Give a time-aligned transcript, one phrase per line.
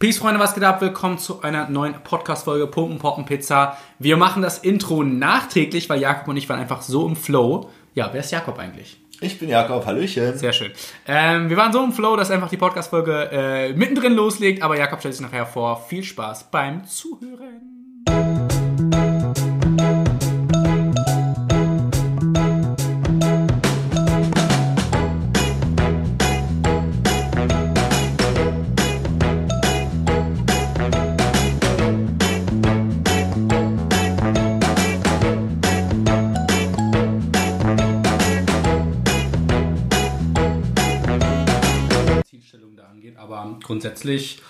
[0.00, 0.80] Peace, Freunde, was geht ab?
[0.80, 3.78] Willkommen zu einer neuen Podcast-Folge Pumpen, Poppen, Pizza.
[4.00, 7.70] Wir machen das Intro nachträglich, weil Jakob und ich waren einfach so im Flow.
[7.94, 9.00] Ja, wer ist Jakob eigentlich?
[9.20, 10.36] Ich bin Jakob, Hallöchen.
[10.36, 10.72] Sehr schön.
[11.06, 14.98] Ähm, wir waren so im Flow, dass einfach die Podcast-Folge äh, mittendrin loslegt, aber Jakob
[14.98, 15.84] stellt sich nachher vor.
[15.86, 17.73] Viel Spaß beim Zuhören.
[43.94, 44.42] Aber grundsätzlich,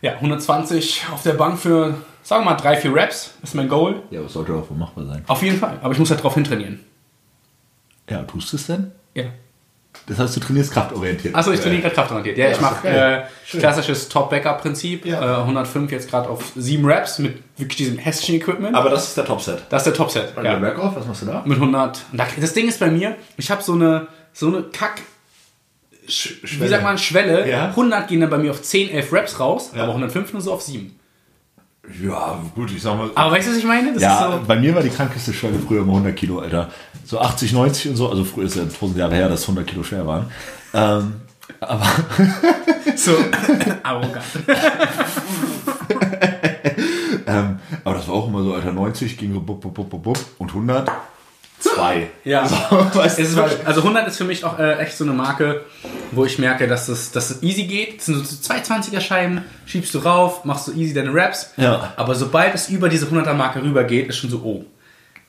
[0.00, 4.02] ja, 120 auf der Bank für, sagen wir mal, drei, vier Reps ist mein Goal.
[4.10, 5.24] Ja, was sollte wohl machbar sein?
[5.26, 6.80] Auf jeden Fall, aber ich muss halt drauf hintrainieren.
[8.08, 8.92] Ja, tust du es denn?
[9.14, 9.24] Ja.
[10.06, 11.34] Das heißt, du trainierst kraftorientiert.
[11.34, 12.38] Achso, ich trainiere gerade kraftorientiert.
[12.38, 15.04] Ja, Ja, ich mache äh, klassisches Top-Backup-Prinzip.
[15.04, 15.38] Ja.
[15.38, 18.74] Äh, 105 jetzt gerade auf 7 Reps mit wirklich diesem hässlichen Equipment.
[18.76, 19.62] Aber das ist der Topset.
[19.70, 20.32] das ist der Topset.
[20.36, 20.42] Ja.
[20.44, 20.50] Ja.
[20.58, 21.42] Der Backoff, was machst du da?
[21.44, 22.04] Mit 100.
[22.12, 25.02] Und da- Das Ding ist bei mir, ich habe so eine, so eine Kack,
[26.08, 27.48] Sch wie sagt man, Schwelle.
[27.48, 27.66] Ja.
[27.68, 29.82] 100 gehen dann bei mir auf 10, 11 Reps raus, Ja.
[29.82, 30.94] aber 105 nur so auf 7.
[32.02, 33.10] Ja, gut, ich sag mal.
[33.14, 33.94] Aber weißt du, was ich meine?
[33.94, 36.70] Das ja, so, bei mir war die krankeste Schwelle früher immer 100 Kilo, Alter.
[37.04, 38.10] So 80, 90 und so.
[38.10, 40.30] Also früher ist ja 1000 Jahre her, dass 100 Kilo schwer waren.
[40.74, 41.14] Ähm,
[41.60, 41.86] aber
[42.96, 43.12] so
[43.82, 44.22] arrogant.
[47.26, 50.18] ähm, aber das war auch immer so, Alter, 90 ging so bup, bup, bup, bup,
[50.38, 50.90] und 100,
[51.60, 52.10] zwei.
[52.24, 52.46] Ja.
[52.46, 55.64] So, ist also 100 ist für mich auch äh, echt so eine Marke,
[56.12, 57.98] wo ich merke, dass es, dass es easy geht.
[57.98, 61.52] Das sind so zwei 20er Scheiben, schiebst du rauf, machst so easy deine Raps.
[61.56, 61.92] Ja.
[61.96, 64.64] Aber sobald es über diese 100er Marke rüber geht, ist schon so, oh,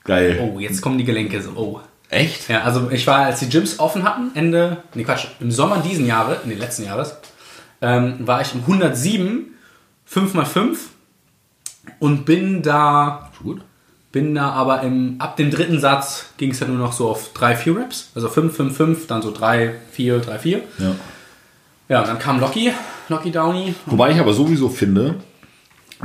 [0.03, 0.39] geil.
[0.41, 1.81] oh, jetzt kommen die Gelenke so, oh.
[2.11, 2.49] Echt?
[2.49, 6.07] Ja, also ich war, als die Gyms offen hatten, Ende, nee Quatsch, im Sommer diesen
[6.07, 7.17] Jahres, nee, letzten Jahres,
[7.81, 9.53] ähm, war ich im 107,
[10.11, 10.77] 5x5
[11.99, 13.61] und bin da, Gut.
[14.11, 17.33] Bin da aber im, ab dem dritten Satz ging es dann nur noch so auf
[17.33, 20.61] 3, 4 Reps, also 5, 5, 5, dann so 3, 4, 3, 4.
[20.79, 20.95] Ja.
[21.89, 22.71] Ja, und dann kam Locky,
[23.07, 23.73] Locky Downey.
[23.87, 25.15] Wobei ich aber sowieso finde,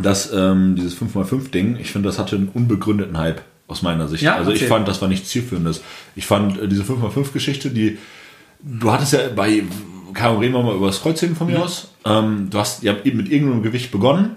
[0.00, 4.22] dass ähm, dieses 5x5-Ding, ich finde, das hatte einen unbegründeten Hype aus meiner Sicht.
[4.22, 4.69] Ja, also ich erzähl.
[4.69, 5.82] fand, das war nichts zielführendes.
[6.16, 7.98] Ich fand äh, diese 5x5-Geschichte, die
[8.64, 9.62] du hattest ja bei,
[10.14, 11.88] Ahnung, reden wir mal über das Kreuzheben von mir aus.
[12.04, 14.37] Ähm, du hast ja eben mit irgendeinem Gewicht begonnen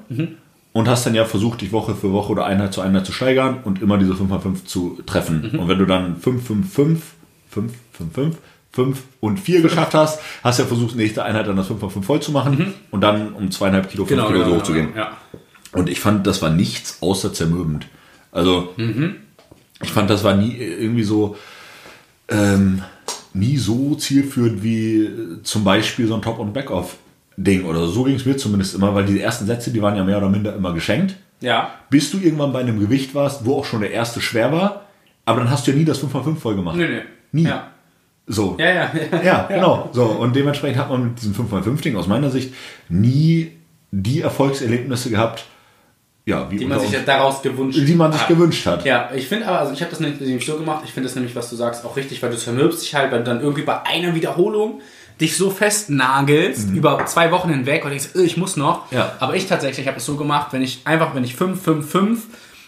[0.77, 3.61] und hast dann ja versucht, dich Woche für Woche oder Einheit zu Einheit zu steigern
[3.63, 5.57] und immer diese 5x5 zu treffen.
[5.57, 7.03] Und wenn du dann 5, 5, 5,
[7.49, 8.38] 5, 5, 5,
[8.73, 12.19] 5 und 4 geschafft hast, hast du ja versucht, nächste Einheit dann das 5x5 voll
[12.19, 14.89] zu machen und dann um zweieinhalb Kilo, fünf Kilo so hochzugehen.
[14.95, 15.17] Ja.
[15.71, 17.88] Und ich fand, das war nichts außer zermürbend.
[18.31, 18.75] Also,
[19.81, 21.38] ich fand, das war nie irgendwie so,
[22.27, 22.83] ähm,
[23.33, 26.53] nie so zielführend wie äh, zum Beispiel so ein Top- und
[27.37, 28.03] Back-Off-Ding oder so.
[28.03, 30.55] Ging es mir zumindest immer, weil die ersten Sätze, die waren ja mehr oder minder
[30.55, 31.15] immer geschenkt.
[31.39, 31.71] Ja.
[31.89, 34.81] Bis du irgendwann bei einem Gewicht warst, wo auch schon der erste schwer war,
[35.25, 36.77] aber dann hast du ja nie das 5x5 voll gemacht.
[36.77, 37.01] Nö, nö.
[37.31, 37.43] Nie.
[37.43, 37.67] Ja.
[38.25, 38.57] So.
[38.59, 38.91] Ja, ja.
[39.23, 39.89] Ja, genau.
[39.93, 42.53] So, und dementsprechend hat man mit diesem 5x5-Ding aus meiner Sicht
[42.89, 43.51] nie
[43.91, 45.45] die Erfolgserlebnisse gehabt,
[46.25, 48.27] ja, wie Die man sich ja daraus gewünscht die man sich hat.
[48.27, 48.83] gewünscht hat.
[48.83, 51.33] Ja, ich finde aber, also ich habe das nämlich so gemacht, ich finde das nämlich,
[51.37, 53.81] was du sagst, auch richtig, weil du zermürbst dich halt, weil du dann irgendwie bei
[53.85, 54.81] einer Wiederholung
[55.19, 58.91] dich so festnagelst über zwei Wochen hinweg und denkst, äh, ich muss noch.
[58.91, 58.97] Mhm.
[58.97, 59.13] Ja.
[59.19, 62.23] Aber ich tatsächlich habe es so gemacht, wenn ich einfach, wenn ich 5, 5, 5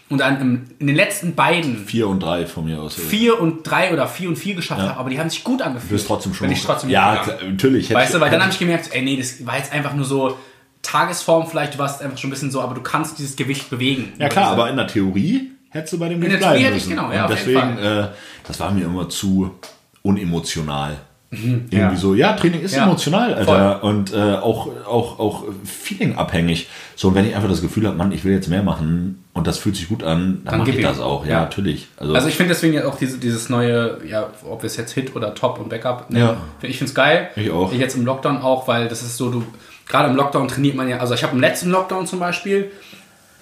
[0.10, 2.96] und dann in den letzten beiden Vier und drei von mir aus.
[2.96, 5.92] 4 und 3 oder 4 und 4 geschafft habe, aber die haben sich gut angefühlt.
[5.92, 6.48] Du bist trotzdem schon.
[6.48, 7.94] Wenn ich trotzdem ja, natürlich.
[7.94, 10.38] Weißt du, weil dann habe ich gemerkt, ey, nee, das war jetzt einfach nur so
[10.82, 14.14] Tagesform vielleicht, du warst einfach schon ein bisschen so, aber du kannst dieses Gewicht bewegen.
[14.18, 16.90] ja klar, aber in der Theorie hättest du bei dem Theorie bleiben hätte ich müssen.
[16.90, 18.08] genau, ja, deswegen, äh,
[18.48, 19.60] das war mir immer zu
[20.02, 20.98] unemotional.
[21.32, 21.96] Irgendwie ja.
[21.96, 23.84] so, ja, Training ist Ja, emotional, Alter.
[23.84, 26.68] Und äh, auch, auch, auch feeling-abhängig.
[26.96, 29.46] So, und wenn ich einfach das Gefühl habe, Mann, ich will jetzt mehr machen und
[29.46, 31.26] das fühlt sich gut an, dann, Dann mache ich das auch.
[31.26, 31.40] Ja, Ja.
[31.42, 31.88] natürlich.
[31.98, 34.94] Also, Also ich finde deswegen ja auch diese, dieses neue, ja, ob wir es jetzt
[34.94, 36.38] Hit oder Top und Backup nennen, Ja.
[36.64, 37.30] ich finde es geil.
[37.36, 37.72] Ich auch.
[37.74, 39.44] Jetzt im Lockdown auch, weil das ist so, du,
[39.88, 42.72] gerade im Lockdown trainiert man ja, also ich habe im letzten Lockdown zum Beispiel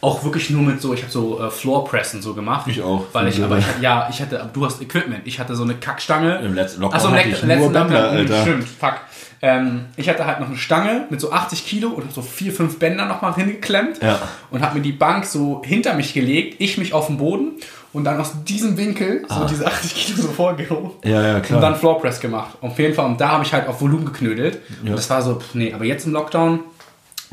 [0.01, 2.67] auch wirklich nur mit so, ich habe so äh, Floorpressen so gemacht.
[2.67, 3.05] Ich auch.
[3.13, 3.45] Weil ich, Ja.
[3.45, 5.21] aber ich ja, ich hatte, du hast Equipment.
[5.25, 6.37] Ich hatte so eine Kackstange.
[6.39, 8.41] Im letzten Lockdown Ach so, im hatte ich letzten nur Bänder, Lockdown, Alter.
[8.43, 8.93] Stimmt, fuck.
[9.41, 12.79] Ähm, ich hatte halt noch eine Stange mit so 80 Kilo und so vier, fünf
[12.79, 14.19] Bänder nochmal hingeklemmt Ja.
[14.49, 17.51] und habe mir die Bank so hinter mich gelegt, ich mich auf den Boden
[17.93, 20.91] und dann aus diesem Winkel so diese 80 Kilo so vorgehoben.
[21.03, 21.07] Ah.
[21.07, 21.57] Ja, ja, klar.
[21.57, 22.57] Und dann Floor Press gemacht.
[22.61, 23.05] Auf jeden Fall.
[23.05, 24.59] Und da habe ich halt auf Volumen geknödelt.
[24.83, 26.59] Und das war so, pff, nee, aber jetzt im Lockdown,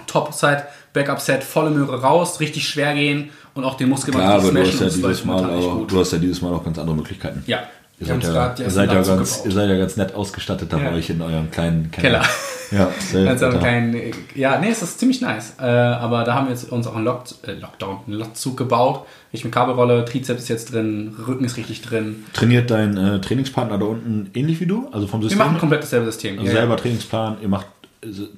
[0.06, 0.64] Top-Set,
[0.94, 4.80] Backup-Set, volle Möhre raus, richtig schwer gehen und auch den Muskel Klar, aber du hast,
[4.80, 7.42] ja dieses Mal auch, du hast ja dieses Mal auch ganz andere Möglichkeiten.
[7.46, 7.64] Ja.
[8.00, 10.78] Ihr Wir seid, ja, ihr, seid ja ganz, ihr seid ja ganz nett ausgestattet da
[10.78, 10.90] Ja.
[10.90, 12.22] bei euch in eurem kleinen Keller.
[12.22, 12.28] Keller.
[12.72, 13.62] Ja, sehr Als so einen gut.
[13.62, 15.54] kleinen, äh, ja, nee, es ist ziemlich nice.
[15.60, 19.06] Äh, aber da haben wir jetzt uns auch einen Lock, äh, Lockdown, einen Lockzug gebaut.
[19.30, 22.24] Ich mit Kabelrolle, Trizeps ist jetzt drin, Rücken ist richtig drin.
[22.32, 24.88] Trainiert dein äh, Trainingspartner da unten ähnlich wie du?
[24.90, 25.46] Also vom Wir System?
[25.46, 26.38] machen komplett dasselbe System.
[26.38, 27.66] also Ja, selber Trainingsplan, ihr macht,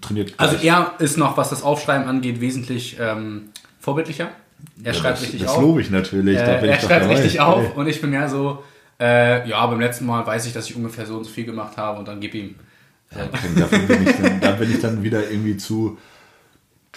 [0.00, 4.28] trainiert Also er ist noch, was das Aufschreiben angeht, wesentlich ähm, vorbildlicher.
[4.82, 5.60] Er Ja, schreibt das, richtig das auf.
[5.62, 6.38] lobe ich natürlich.
[6.38, 7.70] da Äh, bin er ich schreibt richtig auf Hey.
[7.76, 8.62] und ich bin mehr so,
[8.98, 11.76] äh, ja, beim letzten Mal weiß ich, dass ich ungefähr so und so viel gemacht
[11.76, 12.54] habe und dann gib ihm.
[13.14, 15.96] Ja, bin ich dann, da bin ich dann wieder irgendwie zu,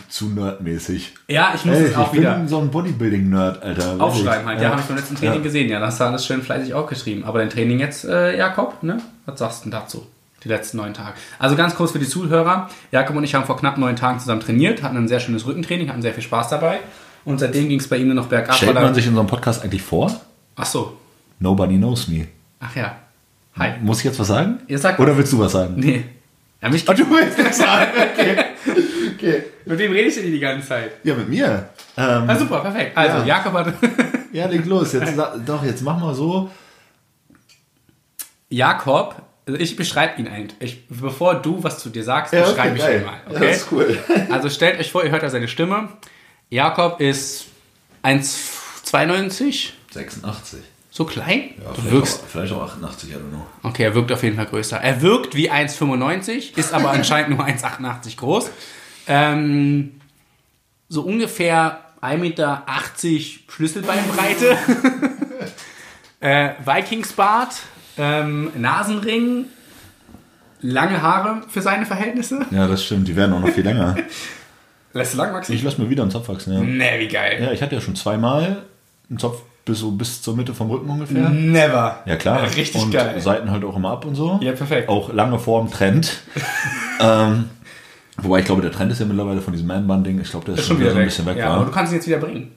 [0.07, 1.13] zu nerdmäßig.
[1.27, 4.01] Ja, ich muss Ey, es auch ich bin wieder so ein Bodybuilding-Nerd, Alter.
[4.01, 4.57] aufschreiben halt.
[4.57, 4.69] Ja, Ja.
[4.71, 5.41] habe ich beim letzten Training Ja.
[5.43, 5.69] gesehen.
[5.69, 7.25] Ja, das hast du alles schön fleißig aufgeschrieben.
[7.25, 8.99] Aber dein Training jetzt, äh, Jakob, ne?
[9.25, 10.07] Was sagst du denn dazu?
[10.43, 11.13] Die letzten neun Tage.
[11.37, 12.69] Also ganz kurz für die Zuhörer.
[12.91, 15.89] Jakob und ich haben vor knapp neun Tagen zusammen trainiert, hatten ein sehr schönes Rückentraining,
[15.89, 16.79] hatten sehr viel Spaß dabei.
[17.25, 18.55] Und seitdem ging es bei ihm nur noch bergab.
[18.55, 20.09] Stellt man sich in so einem Podcast eigentlich vor?
[20.55, 20.97] Ach so.
[21.39, 22.27] Nobody knows me.
[22.59, 22.95] Ach ja.
[23.57, 23.73] Hi.
[23.81, 24.59] Muss ich jetzt was sagen?
[24.67, 25.73] Ihr sagt Oder willst du was sagen?
[25.77, 26.05] Nee.
[26.61, 27.91] Ja, mich du willst was sagen?
[28.13, 28.35] Okay.
[29.15, 29.43] okay.
[29.65, 30.91] Mit wem rede ich denn die ganze Zeit?
[31.03, 31.69] Ja, mit mir.
[31.97, 32.97] Ähm, Ah, super, perfekt.
[32.97, 33.25] Also, Ja.
[33.25, 33.73] Jakob hat.
[34.31, 34.93] ja, leg los.
[34.93, 35.13] Jetzt,
[35.45, 36.49] doch, jetzt mach mal so.
[38.49, 39.15] Jakob,
[39.49, 40.55] also ich beschreibe ihn eigentlich.
[40.59, 42.99] Ich, bevor du was zu dir sagst, Ja, okay, beschreibe ich geil.
[42.99, 43.13] ihn mal.
[43.29, 43.47] Ja, Okay?
[43.47, 43.99] das ist cool.
[44.29, 45.89] Also stellt euch vor, ihr hört da seine Stimme.
[46.49, 47.45] Jakob ist
[48.03, 50.59] 1,92, 86.
[50.91, 51.53] so klein.
[51.63, 52.19] Ja, du vielleicht, wirkst.
[52.23, 53.45] auch, vielleicht auch 88, I don't know.
[53.63, 54.77] Okay, er wirkt auf jeden Fall größer.
[54.77, 58.49] Er wirkt wie 1,95, ist aber anscheinend nur 1,88 groß.
[59.07, 59.99] Ähm,
[60.87, 62.63] so ungefähr 1,80 Meter
[63.49, 64.57] Schlüsselbeinbreite.
[66.19, 67.55] äh, Vikingsbart,
[67.99, 69.45] ähm, Nasenring,
[70.61, 72.45] lange Haare für seine Verhältnisse.
[72.51, 73.07] Ja, das stimmt.
[73.07, 73.95] Die werden auch noch viel länger.
[74.93, 75.53] Lässt du lang wachsen?
[75.53, 76.61] Ich lasse mir wieder einen Zopf wachsen, ja.
[76.61, 77.39] Nee, wie geil.
[77.41, 78.63] Ja, ich hatte ja schon zweimal
[79.09, 81.29] einen Zopf bis, so bis zur Mitte vom Rücken ungefähr.
[81.29, 81.99] Never.
[82.05, 82.43] Ja, klar.
[82.43, 83.19] Richtig und geil.
[83.19, 84.39] Seiten halt auch immer ab und so.
[84.41, 84.89] Ja, perfekt.
[84.89, 86.21] Auch lange vorm Trend.
[86.99, 87.45] ähm,
[88.17, 90.19] wobei ich glaube, der Trend ist ja mittlerweile von diesem Man-Bun-Ding.
[90.21, 91.37] Ich glaube, der ist, Ist schon wieder wieder so ein bisschen weg.
[91.37, 92.51] ja, aber du kannst ihn jetzt wieder bringen.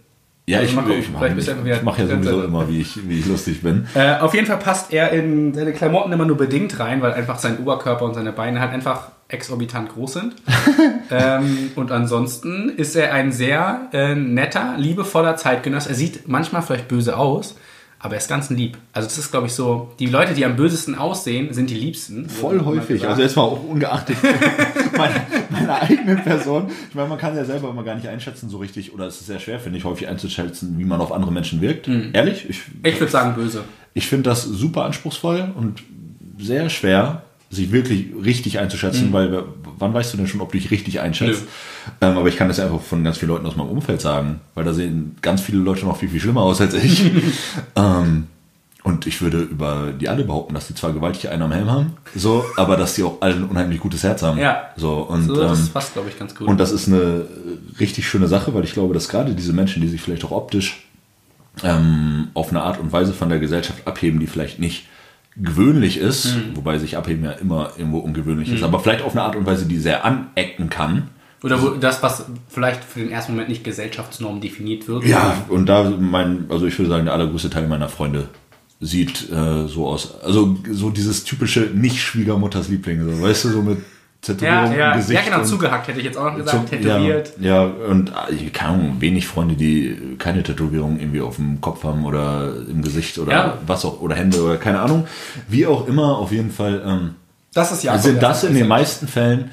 [0.47, 2.31] Ja, Also ich, mal gucken, ich, vielleicht bist du einfach wieder- ich mache ja sowieso
[2.33, 3.87] Trend- immer, wie ich, wie ich lustig bin.
[3.95, 7.39] Äh, auf jeden Fall passt er in seine Klamotten immer nur bedingt rein, weil einfach
[7.39, 10.35] sein Oberkörper und seine Beine halt einfach exorbitant groß sind.
[11.11, 15.91] ähm, und ansonsten ist er ein sehr äh, netter, liebevoller Zeitgenosse.
[15.91, 17.57] Er sieht manchmal vielleicht böse aus,
[18.03, 18.77] aber er ist ganz lieb.
[18.93, 22.29] Also das ist, glaube ich, so, die Leute, die am bösesten aussehen, sind die liebsten.
[22.29, 23.07] Voll häufig.
[23.07, 24.17] Also erstmal auch ungeachtet
[24.97, 26.67] meiner, meiner eigenen Person.
[26.89, 29.29] Ich meine, man kann ja selber immer gar nicht einschätzen so richtig, oder es ist
[29.29, 31.89] sehr schwer, finde ich, häufig einzuschätzen, wie man auf andere Menschen wirkt.
[32.13, 33.63] Ehrlich, ich, ich würde sagen böse.
[33.95, 35.85] ich finde das super anspruchsvoll und
[36.39, 37.23] sehr schwer,
[37.53, 39.43] sich wirklich richtig einzuschätzen, weil w-
[39.79, 41.45] wann weißt du denn schon, ob du dich richtig einschätzt?
[42.01, 44.65] Ähm, aber ich kann das einfach von ganz vielen Leuten aus meinem Umfeld sagen, weil
[44.65, 47.05] da sehen ganz viele Leute noch viel, viel schlimmer aus als ich.
[47.77, 48.27] ähm,
[48.85, 51.93] und ich würde über die alle behaupten, dass die zwar gewaltig einen am Helm haben,
[52.17, 54.39] so, aber dass die auch alle ein unheimlich gutes Herz haben.
[54.41, 54.71] Ja.
[54.77, 56.49] So, und, So, das ähm, passt, glaube ich, ganz gut.
[56.49, 57.27] und das ist eine
[57.79, 60.85] richtig schöne Sache, weil ich glaube, dass gerade diese Menschen, die sich vielleicht auch optisch
[61.63, 64.87] ähm, auf eine Art und Weise von der Gesellschaft abheben, die vielleicht nicht
[65.37, 66.57] gewöhnlich ist, Mhm.
[66.57, 69.67] wobei sich abheben ja immer irgendwo ungewöhnlich ist, aber vielleicht auf eine Art und Weise,
[69.67, 71.09] die sehr anecken kann.
[71.43, 75.05] Oder wo, das, was vielleicht für den ersten Moment nicht Gesellschaftsnorm definiert wird.
[75.05, 78.29] Ja, und da mein, also ich würde sagen, der allergrößte Teil meiner Freunde
[78.79, 80.21] sieht äh, so aus.
[80.23, 83.79] Also so dieses typische Nicht-Schwiegermutters Liebling, so, weißt du, so mit
[84.23, 85.21] Tätowierung Ja, ja, im Gesicht.
[85.27, 87.33] ja genau, zugehackt hätte ich jetzt auch noch gesagt, tätowiert.
[87.41, 91.61] Ja, ja und äh, ich keine Ahnung, wenig Freunde, die keine Tätowierung irgendwie auf dem
[91.61, 93.59] Kopf haben oder im Gesicht oder Ja.
[93.67, 95.07] was auch, oder Hände oder keine Ahnung.
[95.49, 97.15] Wie auch immer, auf jeden Fall ähm,
[97.53, 99.51] Das ist ja sind das in den meisten Fällen,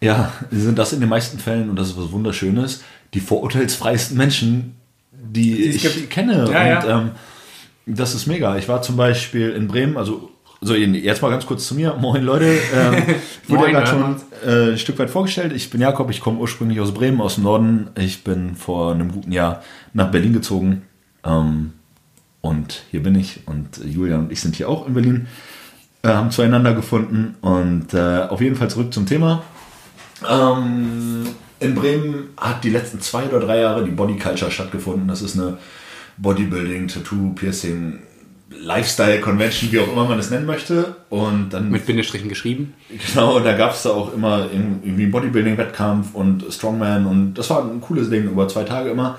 [0.00, 2.82] ja, sind das in den meisten Fällen, und das ist was Wunderschönes,
[3.14, 4.76] die vorurteilsfreisten Menschen,
[5.12, 6.10] die, es ich gibt.
[6.10, 6.48] kenne.
[6.52, 7.06] Ja, und.
[7.06, 7.10] Ähm,
[7.86, 8.56] das ist mega.
[8.56, 10.30] Ich war zum Beispiel in Bremen, also
[10.60, 11.94] so, jetzt mal ganz kurz zu mir.
[11.94, 12.58] Moin Leute.
[12.74, 13.02] Ähm,
[13.42, 15.52] ich wurde Moin, ja gerade hören schon äh, ein Stück weit vorgestellt.
[15.54, 17.90] Ich bin Jakob, ich komme ursprünglich aus Bremen, aus dem Norden.
[17.98, 20.82] Ich bin vor einem guten Jahr nach Berlin gezogen.
[21.24, 21.72] Ähm,
[22.40, 23.40] und hier bin ich.
[23.46, 25.26] Und Julian und ich sind hier auch in Berlin.
[26.02, 27.36] Äh, haben zueinander gefunden.
[27.40, 29.42] Und äh, auf jeden Fall zurück zum Thema.
[30.28, 31.26] Ähm,
[31.60, 35.08] in Bremen hat die letzten zwei oder drei Jahre die Body Culture stattgefunden.
[35.08, 35.58] Das ist eine
[36.18, 38.00] Bodybuilding, Tattoo, Piercing,
[38.60, 40.96] Lifestyle Convention, wie auch immer man es nennen möchte.
[41.10, 42.74] Und dann Mit Bindestrichen geschrieben.
[43.12, 47.50] Genau, und da gab es da auch immer irgendwie einen Bodybuilding-Wettkampf und Strongman und das
[47.50, 49.18] war ein cooles Ding über zwei Tage immer.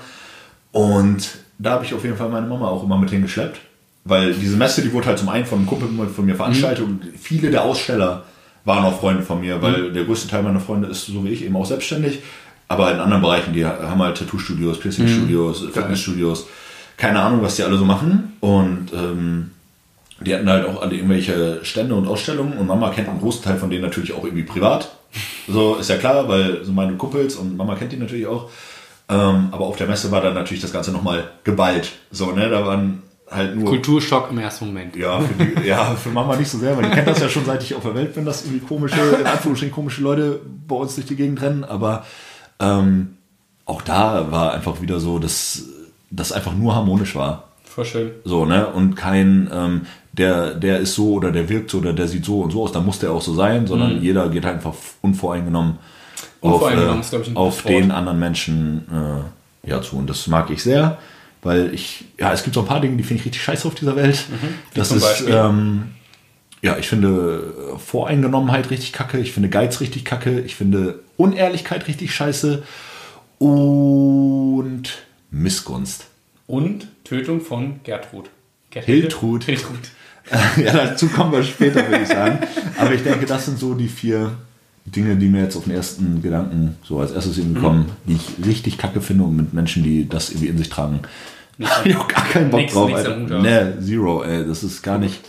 [0.72, 3.60] Und da habe ich auf jeden Fall meine Mama auch immer mit hingeschleppt,
[4.04, 7.00] weil diese Messe, die wurde halt zum einen von einem Kumpel von mir veranstaltet und
[7.18, 8.24] viele der Aussteller
[8.64, 11.44] waren auch Freunde von mir, weil der größte Teil meiner Freunde ist, so wie ich,
[11.44, 12.20] eben auch selbstständig,
[12.68, 16.46] aber in anderen Bereichen, die haben halt Tattoo-Studios, Piercing-Studios, Fitnessstudios,
[16.96, 19.50] keine Ahnung, was die alle so machen und ähm,
[20.20, 23.58] die hatten halt auch alle irgendwelche Stände und Ausstellungen und Mama kennt einen großen Teil
[23.58, 24.96] von denen natürlich auch irgendwie privat.
[25.46, 28.50] So ist ja klar, weil so meine Kumpels und Mama kennt die natürlich auch.
[29.08, 31.92] Ähm, aber auf der Messe war dann natürlich das Ganze nochmal geballt.
[32.10, 33.66] So, ne, da waren halt nur.
[33.66, 34.96] Kulturschock im ersten Moment.
[34.96, 37.44] Ja, für, die, ja, für Mama nicht so sehr, weil die kennt das ja schon
[37.44, 40.94] seit ich auf der Welt bin, dass irgendwie komische, in Anführungsstrichen komische Leute bei uns
[40.94, 41.62] durch die Gegend rennen.
[41.62, 42.04] Aber
[42.58, 43.16] ähm,
[43.64, 45.62] auch da war einfach wieder so, dass
[46.16, 47.44] das einfach nur harmonisch war.
[47.64, 48.10] Voll schön.
[48.24, 48.66] So, ne?
[48.68, 49.82] Und kein, ähm,
[50.12, 52.72] der, der ist so oder der wirkt so oder der sieht so und so aus,
[52.72, 55.78] da muss der auch so sein, sondern jeder geht halt einfach unvoreingenommen,
[56.40, 57.68] Unvoreingenommen auf, äh, auf gutes Wort.
[57.68, 58.86] den anderen Menschen
[59.64, 59.96] äh, ja, zu.
[59.96, 60.98] Und das mag ich sehr,
[61.42, 63.74] weil ich, ja, es gibt so ein paar Dinge, die finde ich richtig scheiße auf
[63.74, 64.24] dieser Welt.
[64.74, 65.00] Das Mhm.
[65.00, 65.82] zum ist, ähm,
[66.62, 71.86] ja, ich finde äh, Voreingenommenheit richtig kacke, ich finde Geiz richtig kacke, ich finde Unehrlichkeit
[71.88, 72.62] richtig scheiße
[73.38, 74.84] und
[75.30, 76.06] Missgunst.
[76.46, 78.30] Und Tötung von Gertrud.
[78.70, 78.84] Gertrud.
[78.94, 79.44] Hiltrud.
[79.44, 79.78] Hiltrud.
[80.64, 82.38] ja, dazu kommen wir später, würde ich sagen.
[82.78, 84.32] Aber ich denke, das sind so die vier
[84.84, 88.46] Dinge, die mir jetzt auf den ersten Gedanken so als erstes irgendwie kommen, die ich
[88.46, 91.00] richtig kacke finde und mit Menschen, die das irgendwie in sich tragen.
[91.58, 93.40] Ich habe gar keinen Bock Nix- drauf, nix Alter.
[93.40, 94.46] Nee, zero, ey.
[94.46, 95.20] Das ist gar nicht,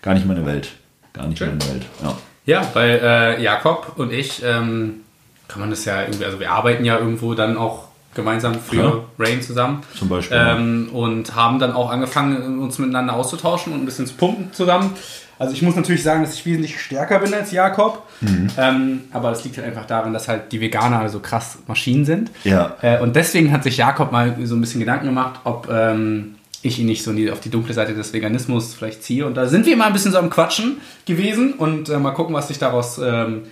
[0.00, 0.70] gar nicht meine Welt.
[1.12, 1.48] Gar nicht Schön.
[1.58, 1.86] meine Welt.
[2.02, 2.18] Ja.
[2.44, 5.00] Ja, weil äh, Jakob und ich, ähm,
[5.48, 9.04] kann man das ja irgendwie, also wir arbeiten ja irgendwo dann auch gemeinsam für Klar.
[9.18, 9.82] Rain zusammen.
[9.98, 10.36] Zum Beispiel.
[10.38, 14.90] Ähm, und haben dann auch angefangen, uns miteinander auszutauschen und ein bisschen zu pumpen zusammen.
[15.38, 18.06] Also ich muss natürlich sagen, dass ich wesentlich stärker bin als Jakob.
[18.20, 18.48] Mhm.
[18.56, 22.30] Ähm, aber das liegt halt einfach daran, dass halt die Veganer so krass Maschinen sind.
[22.44, 22.76] Ja.
[22.80, 26.78] Äh, und deswegen hat sich Jakob mal so ein bisschen Gedanken gemacht, ob ähm, ich
[26.78, 29.26] ihn nicht so auf die dunkle Seite des Veganismus vielleicht ziehe.
[29.26, 30.76] Und da sind wir mal ein bisschen so am Quatschen
[31.06, 33.42] gewesen und äh, mal gucken, was sich daraus ähm,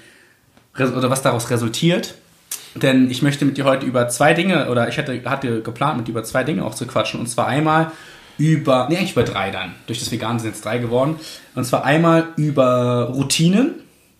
[0.79, 2.15] oder was daraus resultiert.
[2.75, 6.07] Denn ich möchte mit dir heute über zwei Dinge, oder ich hatte, hatte geplant, mit
[6.07, 7.19] dir über zwei Dinge auch zu quatschen.
[7.19, 7.91] Und zwar einmal
[8.39, 9.75] über, nee, eigentlich über drei dann.
[9.87, 11.17] Durch das Vegan sind jetzt drei geworden.
[11.55, 13.75] Und zwar einmal über Routinen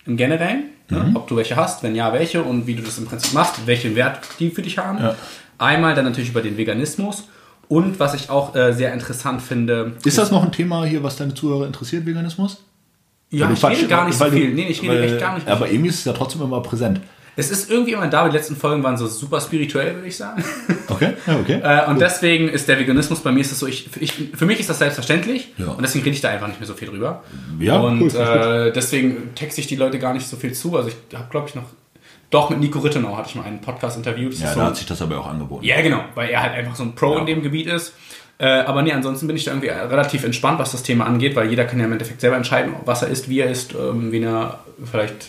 [0.05, 0.65] im Generellen.
[0.89, 1.11] Ne?
[1.13, 3.95] Ob du welche hast, wenn ja, welche und wie du das im Prinzip machst, welchen
[3.95, 4.99] Wert die für dich haben.
[4.99, 5.15] Ja.
[5.57, 7.29] Einmal dann natürlich über den Veganismus.
[7.69, 9.93] Und was ich auch äh, sehr interessant finde.
[10.03, 12.61] Ist das noch ein Thema hier, was deine Zuhörer interessiert, Veganismus?
[13.29, 14.53] Ja, ich rede gar nicht so viel.
[14.53, 16.99] Nee, ich rede echt gar nicht Aber irgendwie ist es ja trotzdem immer präsent.
[17.37, 20.43] Es ist irgendwie immer da, die letzten Folgen waren so super spirituell, würde ich sagen.
[20.89, 21.61] Okay, ja, okay.
[21.63, 24.59] Äh, und deswegen ist der Veganismus bei mir ist es so, ich, ich, für mich
[24.59, 25.67] ist das selbstverständlich Ja.
[25.67, 27.23] und deswegen rede ich da einfach nicht mehr so viel drüber.
[27.59, 30.75] Ja, und cool, äh, deswegen texte ich die Leute gar nicht so viel zu.
[30.75, 31.63] Also ich habe, glaube ich, noch.
[32.29, 34.33] Doch, mit Nico Rittenau hatte ich mal einen Podcast interviewt.
[34.33, 35.63] Das ja, da so, hat sich das aber auch angeboten.
[35.65, 37.93] ja, genau, weil er halt einfach so ein Pro in dem Gebiet ist.
[38.37, 41.49] Äh, aber nee, ansonsten bin ich da irgendwie relativ entspannt, was das Thema angeht, weil
[41.49, 44.23] jeder kann ja im Endeffekt selber entscheiden, was er isst, wie er isst, ähm, wen
[44.23, 44.59] er
[44.89, 45.27] vielleicht,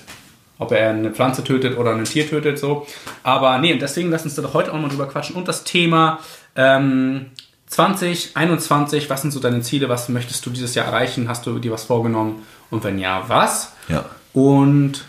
[0.63, 2.87] ob er eine Pflanze tötet oder ein Tier tötet, so.
[3.23, 5.37] Aber nee, und deswegen lass uns da doch heute auch mal drüber quatschen.
[5.37, 6.21] Und das Thema
[6.57, 7.27] ähm,
[7.67, 11.29] 2021, was sind so deine Ziele, was möchtest du dieses Jahr erreichen?
[11.29, 12.43] Hast du dir was vorgenommen?
[12.71, 13.73] Und wenn ja, was?
[13.89, 14.05] Ja.
[14.33, 15.05] Und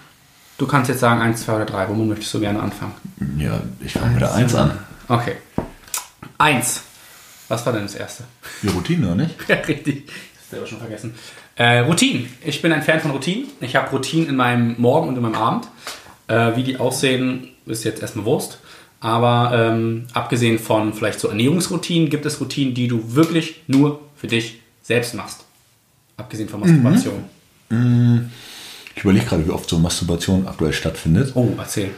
[0.57, 2.93] du kannst jetzt sagen, eins, zwei oder drei, womit möchtest du gerne anfangen?
[3.37, 4.77] Ja, ich fange mit der 1 an.
[5.07, 5.35] Okay.
[6.37, 6.83] Eins.
[7.49, 8.23] Was war denn das erste?
[8.61, 9.35] Die Routine, oder nicht?
[9.47, 10.05] Ja, richtig.
[10.05, 11.13] Ich hab's selber schon vergessen.
[11.55, 12.27] Äh, Routinen.
[12.43, 13.47] Ich bin ein Fan von Routinen.
[13.61, 15.67] Ich habe Routinen in meinem Morgen und in meinem Abend.
[16.27, 18.59] Äh, wie die aussehen, ist jetzt erstmal Wurst.
[18.99, 24.27] Aber ähm, abgesehen von vielleicht so Ernährungsroutinen, gibt es Routinen, die du wirklich nur für
[24.27, 25.43] dich selbst machst.
[26.15, 27.25] Abgesehen von Masturbation.
[28.95, 31.31] Ich überlege gerade, wie oft so Masturbation aktuell stattfindet.
[31.35, 31.91] Oh, erzähl.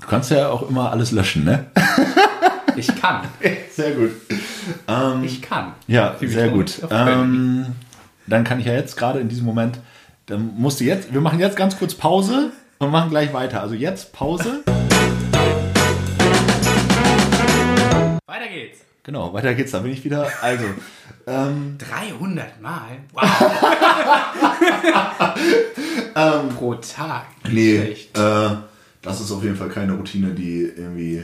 [0.00, 1.66] Du kannst ja auch immer alles löschen, ne?
[2.76, 3.22] Ich kann.
[3.74, 4.10] Sehr gut.
[4.86, 5.72] Ähm, Ich kann.
[5.86, 6.82] ja, mich sehr gut.
[6.90, 7.66] Ähm,
[8.26, 9.78] dann kann ich ja jetzt gerade in diesem Moment,
[10.26, 13.62] dann musst du jetzt, wir machen jetzt ganz kurz Pause und machen gleich weiter.
[13.62, 14.64] Also jetzt Pause.
[18.26, 18.80] Weiter geht's.
[19.04, 20.28] Genau, weiter geht's, da bin ich wieder.
[20.42, 20.64] Also,
[21.26, 22.98] ähm, 300 Mal?
[23.12, 23.24] Wow.
[26.58, 27.26] Pro Tag.
[27.48, 28.48] Nee, äh,
[29.02, 31.22] das ist auf jeden Fall keine Routine, die irgendwie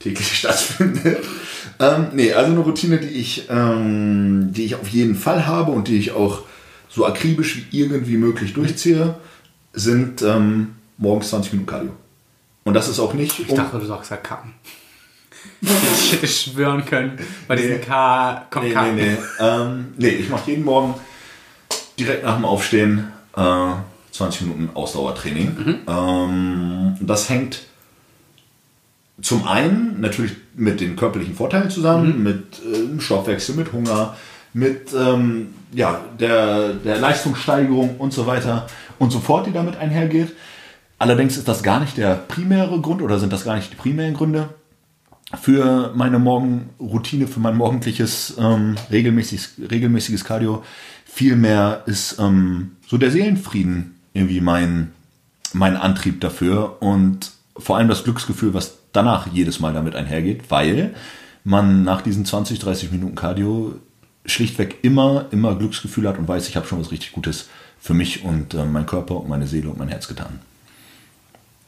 [0.00, 1.24] täglich stattfindet.
[1.78, 5.86] ähm, nee, also eine Routine, die ich, ähm, die ich auf jeden Fall habe und
[5.86, 6.42] die ich auch
[6.88, 9.14] so akribisch wie irgendwie möglich durchziehe,
[9.72, 11.92] sind ähm, morgens 20 Minuten Cardio.
[12.64, 13.38] Und das ist auch nicht.
[13.38, 14.52] Ich dachte, du sagst ja kacken.
[15.62, 18.94] Ich hätte schwören können, bei diesem K kommt Nee, kacken.
[18.96, 19.16] nee, nee.
[19.38, 20.94] Ähm, nee, ich mache jeden Morgen
[21.98, 23.72] direkt nach dem Aufstehen äh,
[24.12, 25.78] 20 Minuten Ausdauertraining.
[25.86, 27.60] Ähm, das hängt
[29.22, 34.16] zum einen natürlich mit den körperlichen Vorteilen zusammen, mit äh, Stoffwechsel, mit Hunger,
[34.52, 38.66] mit ähm, ja, der, der Leistungssteigerung und so weiter
[38.98, 40.32] und so fort, die damit einhergeht.
[40.98, 44.14] Allerdings ist das gar nicht der primäre Grund oder sind das gar nicht die primären
[44.14, 44.50] Gründe.
[45.40, 50.64] für meine Morgenroutine, für mein morgendliches ähm, regelmäßiges, regelmäßiges Cardio.
[51.04, 54.92] Vielmehr ist ähm, so der Seelenfrieden irgendwie mein,
[55.52, 60.94] mein Antrieb dafür und vor allem das Glücksgefühl, was danach jedes Mal damit einhergeht, weil
[61.44, 63.74] man nach diesen 20, 30 Minuten Cardio
[64.26, 67.48] schlichtweg immer, immer Glücksgefühl hat und weiß, ich habe schon was richtig Gutes
[67.80, 70.40] für mich und äh, mein Körper und meine Seele und mein Herz getan.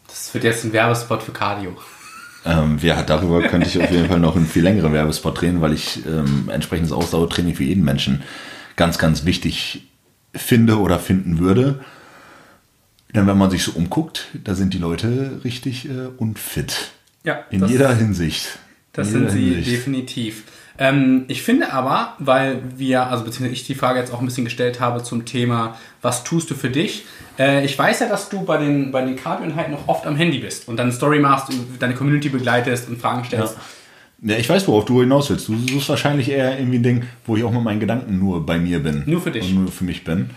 [0.07, 1.75] Das wird jetzt ein Werbespot für Cardio.
[2.45, 5.73] Ähm, wer darüber könnte ich auf jeden Fall noch einen viel längeren Werbespot drehen, weil
[5.73, 8.23] ich ähm, entsprechendes Ausdauertraining für jeden Menschen
[8.77, 9.87] ganz, ganz wichtig
[10.35, 11.81] finde oder finden würde.
[13.15, 16.93] Denn wenn man sich so umguckt, da sind die Leute richtig äh, unfit.
[17.25, 18.59] Ja, In jeder Hinsicht.
[18.93, 19.71] Das In sind jeder sie Hinsicht.
[19.77, 20.43] definitiv.
[20.79, 24.45] Ähm, ich finde aber, weil wir, also beziehungsweise ich die Frage jetzt auch ein bisschen
[24.45, 27.05] gestellt habe zum Thema, was tust du für dich?
[27.39, 30.39] Äh, ich weiß ja, dass du bei den, bei den Cardio-Einheiten noch oft am Handy
[30.39, 33.57] bist und dann eine Story machst, deine Community begleitest und Fragen stellst.
[34.23, 35.49] Ja, ich weiß, worauf du hinaus willst.
[35.49, 38.57] Du suchst wahrscheinlich eher irgendwie ein Ding, wo ich auch mit meinen Gedanken nur bei
[38.59, 39.03] mir bin.
[39.07, 39.51] Nur für dich.
[39.51, 40.31] Und nur für mich bin.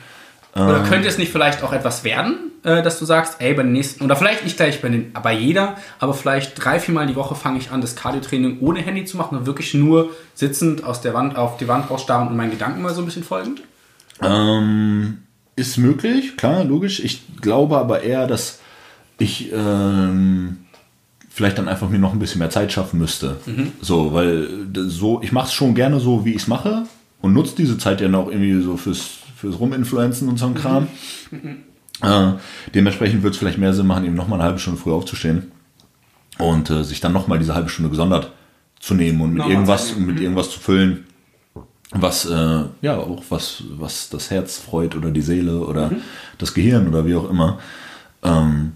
[0.55, 3.73] Oder könnte es nicht vielleicht auch etwas werden, äh, dass du sagst, ey, bei den
[3.73, 7.35] nächsten, oder vielleicht nicht gleich bei, den, bei jeder, aber vielleicht drei, viermal die Woche
[7.35, 11.13] fange ich an, das Cardio-Training ohne Handy zu machen und wirklich nur sitzend aus der
[11.13, 13.61] Wand auf die Wand rausstarren und meinen Gedanken mal so ein bisschen folgend?
[14.21, 15.19] Ähm,
[15.57, 16.99] ist möglich, klar, logisch.
[17.01, 18.59] Ich glaube aber eher, dass
[19.17, 20.57] ich ähm,
[21.29, 23.37] vielleicht dann einfach mir noch ein bisschen mehr Zeit schaffen müsste.
[23.81, 26.83] So, weil d- so, ich mache es schon gerne so, wie ich es mache
[27.21, 30.87] und nutze diese Zeit ja noch irgendwie so fürs, fürs Ruminfluenzen und so ein Kram.
[32.01, 32.33] Äh,
[32.73, 35.53] dementsprechend wird es vielleicht mehr Sinn machen, eben nochmal eine halbe Stunde früher aufzustehen
[36.39, 38.33] und äh, sich dann nochmal diese halbe Stunde gesondert
[38.81, 41.05] zu nehmen und mit Nochmal irgendwas, mit irgendwas zu füllen,
[41.91, 46.01] was äh, ja auch was, was das Herz freut oder die Seele oder Mhm.
[46.37, 47.59] das Gehirn oder wie auch immer.
[48.23, 48.73] Ähm,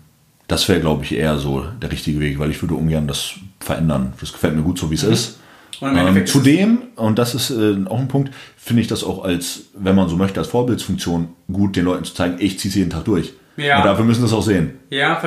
[0.47, 4.13] das wäre, glaube ich, eher so der richtige Weg, weil ich würde ungern das verändern.
[4.21, 5.37] Das gefällt mir gut so, wie es ist.
[5.37, 5.38] Mhm.
[5.81, 9.95] Ähm, zudem, und das ist äh, auch ein Punkt, finde ich das auch als, wenn
[9.95, 13.05] man so möchte, als Vorbildsfunktion gut, den Leuten zu zeigen, ich ziehe es jeden Tag
[13.05, 13.33] durch.
[13.57, 13.77] Ja.
[13.77, 14.79] Und dafür müssen sie es auch sehen.
[14.89, 15.21] Ja,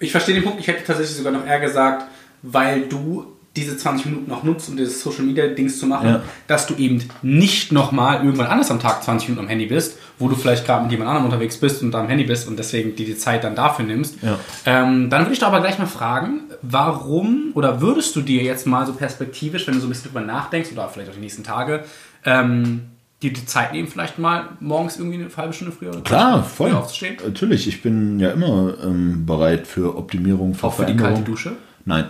[0.00, 0.60] ich verstehe den Punkt.
[0.60, 2.06] Ich hätte tatsächlich sogar noch eher gesagt,
[2.42, 6.22] weil du diese 20 Minuten noch nutzt, um dieses Social Media Dings zu machen, Ja.
[6.46, 10.28] dass du eben nicht nochmal irgendwann anders am Tag 20 Minuten am Handy bist, wo
[10.28, 12.94] du vielleicht gerade mit jemand anderem unterwegs bist und da am Handy bist und deswegen
[12.94, 14.16] dir die Zeit dann dafür nimmst.
[14.22, 14.38] Ja.
[14.66, 18.66] Ähm, dann würde ich doch aber gleich mal fragen, warum oder würdest du dir jetzt
[18.66, 21.42] mal so perspektivisch, wenn du so ein bisschen drüber nachdenkst oder vielleicht auch die nächsten
[21.44, 21.84] Tage,
[22.24, 22.82] ähm,
[23.22, 26.52] dir die Zeit nehmen, vielleicht mal morgens irgendwie eine halbe Stunde früher oder Klar, 20
[26.52, 26.68] voll.
[26.70, 27.16] früher aufzustehen?
[27.24, 31.52] Natürlich, ich bin ja immer ähm, bereit für Optimierung, für Auch für die kalte Dusche?
[31.86, 32.06] Nein.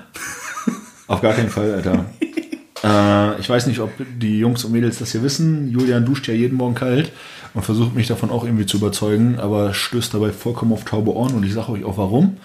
[1.07, 2.07] Auf gar keinen Fall, Alter.
[3.37, 5.71] äh, ich weiß nicht, ob die Jungs und Mädels das hier wissen.
[5.71, 7.13] Julian duscht ja jeden Morgen kalt
[7.55, 11.35] und versucht mich davon auch irgendwie zu überzeugen, aber stößt dabei vollkommen auf taube Ohren
[11.35, 12.37] und ich sage euch auch warum.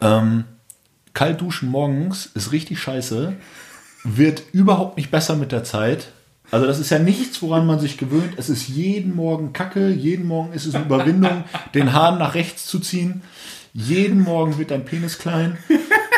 [0.00, 0.44] Ähm,
[1.12, 3.32] kalt duschen morgens ist richtig scheiße,
[4.04, 6.08] wird überhaupt nicht besser mit der Zeit.
[6.50, 8.34] Also das ist ja nichts, woran man sich gewöhnt.
[8.36, 12.66] Es ist jeden Morgen Kacke, jeden Morgen ist es eine Überwindung, den Hahn nach rechts
[12.66, 13.22] zu ziehen.
[13.72, 15.58] Jeden Morgen wird dein Penis klein.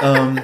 [0.02, 0.38] Ähm,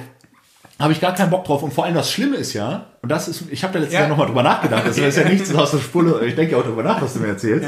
[0.83, 1.63] habe ich gar keinen Bock drauf.
[1.63, 4.01] Und vor allem das Schlimme ist ja, und das ist, ich habe da letztes Ja.
[4.01, 6.65] Jahr nochmal drüber nachgedacht, das ist ja nichts aus der Spule, ich denke ja auch
[6.65, 7.67] drüber nach, was du mir erzählst.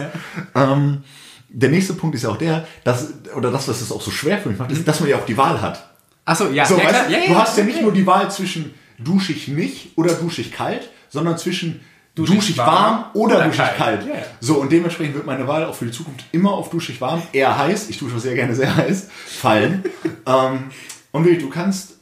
[0.55, 1.03] Ähm,
[1.49, 4.39] der nächste Punkt ist ja auch der, dass, oder das, was es auch so schwer
[4.39, 5.89] für mich macht, ist, dass man ja auch die Wahl hat.
[6.25, 6.65] Achso, ja.
[6.65, 9.97] So, ja, weißt, ja, ja, du hast ja nicht nur die Wahl zwischen duschig nicht
[9.97, 11.81] oder duschig kalt, sondern zwischen
[12.17, 13.77] Duschig duschig, warm warm, oder, oder duschig kalt.
[13.77, 14.07] kalt.
[14.07, 14.23] Ja, ja.
[14.41, 17.59] So, und dementsprechend wird meine Wahl auch für die Zukunft immer auf duschig warm, eher
[17.59, 19.83] heiß, ich dusche sehr gerne sehr heiß, fallen.
[20.25, 20.65] ähm,
[21.11, 21.94] und wirklich, du kannst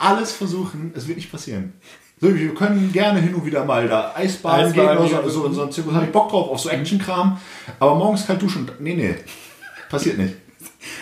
[0.00, 1.74] alles versuchen, es wird nicht passieren.
[2.20, 5.28] So, wir können gerne hin und wieder mal da Eisbaden, Eisbaden, gehen oder ja.
[5.28, 7.40] so, so, so ein Zirkus, habe ich Bock drauf, auf so Actionkram,
[7.78, 9.14] aber morgens kalt duschen, nee, nee,
[9.88, 10.34] passiert nicht.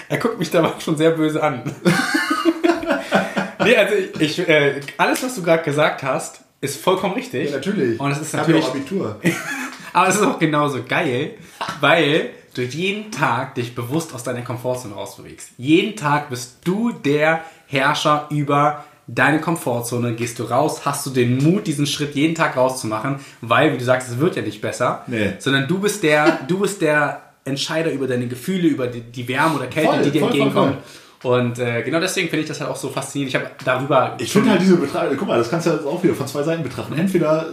[0.09, 1.63] Er guckt mich da schon sehr böse an.
[3.65, 7.53] nee, also ich, äh, alles, was du gerade gesagt hast, ist vollkommen richtig.
[8.01, 9.21] Und es ist Ich ja natürlich, auch Abitur.
[9.93, 11.35] aber es ist auch genauso geil,
[11.81, 15.51] weil du jeden Tag dich bewusst aus deiner Komfortzone rausbewegst.
[15.59, 20.15] Jeden Tag bist du der Herrscher über deine Komfortzone.
[20.15, 23.85] Gehst du raus, hast du den Mut, diesen Schritt jeden Tag rauszumachen, weil, wie du
[23.85, 25.33] sagst, es wird ja nicht besser, Nee.
[25.39, 29.57] sondern du bist der, du bist der Entscheider über deine Gefühle, über die, die Wärme
[29.57, 30.77] oder Kälte, Voll, die dir voll, voll, entgegenkommt.
[31.23, 33.35] Und äh, genau deswegen finde ich das halt auch so faszinierend.
[33.35, 34.15] Ich habe darüber.
[34.19, 36.43] Ich finde halt diese Betrachtung, guck mal, das kannst du jetzt auch wieder von zwei
[36.43, 36.97] Seiten betrachten.
[36.97, 37.47] Entweder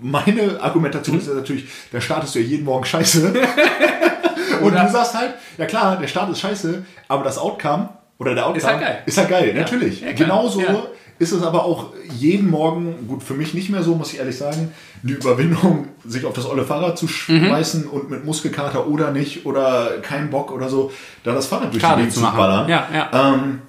[0.00, 3.32] meine Argumentation ist ja natürlich, der Start ist ja jeden Morgen scheiße.
[4.62, 8.46] Und du sagst halt, ja klar, der Start ist scheiße, aber das Outcome oder der
[8.46, 9.02] Outcome halt geil.
[9.06, 10.00] ist halt geil, natürlich.
[10.00, 10.28] Ja, klar.
[10.28, 10.82] Genauso Ja.
[11.20, 14.36] ist es aber auch jeden Morgen, gut, für mich nicht mehr so, muss ich ehrlich
[14.36, 17.90] sagen, die Überwindung, sich auf das olle Fahrrad zu schmeißen Mhm.
[17.90, 20.90] und mit Muskelkater oder nicht oder kein Bock oder so,
[21.24, 22.68] da das Fahrrad durch die Schade Gegend zu ballern.
[22.68, 23.34] Ja, ja.
[23.34, 23.60] Ähm,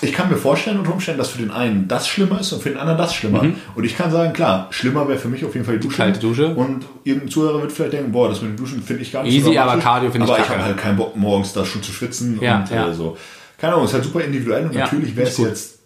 [0.00, 2.68] ich kann mir vorstellen unter Umständen, dass für den einen das schlimmer ist und für
[2.68, 3.44] den anderen das schlimmer.
[3.74, 5.94] Und ich kann sagen, klar, schlimmer wäre für mich auf jeden Fall die Dusche.
[6.02, 6.04] Mhm.
[6.04, 6.54] kalte Dusche.
[6.54, 9.34] Und irgendein Zuhörer wird vielleicht denken, boah, das mit dem Duschen finde ich gar nicht
[9.34, 9.72] Easy, dramatisch.
[9.72, 12.38] aber Cardio finde ich Aber ich habe halt keinen Bock, morgens da schon zu schwitzen
[12.40, 12.88] Ja, und ja.
[12.90, 13.16] Äh, so.
[13.58, 15.78] Keine Ahnung, ist halt super individuell und Ja, natürlich wäre es jetzt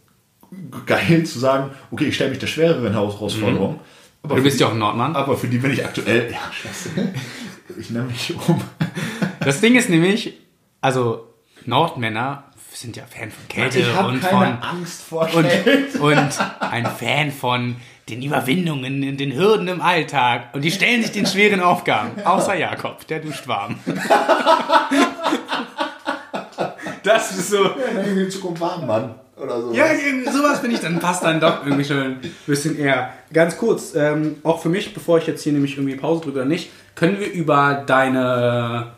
[0.86, 3.80] geil zu sagen, okay, ich stelle mich der schwereren Herausforderung.
[4.22, 5.16] Aber Du bist ja auch ein Nordmann.
[5.16, 6.90] Aber für die bin ich aktuell, ja, scheiße.
[7.78, 8.60] Ich nehme mich um.
[9.40, 10.34] Das Ding ist nämlich,
[10.80, 11.26] also
[11.64, 15.98] Nordmänner sind ja Fan von Kälte Ich und keine von Angst vor und, Kälte.
[15.98, 17.76] und ein Fan von
[18.08, 20.54] den Überwindungen, in den Hürden im Alltag.
[20.54, 22.20] Und die stellen sich den schweren Aufgaben.
[22.24, 23.76] Außer Jakob, der duscht warm.
[27.02, 27.64] Das ist so.
[27.64, 29.14] Ja, in Zukunft warm, Mann.
[29.36, 29.72] Oder so.
[29.72, 29.86] Ja,
[30.30, 33.12] sowas finde ich, dann passt dann doch irgendwie schon ein bisschen eher.
[33.32, 36.44] Ganz kurz, ähm, auch für mich, bevor ich jetzt hier nämlich irgendwie Pause drücke oder
[36.44, 38.92] nicht, können wir über deine.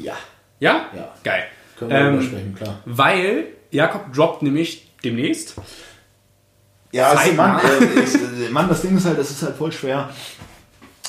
[0.00, 0.14] ja.
[0.60, 0.86] Ja?
[0.94, 1.08] Ja.
[1.24, 1.44] Geil.
[1.78, 2.78] Können wir Ähm, darüber sprechen, klar.
[2.84, 5.56] Weil Jakob droppt nämlich demnächst.
[6.92, 7.32] Ja, also.
[7.32, 10.10] Mann, äh, ist, äh, Mann, das Ding ist halt, es ist halt voll schwer,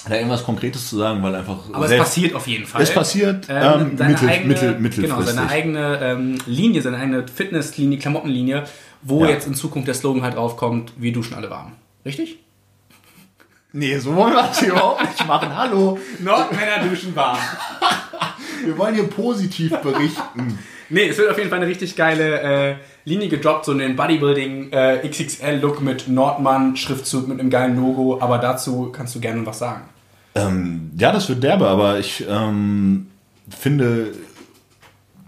[0.10, 1.58] da irgendwas Konkretes zu sagen, weil einfach.
[1.72, 2.82] Aber es passiert auf jeden Fall.
[2.82, 3.56] Es passiert Ähm,
[3.92, 5.36] ähm, seine mittel, eigene, mittel, Genau, mittelfristig.
[5.36, 8.64] seine eigene ähm, Linie, seine eigene Fitnesslinie, Klamottenlinie,
[9.02, 9.32] wo Ja.
[9.32, 11.74] jetzt in Zukunft der Slogan halt draufkommt, wir duschen alle warm.
[12.06, 12.40] Richtig?
[13.76, 15.56] nee, so wollen wir das hier überhaupt nicht machen.
[15.58, 15.98] Hallo.
[16.20, 17.38] Nordmänner duschen warm.
[18.64, 20.58] Wir wollen hier positiv berichten.
[20.90, 24.72] Nee, es wird auf jeden Fall eine richtig geile äh, Linie gedroppt, so einen Bodybuilding
[24.72, 29.82] äh, XXL-Look mit Nordmann-Schriftzug mit einem geilen Logo, aber dazu kannst du gerne was sagen.
[30.36, 33.08] Ähm, ja, das wird derbe, aber ich ähm,
[33.50, 34.12] finde,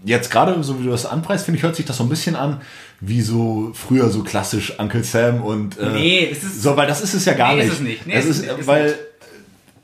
[0.04, 2.34] jetzt gerade so wie du das anpreist, finde ich, hört sich das so ein bisschen
[2.36, 2.60] an,
[3.00, 5.78] wie so früher so klassisch Uncle Sam und.
[5.78, 7.74] Äh, Nee, es ist- So, weil das ist es ja gar Nee, ist nicht.
[7.74, 8.06] es nicht.
[8.06, 8.58] Nee, das ist ist, es nicht.
[8.60, 8.84] Ist weil.
[8.86, 8.96] nicht.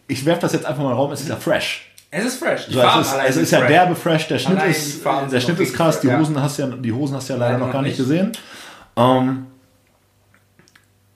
[0.08, 1.88] Ich werfe das jetzt einfach mal in den Raum, es ist ja fresh.
[2.10, 2.66] Es ist fresh.
[2.66, 3.68] Die So, Farben es ist, allein es ist ja fresh.
[3.70, 6.92] derbe fresh, der Schnitt Allein ist, der Schnitt ist krass, die Hosen hast ja, die
[6.92, 8.08] Hosen hast du ja leider Leider noch gar nicht nicht.
[8.08, 8.32] gesehen.
[8.96, 9.46] Ähm,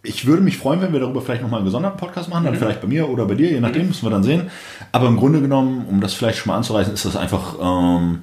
[0.07, 2.59] ich würde mich freuen, wenn wir darüber vielleicht nochmal einen gesonderten Podcast machen, dann Mhm.
[2.59, 4.51] vielleicht bei mir oder bei dir, je nachdem, müssen wir dann sehen.
[4.93, 8.23] Aber im Grunde genommen, um das vielleicht schon mal anzureißen, ist das einfach, ähm,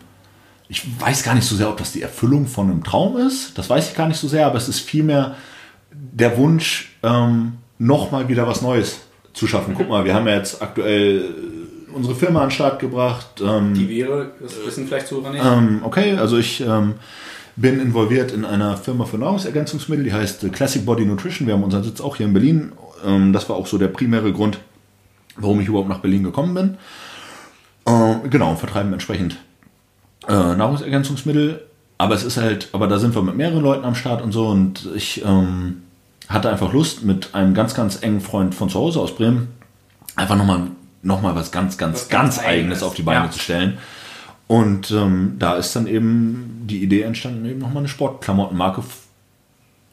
[0.69, 3.69] ich weiß gar nicht so sehr, ob das die Erfüllung von einem Traum ist, das
[3.69, 5.35] weiß ich gar nicht so sehr, aber es ist vielmehr
[5.91, 9.01] der Wunsch, ähm, nochmal wieder was Neues
[9.33, 9.73] zu schaffen.
[9.77, 11.25] Guck mal, wir haben ja jetzt aktuell
[11.93, 13.41] unsere Firma an den Start gebracht.
[13.45, 15.43] Ähm, Die wäre, das wissen vielleicht Zuhörer nicht.
[15.45, 16.93] ähm, okay, also ich ähm,
[17.55, 21.47] bin involviert in einer Firma für Nahrungsergänzungsmittel, die heißt Classic Body Nutrition.
[21.47, 22.71] Wir haben unseren Sitz auch hier in Berlin.
[23.05, 24.59] Ähm, das war auch so der primäre Grund,
[25.37, 26.77] warum ich überhaupt nach Berlin gekommen bin.
[27.85, 29.37] Äh, genau, vertreiben entsprechend
[30.27, 31.61] äh, Nahrungsergänzungsmittel.
[31.97, 34.47] Aber es ist halt, aber da sind wir mit mehreren Leuten am Start und so
[34.47, 35.83] und ich ähm,
[36.27, 39.49] hatte einfach Lust mit einem ganz, ganz engen Freund von zu Hause aus Bremen
[40.15, 40.67] einfach nochmal
[41.01, 42.83] noch mal was ganz, ganz, Was ganz ganz, Eigenes Eigenes.
[42.83, 43.31] auf die Beine Ja.
[43.31, 43.77] zu stellen.
[44.47, 48.83] Und ähm, da ist dann eben die Idee entstanden, eben nochmal eine Sportklamottenmarke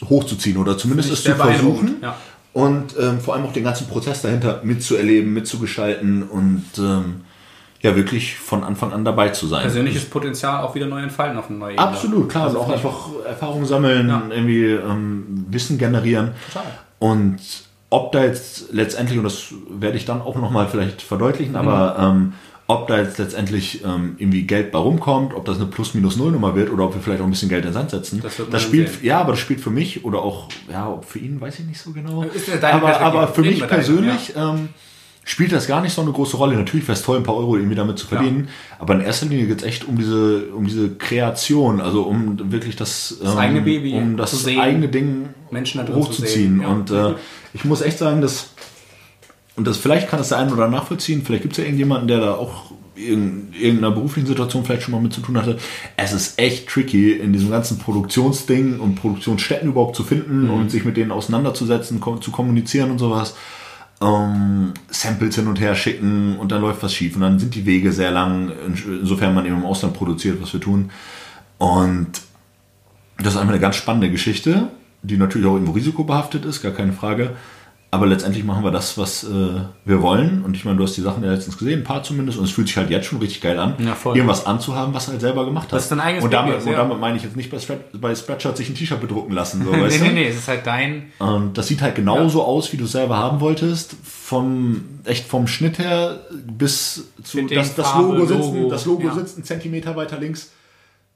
[0.08, 1.96] hochzuziehen oder zumindest es zu versuchen.
[2.02, 2.16] ja.
[2.52, 7.20] Und ähm, vor allem auch den ganzen Prozess dahinter mitzuerleben, mitzugestalten und ähm,
[7.80, 9.62] ja, wirklich von Anfang an dabei zu sein.
[9.62, 11.86] Persönliches Potenzial auch wieder neu entfalten auf eine neue Ebene.
[11.88, 12.44] Absolut, klar.
[12.46, 14.22] Also Also auch einfach Erfahrung sammeln, Ja.
[14.30, 16.32] irgendwie ähm, Wissen generieren.
[16.52, 16.64] Total.
[16.98, 17.38] Und
[17.88, 22.22] ob da jetzt letztendlich, und das werde ich dann auch nochmal vielleicht verdeutlichen, aber Mhm.
[22.22, 22.32] ähm,
[22.70, 26.84] ob da jetzt letztendlich ähm, irgendwie Geld bei rumkommt, ob das eine Plus-Minus-Null-Nummer wird oder
[26.84, 28.20] ob wir vielleicht auch ein bisschen Geld in den Sand setzen.
[28.22, 28.98] Das dann spielt, sehen.
[29.02, 31.90] ja, aber das spielt für mich oder auch, ja, für ihn, weiß ich nicht so
[31.90, 32.24] genau.
[32.24, 34.68] Ja aber, aber für mich wir deine, persönlich ähm,
[35.24, 36.54] spielt das gar nicht so eine große Rolle.
[36.54, 39.46] Natürlich wäre es toll, ein paar Euro irgendwie damit zu verdienen, aber in erster Linie
[39.46, 43.94] geht es echt um diese, um diese Kreation, also um wirklich das, ähm, eigene Baby
[43.94, 45.30] um das eigene Ding
[45.92, 46.60] hochzuziehen.
[46.60, 46.68] ja.
[46.68, 47.14] Und äh,
[47.52, 48.50] ich muss echt sagen, dass,
[49.60, 52.08] und das vielleicht kann das der eine oder andere nachvollziehen, vielleicht gibt es ja irgendjemanden,
[52.08, 55.58] der da auch in irgendeiner beruflichen Situation vielleicht schon mal mit zu tun hatte.
[55.98, 60.50] Es ist echt tricky, in diesem ganzen Produktionsding und Produktionsstätten überhaupt zu finden Mhm.
[60.50, 63.34] und sich mit denen auseinanderzusetzen, zu kommunizieren und sowas.
[64.00, 67.66] Ähm, Samples hin und her schicken und dann läuft was schief und dann sind die
[67.66, 70.90] Wege sehr lang, in- insofern man eben im Ausland produziert, was wir tun.
[71.58, 72.08] Und
[73.18, 74.68] das ist einfach eine ganz spannende Geschichte,
[75.02, 77.32] die natürlich auch irgendwo risikobehaftet ist, gar keine Frage.
[77.92, 79.28] Aber letztendlich machen wir das, was äh,
[79.84, 80.44] wir wollen.
[80.44, 82.38] Und ich meine, du hast die Sachen ja letztens gesehen, ein paar zumindest.
[82.38, 85.12] Und es fühlt sich halt jetzt schon richtig geil an, Ja, irgendwas anzuhaben, was du
[85.12, 85.72] halt selber gemacht hast.
[85.72, 86.78] Das ist dein eigenes und damit, Baby, und ja.
[86.78, 89.64] damit meine ich jetzt nicht bei, Spread, bei Spreadshirt sich ein T-Shirt bedrucken lassen.
[89.64, 90.14] So, nee, weißt nee, du?
[90.14, 91.10] nee, es ist halt dein.
[91.18, 93.96] Und das sieht halt genauso aus, wie du es selber haben wolltest.
[94.04, 99.08] Vom, echt vom Schnitt her bis zu, das, das Farbe, Logo, sitzt, Logo, das Logo
[99.08, 99.14] ja.
[99.14, 100.52] sitzt einen Zentimeter weiter links.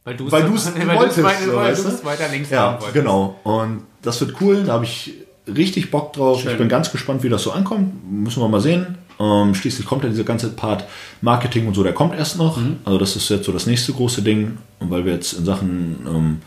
[0.02, 0.76] Weil du es wolltest.
[1.22, 1.88] weil du?
[1.88, 2.94] es weiter links Ja, haben wolltest.
[2.94, 3.38] genau.
[3.44, 4.64] Und das wird cool.
[4.64, 5.14] Da habe ich
[5.46, 6.40] richtig Bock drauf.
[6.40, 6.52] Schön.
[6.52, 8.10] Ich bin ganz gespannt, wie das so ankommt.
[8.10, 8.98] Müssen wir mal sehen.
[9.20, 10.84] Ähm, schließlich kommt ja dieser ganze Part
[11.20, 12.58] Marketing und so, der kommt erst noch.
[12.84, 16.38] Also das ist jetzt so das nächste große Ding, weil wir jetzt in Sachen ähm,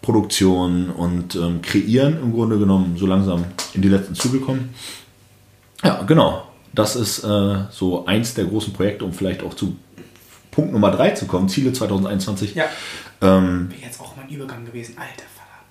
[0.00, 4.74] Produktion und ähm, Kreieren im Grunde genommen so langsam in die letzten Züge kommen.
[5.82, 6.44] Ja, genau.
[6.72, 9.76] Das ist äh, so eins der großen Projekte, um vielleicht auch zu
[10.50, 12.54] Punkt Nummer drei zu kommen, Ziele 2021.
[12.54, 12.64] Ja.
[13.20, 14.96] Ähm, Wäre jetzt auch mein Übergang gewesen.
[14.98, 15.24] Alter.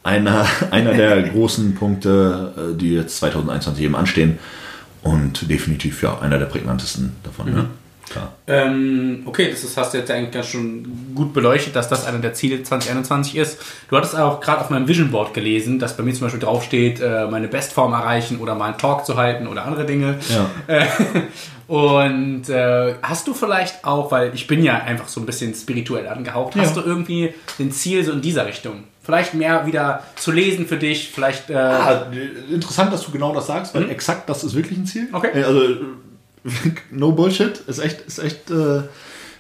[0.04, 4.38] Einer, einer der großen Punkte, äh, die jetzt 2021 eben anstehen.
[5.02, 7.54] Und definitiv ja einer der prägnantesten davon.
[7.54, 7.66] Ne?
[8.10, 8.34] Klar.
[8.48, 12.20] Ähm, okay, das ist, hast du jetzt eigentlich ganz schon gut beleuchtet, dass das einer
[12.20, 13.60] der Ziele 2021 ist.
[13.90, 17.02] Du hattest auch gerade auf meinem Vision Board gelesen, dass bei mir zum Beispiel draufsteht,
[17.02, 20.20] äh, meine Bestform erreichen oder mal einen Talk zu halten oder andere Dinge.
[20.30, 20.88] Ja.
[21.68, 26.08] Und äh, hast du vielleicht auch, weil ich bin ja einfach so ein bisschen spirituell
[26.08, 26.86] angehaucht, hast du Ja.
[26.86, 28.84] irgendwie ein Ziel so in dieser Richtung?
[29.04, 31.50] Vielleicht mehr wieder zu lesen für dich, vielleicht...
[31.50, 32.08] Äh, Ah,
[32.50, 35.10] interessant, dass du genau das sagst, weil exakt das ist wirklich ein Ziel.
[35.12, 35.30] Okay.
[35.34, 35.62] Äh, Also,
[36.92, 38.82] no Bullshit, ist echt, ist echt äh,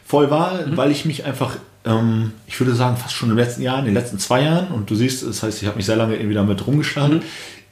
[0.06, 3.62] voll wahr, weil ich mich einfach, ähm, ich würde sagen, fast schon in den letzten
[3.62, 5.96] Jahren, in den letzten zwei Jahren, und du siehst, das heißt, ich habe mich sehr
[5.96, 7.22] lange irgendwie damit rumgeschlagen,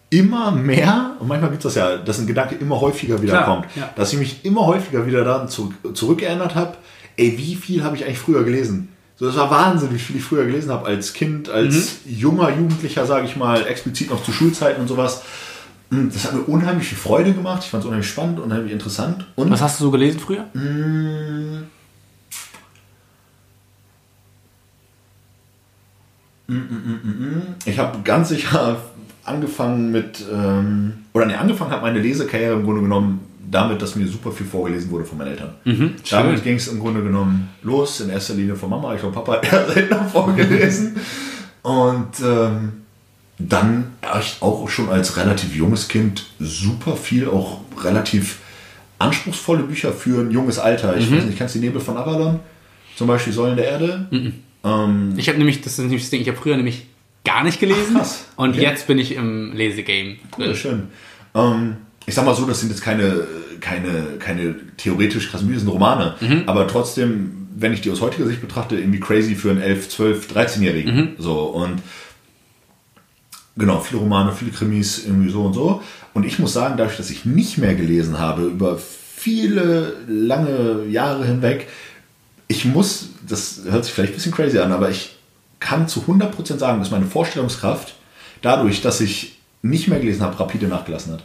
[0.10, 3.46] immer mehr, und manchmal gibt es das ja, dass ein Gedanke immer häufiger wieder Klar,
[3.46, 3.90] kommt, ja.
[3.96, 6.78] dass ich mich immer häufiger wieder daran zu, zurückgeändert habe,
[7.18, 8.90] ey, wie viel habe ich eigentlich früher gelesen?
[9.22, 13.06] So, das war Wahnsinn, wie viel ich früher gelesen habe als Kind, als junger Jugendlicher,
[13.06, 15.22] sage ich mal, explizit noch zu Schulzeiten und sowas.
[15.92, 17.62] Mm, Das hat mir unheimlich viel Freude gemacht.
[17.64, 19.28] Ich fand es unheimlich spannend, unheimlich interessant.
[19.36, 20.48] Und was hast du so gelesen früher?
[27.66, 28.78] ich habe ganz sicher
[29.24, 34.08] angefangen mit, ähm, oder ne, angefangen hat meine Lesekarriere im Grunde genommen damit, dass mir
[34.08, 35.54] super viel vorgelesen wurde von meinen Eltern.
[36.10, 38.94] damit ging es im Grunde genommen los, in erster Linie von Mama.
[38.96, 40.96] Ich glaube, Papa hat eher seltener vorgelesen.
[41.62, 42.72] Und ähm,
[43.38, 48.40] dann habe ich auch schon als relativ junges Kind super viel, auch relativ
[49.00, 50.96] anspruchsvolle Bücher für ein junges Alter.
[50.98, 52.40] Ich weiß nicht, kennst du die Nebel von Avalon?
[52.96, 54.08] Zum Beispiel Säulen der Erde?
[54.64, 56.86] Ähm, Ich habe nämlich, das ist nämlich das Ding, ich habe früher nämlich
[57.26, 58.26] gar nicht gelesen krass.
[58.36, 58.62] und Okay.
[58.62, 60.18] jetzt bin ich im Lesegame.
[60.38, 60.88] Ja, schön.
[61.34, 61.78] Ähm,
[62.12, 63.26] ich sag mal so, das sind jetzt keine,
[63.62, 66.16] keine, keine theoretisch krassen Bücher, das sind Romane.
[66.46, 70.28] Aber trotzdem, wenn ich die aus heutiger Sicht betrachte, irgendwie crazy für einen 11, 12,
[70.36, 70.92] 13-Jährigen.
[71.20, 71.82] So, und
[73.56, 75.82] genau, viele Romane, viele Krimis, irgendwie so und so.
[76.14, 81.26] Und ich muss sagen, dadurch, dass ich nicht mehr gelesen habe, über viele lange Jahre
[81.26, 81.70] hinweg,
[82.50, 85.16] ich muss, das hört sich vielleicht ein bisschen crazy an, aber ich
[85.62, 87.96] kann zu 100% sagen, dass meine Vorstellungskraft
[88.42, 91.24] dadurch, dass ich nicht mehr gelesen habe, rapide nachgelassen hat.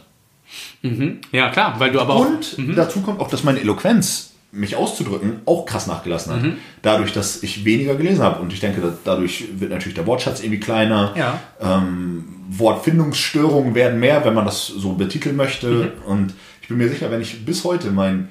[1.31, 2.27] Ja, klar, weil du aber auch.
[2.57, 6.41] Und dazu kommt auch, dass meine Eloquenz, mich auszudrücken, auch krass nachgelassen hat.
[6.81, 8.41] Dadurch, dass ich weniger gelesen habe.
[8.41, 11.13] Und ich denke, dadurch wird natürlich der Wortschatz irgendwie kleiner.
[11.17, 11.39] Ja.
[11.61, 15.67] Ähm, Wortfindungsstörungen werden mehr, wenn man das so betiteln möchte.
[15.67, 15.91] Mhm.
[16.05, 18.29] Und ich bin mir sicher, wenn ich bis heute mein,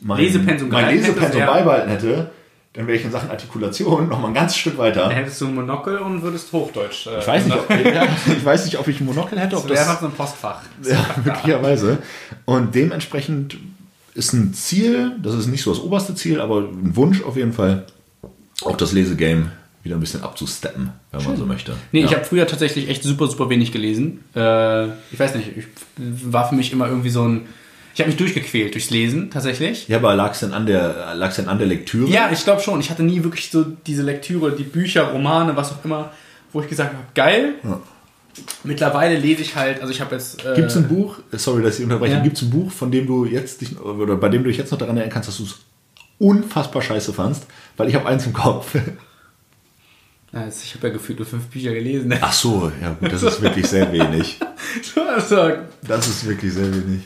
[0.00, 1.46] mein Lesepensum mein Lesepensum hättest, ja.
[1.46, 2.30] beibehalten hätte,
[2.72, 5.02] dann wäre ich in Sachen Artikulation noch mal ein ganzes Stück weiter.
[5.02, 7.08] Dann hättest du ein Monokel und würdest Hochdeutsch.
[7.08, 9.66] Äh, Ich weiß nicht, ob, ja, ich weiß nicht, ob ich ein Monokel hätte, ob
[9.66, 10.62] das wäre so ein Postfach.
[10.84, 11.98] ja, möglicherweise.
[12.44, 13.56] Und dementsprechend
[14.14, 17.52] ist ein Ziel, das ist nicht so das oberste Ziel, aber ein Wunsch auf jeden
[17.52, 17.86] Fall,
[18.62, 19.50] auch das Lesegame
[19.82, 21.74] wieder ein bisschen abzusteppen, wenn man so möchte.
[21.90, 22.06] Nee, ja.
[22.06, 24.22] ich habe früher tatsächlich echt super, super wenig gelesen.
[24.36, 25.64] Äh, ich weiß nicht, ich,
[25.96, 27.46] war für mich immer irgendwie so ein.
[27.94, 29.88] Ich habe mich durchgequält durchs Lesen, tatsächlich.
[29.88, 32.08] ja, aber lag es denn an der, lag's denn an der Lektüre?
[32.10, 32.78] Ja, ich glaube schon.
[32.80, 36.12] Ich hatte nie wirklich so diese Lektüre, die Bücher, Romane, was auch immer,
[36.52, 37.54] wo ich gesagt habe, geil.
[38.62, 40.44] Mittlerweile lese ich halt, also ich habe jetzt.
[40.44, 42.20] Äh, Gibt es ein Buch, sorry, dass ich unterbreche, Ja.
[42.20, 44.70] gibt es ein Buch, von dem du jetzt dich, oder bei dem du dich jetzt
[44.70, 45.56] noch daran erinnern kannst, dass du es
[46.18, 47.46] unfassbar scheiße fandst?
[47.76, 48.76] Weil ich habe eins im Kopf.
[50.32, 52.14] Also ich habe ja gefühlt nur fünf Bücher gelesen.
[52.20, 54.38] Ach so, ja gut, das ist wirklich sehr wenig.
[55.16, 55.50] also,
[55.82, 57.00] Das ist wirklich sehr wenig.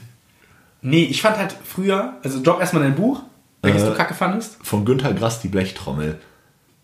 [0.84, 3.22] Nee, ich fand halt früher, also drop erstmal dein Buch,
[3.62, 4.58] welches Äh, du kacke fandest.
[4.62, 6.20] Von Günter Grass, die Blechtrommel.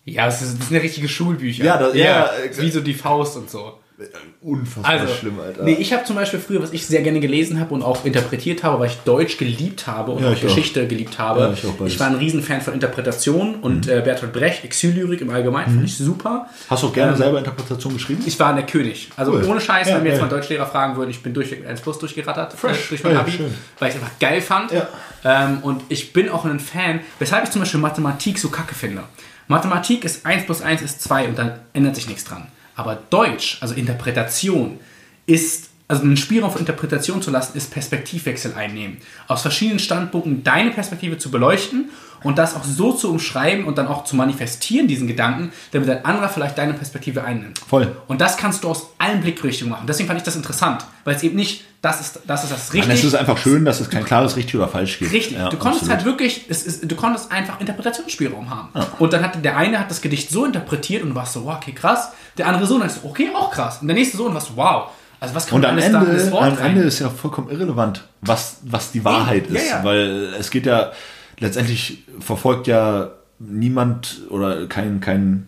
[0.03, 1.63] Ja, das, ist, das sind ja richtige Schulbücher.
[1.63, 3.79] Ja, das- ja, äh, wie so die Faust und so.
[4.41, 5.63] Unfassbar Also, schlimm, Alter.
[5.63, 8.63] nee, ich habe zum Beispiel früher, was ich sehr gerne gelesen habe und auch interpretiert
[8.63, 10.43] habe, weil ich Deutsch geliebt habe und Ja, auch ich auch.
[10.43, 11.41] Geschichte geliebt habe.
[11.41, 11.79] Ja, ich auch.
[11.79, 11.99] Mhm.
[11.99, 16.47] war ein Riesenfan von Interpretation und äh, Bertolt Brecht, Exillyrik im Allgemeinen, fand ich super.
[16.69, 18.23] Hast du auch gerne selber Interpretation geschrieben?
[18.25, 19.09] Ich war der König.
[19.15, 19.45] Also Cool.
[19.45, 21.99] ohne Scheiß, Ja, wenn mir jetzt mein Deutschlehrer fragen würde, ich bin durch 1 plus
[21.99, 22.85] durchgerattert Fresh.
[22.85, 23.53] äh, durch mein Abi, schön.
[23.79, 24.71] weil ich es einfach geil fand.
[25.23, 29.03] Ähm, und ich bin auch ein Fan, weshalb ich zum Beispiel Mathematik so kacke finde.
[29.47, 32.47] Mathematik ist 1 plus 1 ist 2 und dann ändert sich nichts dran.
[32.81, 34.79] Aber Deutsch, also Interpretation,
[35.27, 38.97] ist also einen Spielraum für Interpretation zu lassen, ist Perspektivwechsel einnehmen.
[39.27, 41.89] Aus verschiedenen Standpunkten deine Perspektive zu beleuchten
[42.23, 46.05] und das auch so zu umschreiben und dann auch zu manifestieren, diesen Gedanken, damit ein
[46.05, 47.59] anderer vielleicht deine Perspektive einnimmt.
[47.59, 47.93] Voll.
[48.07, 49.85] Und das kannst du aus allen Blickrichtungen machen.
[49.85, 52.75] Deswegen fand ich das interessant, weil es eben nicht, das ist das, ist das Und
[52.75, 52.93] richtig.
[52.93, 55.11] es ist einfach schön, dass es kein klares richtig oder falsch gibt.
[55.11, 55.97] Richtig, Ja, du konntest absolut.
[55.97, 58.69] halt wirklich, es ist, du konntest einfach Interpretationsspielraum haben.
[58.99, 61.57] Und dann hat der eine hat das Gedicht so interpretiert und du warst so, wow,
[61.57, 62.11] okay, krass.
[62.37, 63.79] Der andere Sohn ist okay, auch krass.
[63.81, 64.89] Und der nächste Sohn so, wow.
[65.19, 66.57] Also was kann Und man am Ende, am?
[66.57, 69.69] Ende ist ja vollkommen irrelevant, was, was die Wahrheit Ja, ist.
[69.69, 69.83] ja.
[69.83, 70.91] Weil es geht ja,
[71.39, 75.47] letztendlich verfolgt ja niemand oder kein, kein,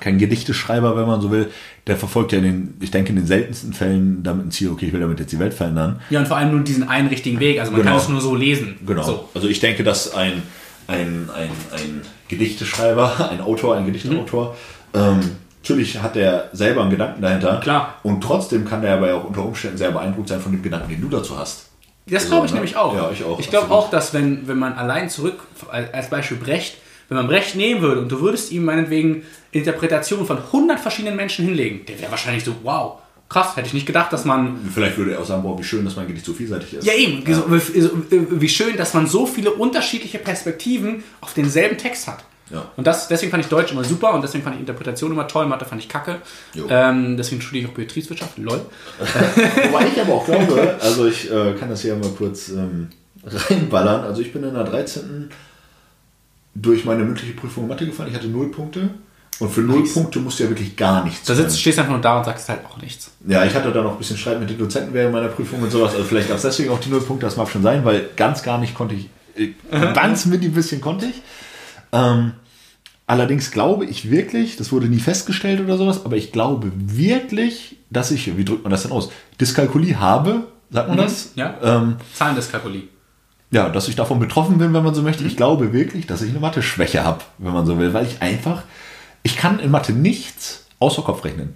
[0.00, 1.50] kein Gedichteschreiber, wenn man so will,
[1.86, 4.86] der verfolgt ja in den, ich denke, in den seltensten Fällen damit ein Ziel, okay,
[4.86, 6.00] ich will damit jetzt die Welt verändern.
[6.10, 7.60] Ja, und vor allem nur diesen einen richtigen Weg.
[7.60, 7.92] Also man Genau.
[7.92, 8.78] kann es nur so lesen.
[8.86, 9.02] Genau.
[9.02, 9.28] So.
[9.34, 10.42] Also ich denke, dass ein,
[10.88, 14.56] ein, ein, ein Gedichteschreiber, ein Autor, ein Gedichteautor,
[14.94, 15.20] ähm,
[15.62, 17.60] natürlich hat er selber einen Gedanken dahinter.
[17.60, 17.94] Klar.
[18.02, 21.00] Und trotzdem kann er aber auch unter Umständen sehr beeindruckt sein von dem Gedanken, den
[21.00, 21.66] du dazu hast.
[22.06, 22.56] Das glaube ich ne?
[22.56, 22.94] nämlich auch.
[22.94, 25.40] Ja, ich auch, Ich glaube auch, dass wenn, wenn man allein zurück,
[25.70, 30.38] als Beispiel Brecht, wenn man Brecht nehmen würde und du würdest ihm meinetwegen Interpretationen von
[30.38, 34.24] 100 verschiedenen Menschen hinlegen, der wäre wahrscheinlich so, wow, krass, hätte ich nicht gedacht, dass
[34.24, 36.86] man Vielleicht würde er auch sagen, boah, wie schön, dass mein Gedicht so vielseitig ist.
[36.86, 37.22] Ja, eben.
[37.32, 42.24] So, Wie schön, dass man so viele unterschiedliche Perspektiven auf denselben Text hat.
[42.50, 42.70] Ja.
[42.76, 45.46] Und das, deswegen fand ich Deutsch immer super und deswegen fand ich Interpretation immer toll,
[45.46, 46.16] Mathe fand ich kacke.
[46.68, 48.60] Ähm, deswegen studiere ich auch Betriebswirtschaft, lol.
[49.70, 52.88] Wobei ich aber auch glaube, also ich äh, kann das hier mal kurz ähm,
[53.24, 54.04] reinballern.
[54.04, 55.30] Also ich bin in der 13.
[56.54, 58.10] durch meine mündliche Prüfung Mathe gefallen.
[58.10, 58.90] Ich hatte null Punkte.
[59.40, 59.84] Und für null.
[59.84, 62.24] Punkte musst du ja wirklich gar nichts Da sitzt, stehst du einfach nur da und
[62.24, 63.12] sagst halt auch nichts.
[63.26, 65.70] Ja, ich hatte da noch ein bisschen Streit mit den Dozenten während meiner Prüfung und
[65.70, 65.92] sowas.
[65.92, 68.42] Also vielleicht gab es deswegen auch die null Punkte, das mag schon sein, weil ganz
[68.42, 69.52] gar nicht konnte ich, äh,
[69.94, 71.22] ganz mit ein bisschen konnte ich.
[71.92, 72.32] Ähm,
[73.06, 78.10] allerdings glaube ich wirklich, das wurde nie festgestellt oder sowas, aber ich glaube wirklich, dass
[78.10, 81.32] ich, wie drückt man das denn aus, Dyskalkulie habe, sagt man das?
[81.34, 81.56] ja.
[81.62, 82.82] Ähm, Zahlendyskalkulie.
[83.50, 85.24] ja, dass ich davon betroffen bin, wenn man so möchte.
[85.24, 88.62] Ich glaube wirklich, dass ich eine Mathe-Schwäche habe, wenn man so will, weil ich einfach,
[89.22, 91.54] ich kann in Mathe nichts außer Kopf rechnen.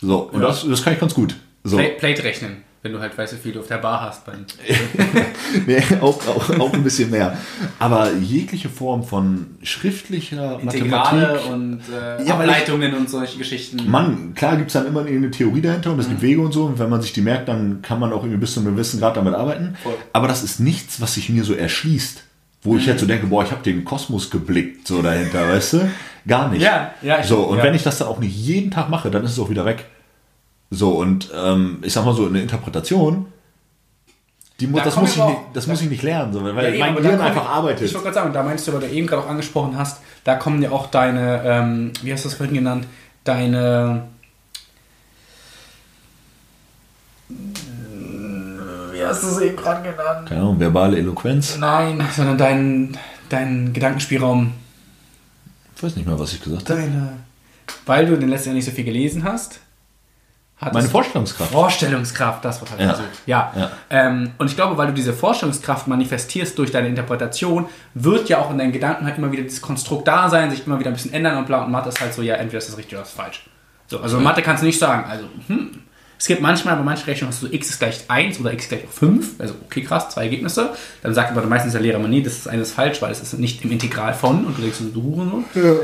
[0.00, 0.48] So, und Ja.
[0.48, 1.36] das, das kann ich ganz gut.
[1.64, 1.76] So.
[1.76, 4.24] Plate rechnen, wenn du halt weißt, wie viel du auf der Bar hast.
[4.24, 4.44] Beim
[5.66, 7.36] nee, auch, auch, auch ein bisschen mehr.
[7.78, 11.50] Aber jegliche Form von schriftlicher Integrale Mathematik.
[11.52, 13.90] und äh, Ja, weil ich- Ableitungen und solche Geschichten.
[13.90, 16.64] Mann, klar gibt es dann immer eine Theorie dahinter und es gibt Wege und so.
[16.66, 19.00] Und wenn man sich die merkt, dann kann man auch irgendwie bis zu einem gewissen
[19.00, 19.76] Grad damit arbeiten.
[19.82, 19.94] Voll.
[20.12, 22.22] Aber das ist nichts, was sich mir so erschließt.
[22.62, 25.90] Wo ich jetzt so denke, boah, ich habe den Kosmos geblickt, so dahinter, weißt du?
[26.26, 26.60] Gar nicht.
[26.62, 27.62] Ja, ja, ich- So, und ja.
[27.64, 29.84] wenn ich das dann auch nicht jeden Tag mache, dann ist es auch wieder weg.
[30.70, 33.26] So, und ähm, ich sag mal so, eine Interpretation,
[34.60, 36.32] die muss, Da das, muss ich wir nicht, auch- das da- muss ich nicht lernen,
[36.32, 37.86] so, weil Ja, eben, mein Gehirn einfach arbeitet.
[37.86, 40.34] Ich wollte gerade sagen, da meinst du, weil du eben gerade auch angesprochen hast, da
[40.34, 42.86] kommen ja auch deine, ähm, wie hast du das vorhin genannt,
[43.24, 44.08] deine.
[48.92, 50.28] Wie hast du es eben gerade genannt?
[50.28, 51.56] Keine Ahnung, verbale Eloquenz.
[51.58, 54.52] Nein, sondern dein, dein Gedankenspielraum,
[55.76, 56.80] Ich weiß nicht mehr, was ich gesagt habe.
[56.80, 57.12] deine.
[57.86, 59.60] Weil du in den letzten Jahren nicht so viel gelesen hast.
[60.60, 61.52] Hattest Meine Vorstellungskraft.
[61.52, 62.92] Vorstellungskraft, das Wort habe ich Ja.
[62.92, 63.08] gesucht.
[63.26, 63.52] Ja.
[63.56, 63.70] Ja.
[63.90, 68.50] Ähm, und ich glaube, weil du diese Vorstellungskraft manifestierst durch deine Interpretation, wird ja auch
[68.50, 71.12] in deinen Gedanken halt immer wieder dieses Konstrukt da sein, sich immer wieder ein bisschen
[71.12, 71.64] ändern und bla.
[71.64, 73.44] Und Mathe ist halt so, ja, entweder ist das richtig oder ist das falsch.
[73.86, 75.04] So, also Mathe kannst du nicht sagen.
[75.08, 75.70] Also, hm.
[76.20, 78.64] Es gibt manchmal, bei manchen Rechnungen hast du so x ist gleich 1 oder x
[78.64, 79.38] ist gleich 5.
[79.38, 80.70] Also, okay, krass, zwei Ergebnisse.
[81.00, 83.38] Dann sagt aber meistens der Lehrer immer, nee, das ist eines falsch, weil es ist
[83.38, 84.44] nicht im Integral von.
[84.44, 85.44] Und du denkst so, du Hurensohn.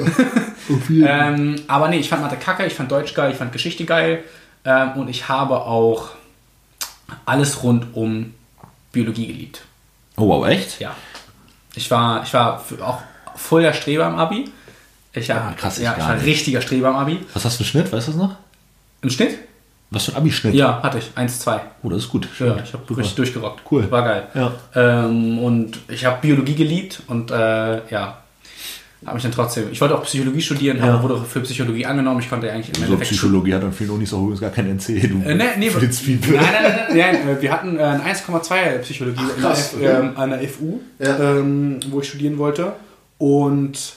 [0.91, 4.25] Ähm, aber nee, ich fand Mathe kacke, ich fand Deutsch geil, ich fand Geschichte geil
[4.65, 6.11] ähm, und ich habe auch
[7.27, 8.35] alles rund um
[8.93, 9.63] Biologie geliebt.
[10.17, 10.81] Oh wow, echt?
[10.81, 10.95] Ja.
[11.75, 12.99] Ich war, ich war auch
[13.35, 14.51] voll der Streber im Abi.
[15.13, 16.27] Ich, war- Ah, krass, ich ja, ich war nicht.
[16.27, 17.19] richtiger Streber im Abi.
[17.35, 18.37] Was hast du für einen Schnitt, weißt du das noch?
[19.03, 19.39] Im Schnitt?
[19.91, 20.55] Was für ein Abi-Schnitt?
[20.55, 21.11] Ja, hatte ich.
[21.15, 21.61] 1, 2.
[21.83, 22.27] Oh, das ist gut.
[22.41, 23.61] Ja, ich habe richtig durchgerockt.
[23.71, 23.89] Cool.
[23.91, 24.27] War geil.
[24.35, 24.53] Ja.
[24.75, 28.19] Ähm, und ich habe Biologie geliebt und äh, ja,
[29.05, 29.65] habe mich dann trotzdem.
[29.71, 30.85] Ich wollte auch Psychologie studieren, Ja.
[30.95, 32.21] aber wurde auch für Psychologie angenommen.
[32.21, 34.67] Ich konnte eigentlich im So Endeffekt Psychologie hat an vielen Unis auch übrigens gar kein
[34.69, 34.87] NC.
[35.09, 35.71] Du Äh, nee, nee.
[35.71, 40.11] Nein, nein, nein, nein, wir hatten äh, ein 1,2 Psychologie in der krass, F, ähm,
[40.17, 41.19] an der FU, Ja.
[41.19, 42.73] ähm, wo ich studieren wollte.
[43.19, 43.95] Und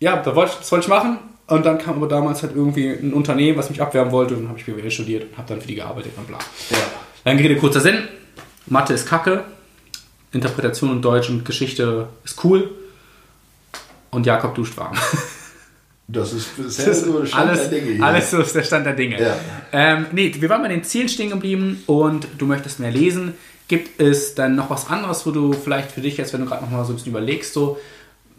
[0.00, 1.18] ja, da wollte ich, das wollte ich machen.
[1.48, 4.34] Und dann kam aber damals halt irgendwie ein Unternehmen, was mich abwerben wollte.
[4.34, 6.38] Und dann habe ich BWL studiert und habe dann für die gearbeitet und bla.
[7.24, 7.98] Lange Rede, kurzer Sinn.
[8.66, 9.44] Mathe ist kacke.
[10.32, 12.70] Interpretation und Deutsch und Geschichte ist cool.
[14.16, 14.96] Und Jakob duscht warm.
[16.08, 18.04] Das ist Das so ist Stand alles, der Dinge hier.
[18.04, 19.20] alles so ist der Stand der Dinge.
[19.20, 19.36] Ja.
[19.72, 23.34] Ähm, nee, wir waren bei den Zielen stehen geblieben und du möchtest mehr lesen.
[23.66, 26.62] Gibt es dann noch was anderes, wo du vielleicht für dich jetzt, wenn du gerade
[26.62, 27.76] noch mal so ein bisschen überlegst, so,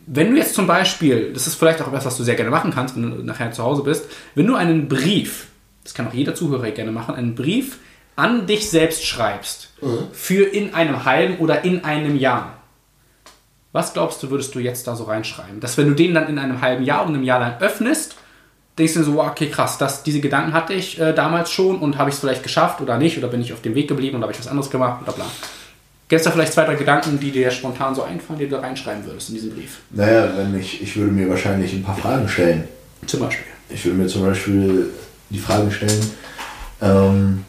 [0.05, 2.71] wenn du jetzt zum Beispiel, das ist vielleicht auch etwas, was du sehr gerne machen
[2.73, 5.47] kannst, wenn du nachher zu Hause bist, wenn du einen Brief,
[5.83, 7.79] das kann auch jeder Zuhörer gerne machen, einen Brief
[8.15, 9.73] an dich selbst schreibst,
[10.13, 12.56] für in einem halben oder in einem Jahr,
[13.77, 15.59] was glaubst du, würdest du jetzt da so reinschreiben?
[15.59, 18.15] Dass wenn du den dann in einem halben Jahr oder einem Jahr lang öffnest,
[18.75, 21.99] denkst du so, wow, okay, krass, das, diese Gedanken hatte ich äh, damals schon und
[21.99, 24.23] habe ich es vielleicht geschafft oder nicht oder bin ich auf dem Weg geblieben und
[24.23, 25.25] habe ich was anderes gemacht oder bla.
[26.07, 28.61] Gibt es da vielleicht zwei, drei Gedanken, die dir spontan so einfallen, die du da
[28.61, 29.77] reinschreiben würdest in diesen Brief?
[29.91, 32.67] Naja, wenn ich, ich würde mir wahrscheinlich ein paar Fragen stellen.
[33.05, 33.45] Zum Beispiel.
[33.69, 34.89] Ich würde mir zum Beispiel
[35.29, 36.11] die Frage stellen,
[36.81, 37.45] ähm,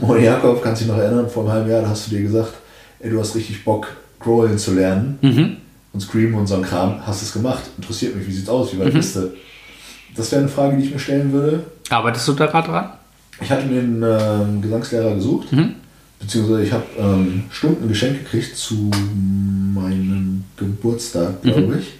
[0.00, 2.54] Moni Jakob, kannst du dich noch erinnern, vor einem halben Jahr hast du dir gesagt,
[2.98, 3.86] ey, du hast richtig Bock,
[4.18, 5.18] Growling zu lernen
[5.98, 7.64] und Scream und so ein Kram, hast es gemacht.
[7.76, 9.32] Interessiert mich, wie sieht's aus, wie weit bist du?
[10.14, 11.64] Das wäre eine Frage, die ich mir stellen würde.
[11.90, 12.90] Arbeitest du da gerade dran?
[13.40, 15.48] Ich hatte mir einen ähm, Gesangslehrer gesucht,
[16.20, 18.90] beziehungsweise ich habe ähm, Stunden geschenkt gekriegt zu
[19.74, 21.94] meinem Geburtstag, glaube ich.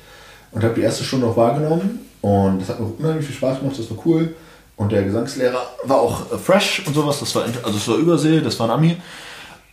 [0.52, 1.98] Und habe die erste Stunde auch wahrgenommen.
[2.20, 4.34] Und das hat mir unheimlich viel Spaß gemacht, das war cool.
[4.76, 7.18] Und der Gesangslehrer war auch äh, fresh und sowas.
[7.18, 8.96] Das war, also es war Übersee, das war ein Ami.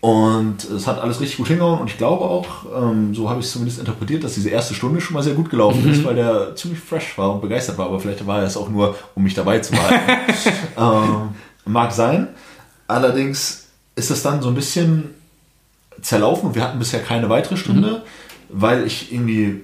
[0.06, 1.80] Und es hat alles richtig gut hingehauen.
[1.80, 2.48] Und ich glaube auch,
[2.80, 5.50] ähm, so habe ich es zumindest interpretiert, dass diese erste Stunde schon mal sehr gut
[5.50, 7.88] gelaufen ist, weil der ziemlich fresh war und begeistert war.
[7.88, 10.12] Aber vielleicht war er es auch nur, um mich dabei zu behalten.
[10.78, 11.30] ähm,
[11.66, 12.28] mag sein.
[12.88, 15.10] Allerdings ist das dann so ein bisschen
[16.04, 18.04] zerlaufen und wir hatten bisher keine weitere Stunde,
[18.50, 19.64] weil ich irgendwie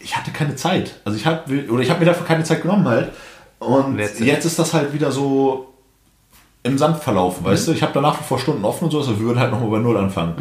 [0.00, 0.98] ich hatte keine Zeit.
[1.04, 3.12] Also ich habe oder ich habe mir dafür keine Zeit genommen halt.
[3.60, 4.26] Und Letztlich.
[4.26, 5.71] jetzt ist das halt wieder so
[6.64, 7.72] im Sand verlaufen, weißt du?
[7.72, 9.96] Ich habe danach vor Stunden offen und so, also wir würden halt nochmal bei Null
[9.96, 10.34] anfangen.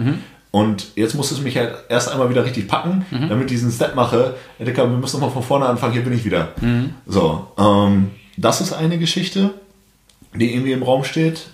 [0.52, 3.96] Und jetzt muss es mich halt erst einmal wieder richtig packen, damit ich diesen Step
[3.96, 4.36] mache.
[4.60, 6.50] Dicker, wir müssen nochmal von vorne anfangen, hier bin ich wieder.
[7.08, 9.52] So, ähm, das ist eine Geschichte,
[10.36, 11.48] die irgendwie im Raum steht.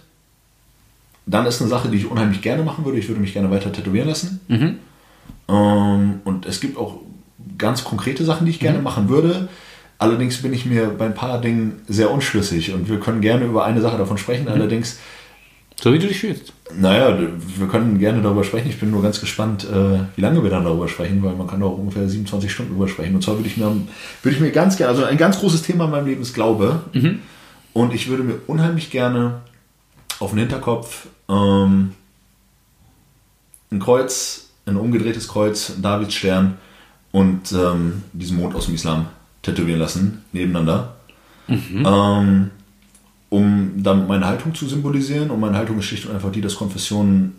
[1.28, 2.98] Dann ist eine Sache, die ich unheimlich gerne machen würde.
[2.98, 4.40] Ich würde mich gerne weiter tätowieren lassen.
[5.48, 6.96] Ähm, und es gibt auch
[7.58, 9.48] ganz konkrete Sachen, die ich gerne machen würde.
[10.00, 13.66] Allerdings bin ich mir bei ein paar Dingen sehr unschlüssig und wir können gerne über
[13.66, 14.48] eine Sache davon sprechen.
[14.48, 15.00] Allerdings,
[15.82, 16.54] So wie du dich fühlst.
[16.76, 17.18] naja,
[17.58, 18.70] wir können gerne darüber sprechen.
[18.70, 21.64] Ich bin nur ganz gespannt, äh, wie lange wir dann darüber sprechen, weil man kann
[21.64, 23.16] auch ungefähr 27 Stunden darüber sprechen.
[23.16, 23.66] Und zwar würde ich mir,
[24.22, 26.82] würde ich mir ganz gerne, also ein ganz großes Thema in meinem Leben ist Glaube.
[27.74, 29.42] Und ich würde mir unheimlich gerne
[30.20, 31.94] auf den Hinterkopf ähm,
[33.72, 36.58] ein Kreuz, ein umgedrehtes Kreuz, ein Davidsstern
[37.12, 39.08] und ähm, diesen Mond aus dem Islam
[39.48, 40.96] tätowieren lassen, nebeneinander.
[41.86, 42.52] Ähm,
[43.30, 45.32] um damit meine Haltung zu symbolisieren.
[45.32, 47.36] Und meine Haltung ist schlicht und einfach die, dass Konfessionen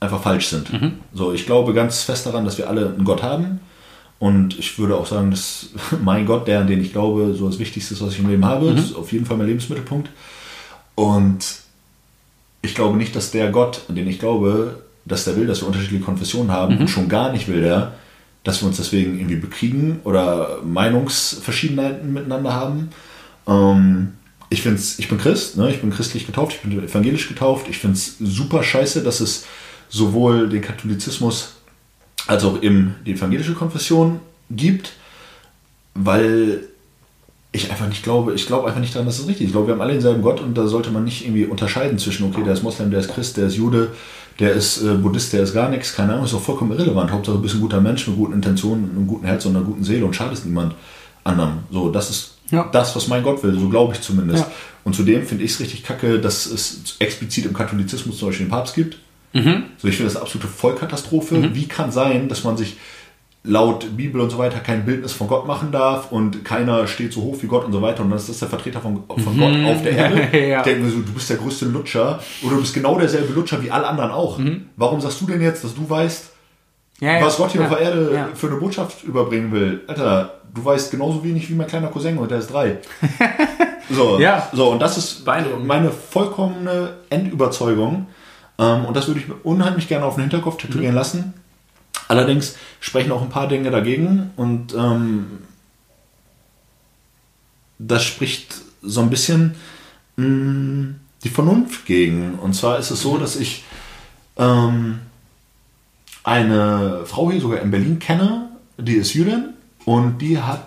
[0.00, 0.70] einfach falsch sind.
[1.12, 3.60] So, ich glaube ganz fest daran, dass wir alle einen Gott haben.
[4.18, 5.70] Und ich würde auch sagen, dass
[6.02, 8.44] mein Gott, der, an den ich glaube, so das Wichtigste ist, was ich im Leben
[8.44, 8.72] habe.
[8.74, 10.10] Das ist auf jeden Fall mein Lebensmittelpunkt.
[10.94, 11.44] Und
[12.62, 15.68] ich glaube nicht, dass der Gott, an den ich glaube, dass der will, dass wir
[15.68, 16.76] unterschiedliche Konfessionen haben.
[16.78, 17.92] Und schon gar nicht will der,
[18.44, 22.90] dass wir uns deswegen irgendwie bekriegen oder Meinungsverschiedenheiten miteinander haben.
[23.46, 24.12] Ähm,
[24.48, 25.70] ich, find's, ich bin Christ, ne?
[25.70, 27.68] ich bin christlich getauft, ich bin evangelisch getauft.
[27.68, 29.46] Ich finde es super scheiße, dass es
[29.88, 31.54] sowohl den Katholizismus
[32.26, 34.20] als auch eben die evangelische Konfession
[34.50, 34.92] gibt,
[35.94, 36.64] weil
[37.52, 39.48] ich einfach nicht glaube, ich glaube einfach nicht daran, dass das richtig ist.
[39.48, 42.26] Ich glaube, wir haben alle denselben Gott und da sollte man nicht irgendwie unterscheiden zwischen,
[42.26, 43.92] okay, der ist Moslem, der ist Christ, der ist Jude,
[44.40, 47.10] der ist äh, Buddhist, der ist gar nichts, keine Ahnung, ist doch vollkommen irrelevant.
[47.12, 49.84] Hauptsache, du bist ein guter Mensch mit guten Intentionen, einem guten Herz und einer guten
[49.84, 50.74] Seele und schadest niemand
[51.22, 51.58] anderem.
[51.70, 52.68] So, das ist Ja.
[52.72, 54.44] das, was mein Gott will, so glaube ich zumindest.
[54.44, 54.50] Ja.
[54.82, 58.50] Und zudem finde ich es richtig kacke, dass es explizit im Katholizismus zum Beispiel den
[58.50, 58.96] Papst gibt.
[59.78, 61.54] So, ich finde das eine absolute Vollkatastrophe.
[61.54, 62.78] Wie kann sein, dass man sich
[63.42, 67.22] laut Bibel und so weiter kein Bildnis von Gott machen darf und keiner steht so
[67.22, 69.54] hoch wie Gott und so weiter und dann ist das der Vertreter von, von Gott
[69.64, 70.28] auf der Erde.
[70.48, 70.58] Ja.
[70.58, 73.62] Ich denke mir so, du bist der größte Lutscher oder du bist genau derselbe Lutscher
[73.62, 74.38] wie alle anderen auch.
[74.76, 76.30] Warum sagst du denn jetzt, dass du weißt,
[77.00, 78.28] Ja, was Gott hier ja, auf der Erde ja.
[78.34, 79.80] für eine Botschaft überbringen will?
[79.86, 82.78] Alter, du weißt genauso wenig wie mein kleiner Cousin und der ist drei.
[83.92, 84.48] So, Ja.
[84.52, 88.06] so und das ist meine vollkommene Endüberzeugung.
[88.58, 90.68] Ähm, und das würde ich mir unheimlich gerne auf den Hinterkopf Mhm.
[90.68, 91.34] tätowieren lassen.
[92.10, 95.38] Allerdings sprechen auch ein paar Dinge dagegen und ähm,
[97.78, 99.54] das spricht so ein bisschen
[100.16, 102.34] mh, die Vernunft gegen.
[102.40, 103.62] Und zwar ist es so, dass ich
[104.38, 104.98] ähm,
[106.24, 109.50] eine Frau hier sogar in Berlin kenne, die ist Jüdin
[109.84, 110.66] und die hat,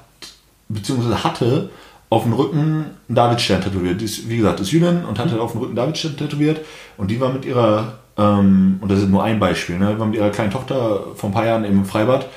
[0.69, 1.71] beziehungsweise hatte
[2.09, 3.99] auf dem Rücken einen Davidstern tätowiert.
[3.99, 6.61] Die ist, wie gesagt, ist Jüdin und hatte auf dem Rücken einen Davidstern tätowiert
[6.95, 10.15] und die war mit ihrer, ähm, und das ist nur ein Beispiel, ne, war mit
[10.15, 12.27] ihrer kleinen Tochter vor ein paar Jahren im Freibad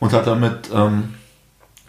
[0.00, 1.14] und hat damit ähm,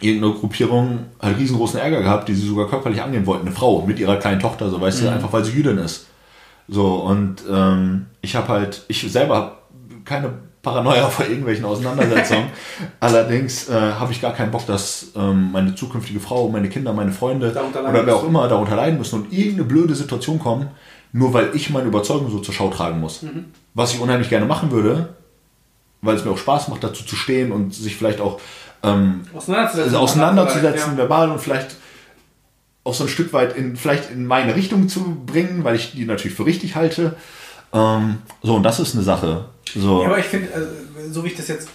[0.00, 3.46] irgendeine Gruppierung halt riesengroßen Ärger gehabt, die sie sogar körperlich angehen wollten.
[3.46, 6.06] Eine Frau mit ihrer kleinen Tochter, so weißt du, einfach weil sie Jüdin ist.
[6.68, 9.52] So, und ähm, ich habe halt, ich selber habe
[10.04, 10.32] keine
[10.62, 12.48] Paranoia vor irgendwelchen Auseinandersetzungen.
[13.00, 17.12] Allerdings äh, habe ich gar keinen Bock, dass ähm, meine zukünftige Frau, meine Kinder, meine
[17.12, 20.68] Freunde oder wer auch immer darunter leiden müssen und irgendeine blöde Situation kommen,
[21.12, 23.22] nur weil ich meine Überzeugung so zur Schau tragen muss.
[23.22, 23.46] Mhm.
[23.74, 25.14] Was ich unheimlich gerne machen würde,
[26.02, 28.40] weil es mir auch Spaß macht, dazu zu stehen und sich vielleicht auch
[28.82, 29.84] ähm, Auseinanderzusetzen.
[29.94, 30.96] also auseinanderzusetzen, Ja.
[30.98, 31.76] verbal und vielleicht
[32.84, 36.04] auch so ein Stück weit in, vielleicht in meine Richtung zu bringen, weil ich die
[36.04, 37.16] natürlich für richtig halte.
[37.72, 39.46] Ähm, so, und das ist eine Sache.
[39.74, 40.02] So.
[40.02, 40.68] Ja, aber ich finde, also,
[41.10, 41.68] so wie ich das jetzt,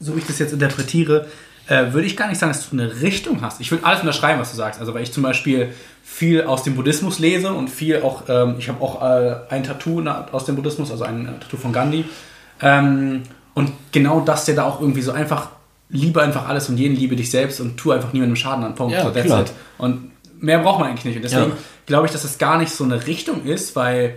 [0.00, 1.26] so wie ich das jetzt interpretiere,
[1.68, 3.60] äh, würde ich gar nicht sagen, dass du eine Richtung hast.
[3.60, 4.80] Ich würde alles unterschreiben, was du sagst.
[4.80, 8.68] Also weil ich zum Beispiel viel aus dem Buddhismus lese und viel auch, ähm, ich
[8.68, 10.02] habe auch äh, ein Tattoo
[10.32, 12.04] aus dem Buddhismus, also ein äh, Tattoo von Gandhi.
[12.60, 13.22] Ähm,
[13.54, 15.48] und genau das, der da auch irgendwie so einfach,
[15.88, 18.74] liebe einfach alles und jeden, liebe dich selbst und tu einfach niemandem Schaden an.
[18.74, 18.92] Punkt.
[18.94, 19.42] Ja, So, that's klar.
[19.42, 19.52] it.
[19.78, 20.10] Und
[20.40, 21.16] mehr braucht man eigentlich nicht.
[21.16, 21.56] Und deswegen Ja.
[21.86, 24.16] glaube ich, dass es gar nicht so eine Richtung ist, weil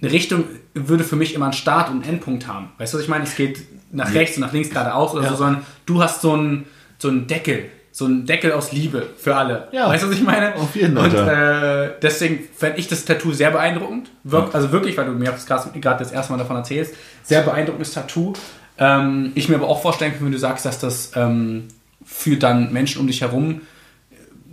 [0.00, 0.44] eine Richtung
[0.74, 2.70] würde für mich immer einen Start und einen Endpunkt haben.
[2.78, 3.24] Weißt du, was ich meine?
[3.24, 3.60] Es geht
[3.92, 5.30] nach rechts und nach links geradeaus oder Ja.
[5.30, 6.66] so, sondern du hast so einen,
[6.98, 7.66] so einen Deckel.
[7.92, 9.68] So einen Deckel aus Liebe für alle.
[9.72, 9.88] Ja.
[9.88, 10.54] Weißt du, was ich meine?
[10.56, 11.94] Auf jeden Und Fall.
[11.96, 14.10] äh, deswegen fände ich das Tattoo sehr beeindruckend.
[14.22, 16.94] Wirk, Also wirklich, weil du mir gerade gerade das erste Mal davon erzählst.
[17.22, 18.34] Sehr beeindruckendes Tattoo.
[18.78, 21.68] Ähm, ich mir aber auch vorstellen kann, wenn du sagst, dass das ähm,
[22.04, 23.62] für dann Menschen um dich herum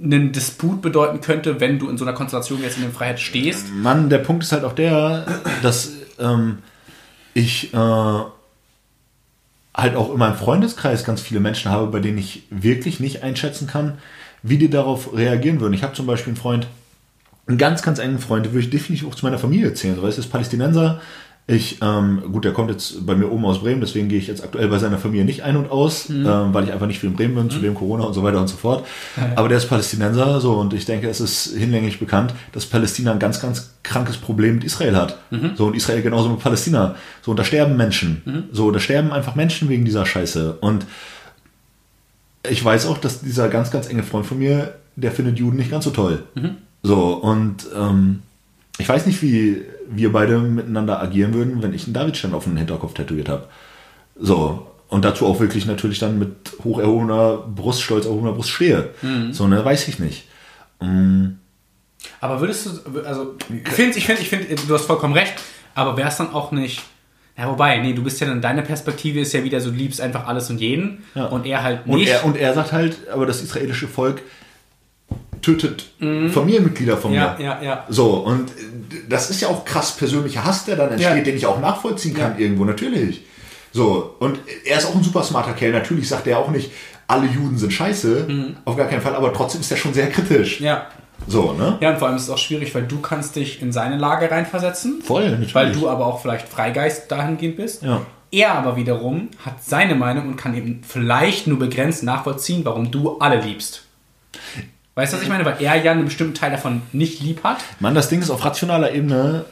[0.02, 3.68] einen Disput bedeuten könnte, wenn du in so einer Konstellation jetzt in der Freiheit stehst.
[3.74, 5.26] Mann, der Punkt ist halt auch der,
[5.62, 6.60] dass ähm,
[7.34, 7.78] ich äh,
[9.76, 13.68] halt auch in meinem Freundeskreis ganz viele Menschen habe, bei denen ich wirklich nicht einschätzen
[13.68, 13.98] kann,
[14.44, 15.74] wie die darauf reagieren würden.
[15.74, 16.68] Ich habe zum Beispiel einen Freund,
[17.48, 19.96] einen ganz, ganz engen Freund, den würde ich definitiv auch zu meiner Familie zählen.
[19.96, 21.02] So, weißt du, ist Palästinenser.
[21.46, 24.42] Ich, ähm, gut, der kommt jetzt bei mir oben aus Bremen, deswegen gehe ich jetzt
[24.42, 27.18] aktuell bei seiner Familie nicht ein und aus, ähm, weil ich einfach nicht viel in
[27.18, 28.86] Bremen bin, zudem Corona und so weiter und so fort.
[29.36, 33.20] Aber der ist Palästinenser, so, und ich denke, es ist hinlänglich bekannt, dass Palästina ein
[33.20, 35.20] ganz, ganz krankes Problem mit Israel hat.
[35.58, 36.96] So, und Israel genauso mit Palästina.
[37.22, 38.22] So, und da sterben Menschen.
[38.54, 40.60] So, da sterben einfach Menschen wegen dieser Scheiße.
[40.62, 40.86] Und
[42.50, 45.72] ich weiß auch, dass dieser ganz, ganz enge Freund von mir, der findet Juden nicht
[45.72, 46.24] ganz so toll.
[46.84, 48.22] So, und ähm,
[48.78, 52.58] ich weiß nicht, wie wir beide miteinander agieren würden, wenn ich einen Davidstern auf den
[52.58, 53.48] Hinterkopf tätowiert habe.
[54.20, 56.32] So, und dazu auch wirklich natürlich dann mit
[56.64, 58.90] hoch erhobener Brust, stolz erhobener Brust stehe.
[59.32, 60.28] So, ne, weiß ich nicht.
[60.80, 61.30] Mm,
[62.22, 65.34] Aber würdest du, also, ich finde, ich finde, ich finde, du hast vollkommen recht,
[65.76, 66.82] aber wäre es dann auch nicht,
[67.38, 70.00] ja, wobei, nee, du bist ja dann, deine Perspektive ist ja wieder so, du liebst
[70.00, 71.26] einfach alles und jeden Ja.
[71.26, 72.10] und er halt Und nicht.
[72.10, 74.22] er, und er sagt halt, aber das israelische Volk
[75.44, 77.18] tötet Familienmitglieder von Mhm.
[77.18, 77.44] ja, mir.
[77.46, 77.86] ja, ja.
[77.90, 78.54] So, und äh,
[79.08, 81.24] das ist ja auch krass persönlicher Hass, der dann entsteht, Ja.
[81.24, 82.40] den ich auch nachvollziehen kann Ja.
[82.40, 83.22] irgendwo, natürlich.
[83.72, 85.72] So, und er ist auch ein super smarter Kerl.
[85.72, 86.72] Natürlich sagt er auch nicht,
[87.08, 88.28] alle Juden sind scheiße,
[88.66, 90.60] auf gar keinen Fall, aber trotzdem ist er schon sehr kritisch.
[90.60, 90.66] Mhm.
[90.66, 90.88] Ja.
[91.28, 91.78] So, ne?
[91.80, 94.30] Ja, und vor allem ist es auch schwierig, weil du kannst dich in seine Lage
[94.30, 95.02] reinversetzen.
[95.02, 95.56] Voll, natürlich.
[95.56, 97.82] Weil du aber auch vielleicht Freigeist dahingehend bist.
[97.84, 98.02] Ja.
[98.32, 103.20] Er aber wiederum hat seine Meinung und kann eben vielleicht nur begrenzt nachvollziehen, warum du
[103.20, 103.84] alle liebst.
[104.96, 105.44] Weißt du, was ich meine?
[105.46, 107.58] Weil er ja einen bestimmten Teil davon nicht lieb hat.
[107.80, 109.46] Mann, das Ding ist auf rationaler Ebene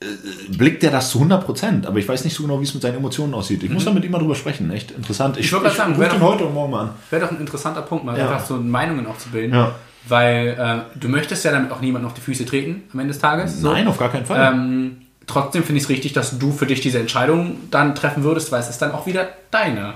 [0.00, 0.06] äh,
[0.50, 2.96] blickt er das zu 100%, aber ich weiß nicht so genau, wie es mit seinen
[2.96, 3.62] Emotionen aussieht.
[3.62, 5.38] Ich muss da mit ihm mal drüber sprechen, echt interessant.
[5.38, 6.90] Ich, Ich würd grad sagen, ihn doch- heute und morgen mal an.
[7.10, 8.28] Wäre doch ein interessanter Punkt, mal Ja.
[8.30, 9.54] einfach so Meinungen auch zu bilden.
[9.54, 9.74] Ja.
[10.08, 10.48] Weil
[10.94, 13.60] äh, du möchtest ja damit auch niemanden auf die Füße treten am Ende des Tages.
[13.60, 13.72] So.
[13.72, 14.52] Nein, auf gar keinen Fall.
[14.52, 18.52] Ähm, trotzdem finde ich es richtig, dass du für dich diese Entscheidung dann treffen würdest,
[18.52, 19.94] weil es ist dann auch wieder deine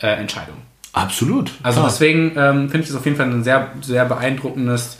[0.00, 0.54] äh, Entscheidung.
[0.92, 1.52] Absolut.
[1.62, 1.90] Also klar.
[1.90, 4.98] deswegen ähm, finde ich das auf jeden Fall ein sehr, sehr beeindruckendes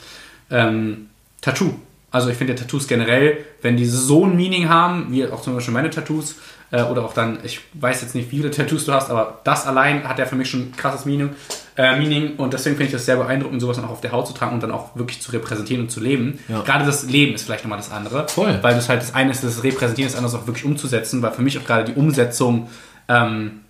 [0.49, 1.07] ähm,
[1.41, 1.73] Tattoo.
[2.11, 5.55] Also ich finde ja Tattoos generell, wenn die so ein Meaning haben, wie auch zum
[5.55, 6.35] Beispiel meine Tattoos,
[6.71, 9.65] äh, oder auch dann, ich weiß jetzt nicht, wie viele Tattoos du hast, aber das
[9.65, 11.31] allein hat ja für mich schon ein krasses Meaning.
[11.77, 14.27] Äh, Meaning und deswegen finde ich das sehr beeindruckend, sowas dann auch auf der Haut
[14.27, 16.39] zu tragen und dann auch wirklich zu repräsentieren und zu leben.
[16.49, 16.61] Ja.
[16.61, 18.27] Gerade das Leben ist vielleicht nochmal das andere.
[18.27, 18.59] Voll.
[18.61, 21.31] Weil das halt das eine ist, das Repräsentieren, das andere ist auch wirklich umzusetzen, weil
[21.31, 22.69] für mich auch gerade die Umsetzung
[23.07, 23.61] ähm,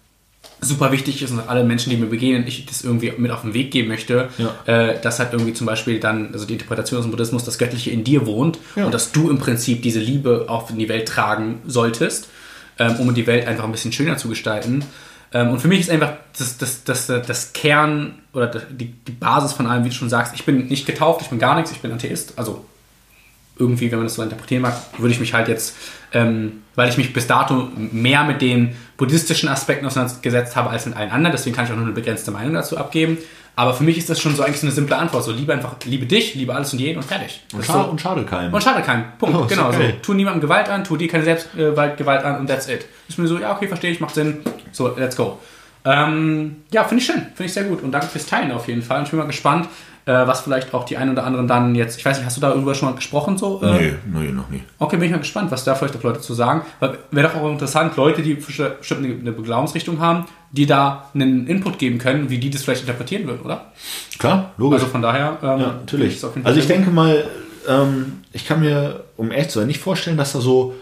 [0.63, 3.53] super wichtig ist und alle Menschen, die mir begegnen, ich das irgendwie mit auf den
[3.55, 4.53] Weg geben möchte, Ja.
[4.67, 7.89] äh, dass halt irgendwie zum Beispiel dann, also die Interpretation aus dem Buddhismus, das Göttliche
[7.89, 8.85] in dir wohnt Ja.
[8.85, 12.27] und dass du im Prinzip diese Liebe auch in die Welt tragen solltest,
[12.77, 14.85] ähm, um die Welt einfach ein bisschen schöner zu gestalten.
[15.33, 19.53] Ähm, und für mich ist einfach das, das, das, das Kern oder die, die Basis
[19.53, 21.79] von allem, wie du schon sagst, ich bin nicht getauft, ich bin gar nichts, ich
[21.79, 22.65] bin Atheist, also
[23.61, 25.75] irgendwie, wenn man das so interpretieren mag, würde ich mich halt jetzt,
[26.13, 30.95] ähm, weil ich mich bis dato mehr mit den buddhistischen Aspekten auseinandergesetzt habe als mit
[30.95, 33.17] allen anderen, deswegen kann ich auch nur eine begrenzte Meinung dazu abgeben.
[33.55, 35.23] Aber für mich ist das schon so eigentlich so eine simple Antwort.
[35.23, 37.41] So, liebe einfach, liebe dich, liebe alles und jeden und fertig.
[37.51, 38.53] und, Das ist scha so, und schade keinem.
[38.53, 39.03] und schade keinem.
[39.19, 39.35] Punkt.
[39.35, 39.67] Oh, genau.
[39.67, 39.91] okay.
[39.91, 39.97] So.
[40.01, 42.85] Tu niemandem Gewalt an, tu dir keine Selbstgewalt Gewalt an und that's it.
[43.09, 44.37] Ist mir so, ja, okay, verstehe ich, macht Sinn.
[44.71, 45.37] So, let's go.
[45.83, 47.21] Ähm, ja, finde ich schön.
[47.35, 47.83] Finde ich sehr gut.
[47.83, 48.99] Und danke fürs Teilen auf jeden Fall.
[48.99, 51.75] Und ich bin mal gespannt, äh, äh, was vielleicht auch die ein oder anderen dann
[51.75, 53.61] jetzt, ich weiß nicht, hast du darüber schon mal gesprochen so?
[53.63, 53.93] Äh, Nee,
[54.25, 54.63] nee, noch nie.
[54.79, 56.61] Okay, bin ich mal gespannt, was da vielleicht auch Leute zu sagen.
[57.11, 61.79] Wäre doch auch interessant, Leute, die bestimmt eine eine Glaubensrichtung haben, die da einen Input
[61.79, 63.71] geben können, wie die das vielleicht interpretieren würden, oder?
[64.19, 64.79] Klar, logisch.
[64.81, 66.23] Also von daher, ähm, Ja, natürlich.
[66.43, 67.25] Also ich denke mal,
[67.67, 70.73] ähm, ich kann mir, um ehrlich zu sein, nicht vorstellen, dass da so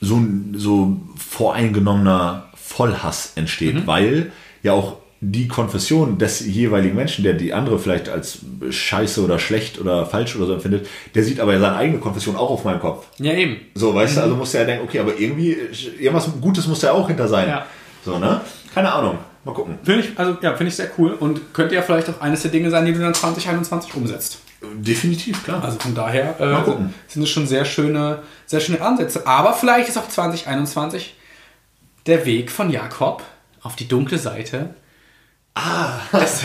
[0.00, 3.86] so, ein- so voreingenommener Vollhass entsteht, Mhm.
[3.86, 4.32] weil
[4.62, 4.96] ja auch
[5.32, 10.36] die Konfession des jeweiligen Menschen, der die andere vielleicht als scheiße oder schlecht oder falsch
[10.36, 13.06] oder so empfindet, der sieht aber ja seine eigene Konfession auch auf meinem Kopf.
[13.18, 13.56] Ja, eben.
[13.74, 15.56] So, weißt du, also muss er ja denken, okay, aber irgendwie,
[15.98, 17.48] irgendwas Gutes muss da auch hinter sein.
[17.48, 17.66] Ja.
[18.04, 18.40] So, ne?
[18.74, 19.18] Keine Ahnung.
[19.44, 19.78] Mal gucken.
[19.82, 22.50] Finde ich, also ja, finde ich sehr cool und könnte ja vielleicht auch eines der
[22.50, 24.38] Dinge sein, die du dann 2021 umsetzt.
[24.74, 25.62] Definitiv, klar.
[25.62, 26.94] Also von daher äh, Mal gucken.
[27.06, 29.26] sind es schon sehr schöne, sehr schöne Ansätze.
[29.26, 31.14] Aber vielleicht ist auch 2021
[32.06, 33.22] der Weg von Jakob
[33.62, 34.74] auf die dunkle Seite
[36.12, 36.42] des,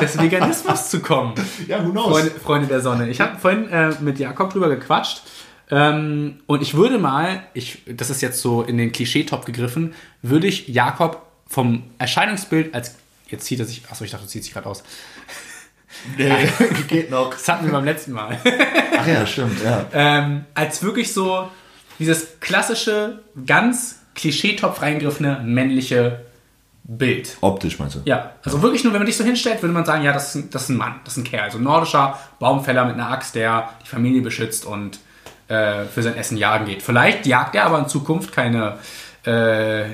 [0.00, 1.34] des Veganismus zu kommen.
[1.66, 2.06] ja, who knows?
[2.06, 3.08] Freunde, Freunde der Sonne.
[3.08, 5.22] Ich habe vorhin äh, mit Jakob drüber gequatscht.
[5.70, 10.46] Ähm, und ich würde mal, ich, das ist jetzt so in den Klischee-Top gegriffen, würde
[10.46, 12.96] ich Jakob vom Erscheinungsbild als.
[13.28, 13.82] Jetzt zieht er sich.
[13.90, 14.82] Achso, ich dachte, du ziehst sich gerade aus.
[16.18, 16.48] Nee,
[16.88, 17.30] geht noch.
[17.30, 18.36] Das hatten wir beim letzten Mal.
[18.98, 19.86] Ach ja, stimmt, ja.
[19.92, 21.48] ähm, als wirklich so
[22.00, 26.26] dieses klassische, ganz Klischee-Topf reingriffene männliche
[26.86, 27.38] Bild.
[27.40, 28.00] Optisch meinst du?
[28.04, 30.34] Ja, also wirklich nur, wenn man dich so hinstellt, würde man sagen, ja, das ist,
[30.34, 31.44] ein, das ist ein Mann, das ist ein Kerl.
[31.44, 34.98] Also ein nordischer Baumfäller mit einer Axt, der die Familie beschützt und
[35.48, 36.82] äh, für sein Essen jagen geht.
[36.82, 38.78] Vielleicht jagt er aber in Zukunft keine
[39.24, 39.84] äh,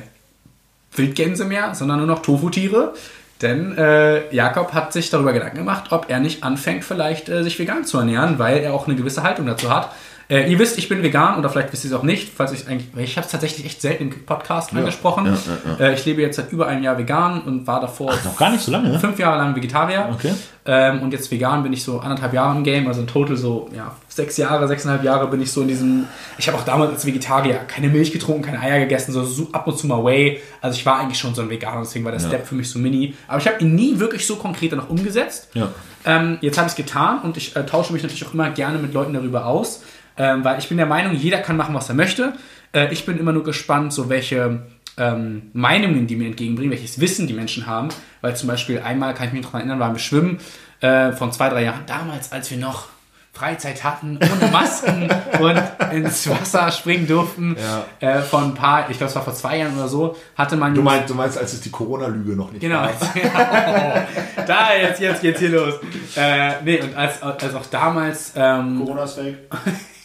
[0.97, 2.95] Wildgänse mehr, sondern nur noch Tofu-Tiere.
[3.41, 7.59] Denn äh, Jakob hat sich darüber Gedanken gemacht, ob er nicht anfängt, vielleicht äh, sich
[7.59, 9.93] vegan zu ernähren, weil er auch eine gewisse Haltung dazu hat.
[10.31, 12.69] Äh, ihr wisst, ich bin vegan oder vielleicht wisst ihr es auch nicht, falls ich
[12.69, 15.27] eigentlich, ich habe es tatsächlich echt selten im Podcast angesprochen.
[15.27, 15.33] ja,
[15.79, 18.51] ja, Äh, ich lebe jetzt seit über einem Jahr vegan und war davor Noch gar
[18.51, 19.01] nicht so lange, ne?
[19.01, 20.09] fünf Jahre lang Vegetarier.
[20.15, 20.33] Okay.
[20.67, 23.69] Ähm, und jetzt vegan bin ich so anderthalb Jahre im Game, also in total so
[23.75, 26.05] ja, sechs Jahre, sechseinhalb Jahre bin ich so in diesem.
[26.39, 29.67] Ich habe auch damals als Vegetarier keine Milch getrunken, keine Eier gegessen, so, so ab
[29.67, 30.41] und zu mal Whey.
[30.61, 32.79] Also ich war eigentlich schon so ein Veganer, deswegen war der Step für mich so
[32.79, 33.15] mini.
[33.27, 35.49] Aber ich habe ihn nie wirklich so konkret noch umgesetzt.
[35.55, 35.69] Ja.
[36.05, 38.79] Ähm, jetzt habe ich es getan und ich äh, tausche mich natürlich auch immer gerne
[38.79, 39.83] mit Leuten darüber aus,
[40.21, 42.35] ähm, weil ich bin der Meinung, jeder kann machen, was er möchte.
[42.75, 44.67] Äh, ich bin immer nur gespannt, so welche
[44.99, 47.89] ähm, Meinungen die mir entgegenbringen, welches Wissen die Menschen haben.
[48.21, 50.39] Weil zum Beispiel einmal, kann ich mich noch daran erinnern, waren wir schwimmen
[50.83, 52.89] äh, von zwei, drei Jahren, damals, als wir noch
[53.33, 55.09] Freizeit hatten, ohne Masken
[55.41, 55.63] und
[55.93, 57.57] ins Wasser springen durften.
[57.59, 58.17] Ja.
[58.19, 60.75] Äh, von ein paar, ich glaube, es war vor zwei Jahren oder so, hatte man
[60.75, 62.83] Du meinst, du meinst, als es die Corona-Lüge noch nicht Genau.
[62.83, 62.93] gab.
[62.93, 65.75] oh, da, jetzt, jetzt geht's hier los.
[66.15, 69.39] Äh, nee, und als, als auch damals, ähm, Corona ist fake.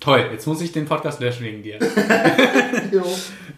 [0.00, 1.78] toll, jetzt muss ich den Podcast löschen wegen dir.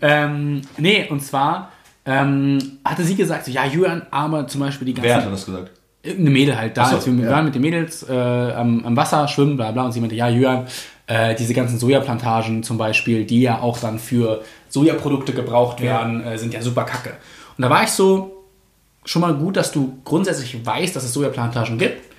[0.02, 1.72] ähm, nee, und zwar
[2.04, 5.08] ähm, hatte sie gesagt, so, ja, Julian, aber zum Beispiel die ganzen...
[5.08, 5.70] Wer hat das gesagt?
[6.04, 7.30] Eine Mädel halt da, so, als wir ja.
[7.30, 10.28] waren mit den Mädels äh, am, am Wasser schwimmen, bla bla, und sie meinte, ja,
[10.28, 10.66] Jörn,
[11.06, 16.38] äh, diese ganzen Sojaplantagen zum Beispiel, die ja auch dann für Sojaprodukte gebraucht werden, äh,
[16.38, 17.10] sind ja super kacke.
[17.56, 18.44] Und da war ich so,
[19.04, 22.11] schon mal gut, dass du grundsätzlich weißt, dass es Sojaplantagen gibt,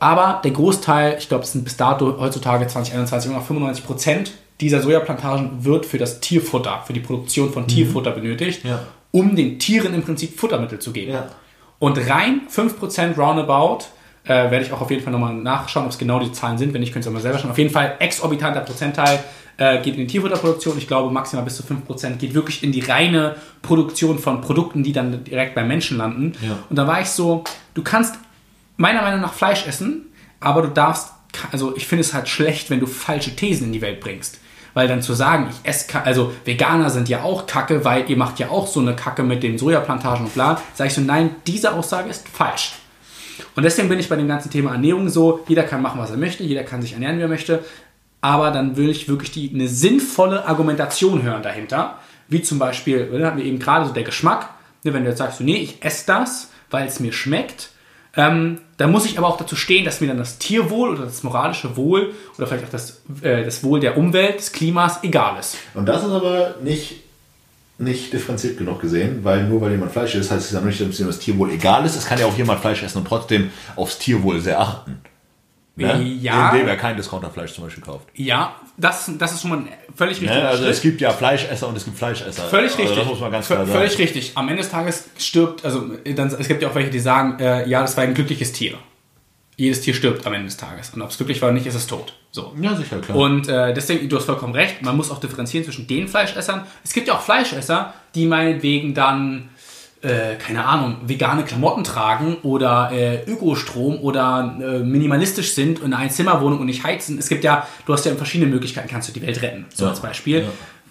[0.00, 4.32] aber der Großteil, ich glaube, es sind bis dato heutzutage 2021 immer noch 95 Prozent
[4.60, 8.70] dieser Sojaplantagen wird für das Tierfutter, für die Produktion von Tierfutter benötigt, Mhm.
[8.70, 8.78] Ja.
[9.10, 11.12] um den Tieren im Prinzip Futtermittel zu geben.
[11.12, 11.26] Ja.
[11.80, 13.84] Und rein 5% roundabout,
[14.24, 16.72] äh, werde ich auch auf jeden Fall nochmal nachschauen, ob es genau die Zahlen sind.
[16.72, 17.50] Wenn nicht, könnt ihr mal selber schauen.
[17.50, 19.18] Auf jeden Fall exorbitanter Prozentteil
[19.56, 20.78] äh, geht in die Tierfutterproduktion.
[20.78, 24.92] Ich glaube, maximal bis zu 5% geht wirklich in die reine Produktion von Produkten, die
[24.92, 26.32] dann direkt beim Menschen landen.
[26.42, 26.58] Ja.
[26.70, 28.16] Und da war ich so, du kannst
[28.76, 30.06] meiner Meinung nach Fleisch essen,
[30.40, 31.12] aber du darfst,
[31.52, 34.38] also ich finde es halt schlecht, wenn du falsche Thesen in die Welt bringst.
[34.74, 38.40] Weil dann zu sagen, ich esse, also Veganer sind ja auch Kacke, weil ihr macht
[38.40, 41.72] ja auch so eine Kacke mit den Sojaplantagen und bla, sage ich so, nein, diese
[41.72, 42.72] Aussage ist falsch.
[43.54, 46.16] Und deswegen bin ich bei dem ganzen Thema Ernährung so, jeder kann machen, was er
[46.16, 47.64] möchte, jeder kann sich ernähren, wie er möchte,
[48.20, 51.98] aber dann will ich wirklich die, eine sinnvolle Argumentation hören dahinter,
[52.28, 54.48] wie zum Beispiel, da hatten wir eben gerade so der Geschmack,
[54.82, 57.70] ne, wenn du jetzt sagst, nee, ich esse das, weil es mir schmeckt,
[58.16, 61.22] ähm, da muss ich aber auch dazu stehen, dass mir dann das Tierwohl oder das
[61.22, 65.56] moralische Wohl oder vielleicht auch das, äh, das Wohl der Umwelt, des Klimas egal ist.
[65.74, 67.02] Und das ist aber nicht,
[67.78, 71.00] nicht differenziert genug gesehen, weil nur weil jemand Fleisch isst, heißt es ja nicht, dass
[71.00, 71.96] ihm das Tierwohl egal ist.
[71.96, 75.00] Es kann ja auch jemand Fleisch essen und trotzdem aufs Tierwohl sehr achten.
[75.76, 76.02] Ne?
[76.20, 76.50] Ja.
[76.50, 78.06] Indem er kein Discounterfleisch zum Beispiel kauft.
[78.14, 80.48] Ja, das, das ist schon mal ein völlig richtiger Ne?
[80.48, 80.72] Also Schritt.
[80.74, 82.42] es gibt ja Fleischesser und es gibt Fleischesser.
[82.44, 82.98] Völlig Also richtig.
[82.98, 83.78] Das muss man ganz V- klar sagen.
[83.78, 84.32] Völlig richtig.
[84.36, 87.68] Am Ende des Tages stirbt, also dann, es gibt ja auch welche, die sagen, äh,
[87.68, 88.78] ja, das war ein glückliches Tier.
[89.56, 90.90] Jedes Tier stirbt am Ende des Tages.
[90.90, 92.12] Und ob es glücklich war oder nicht, ist es tot.
[92.32, 92.52] So.
[92.60, 93.16] Ja, sicher, klar.
[93.16, 96.66] Und äh, deswegen, du hast vollkommen recht, man muss auch differenzieren zwischen den Fleischessern.
[96.82, 99.50] Es gibt ja auch Fleischesser, die meinetwegen dann
[100.04, 106.10] äh, keine Ahnung, vegane Klamotten tragen oder äh, Ökostrom oder äh, minimalistisch sind in einer
[106.10, 107.18] Zimmerwohnung und nicht heizen.
[107.18, 109.66] Es gibt ja, du hast ja in verschiedenen Möglichkeiten, kannst du die Welt retten.
[109.74, 109.90] So Ja.
[109.90, 110.46] als Beispiel.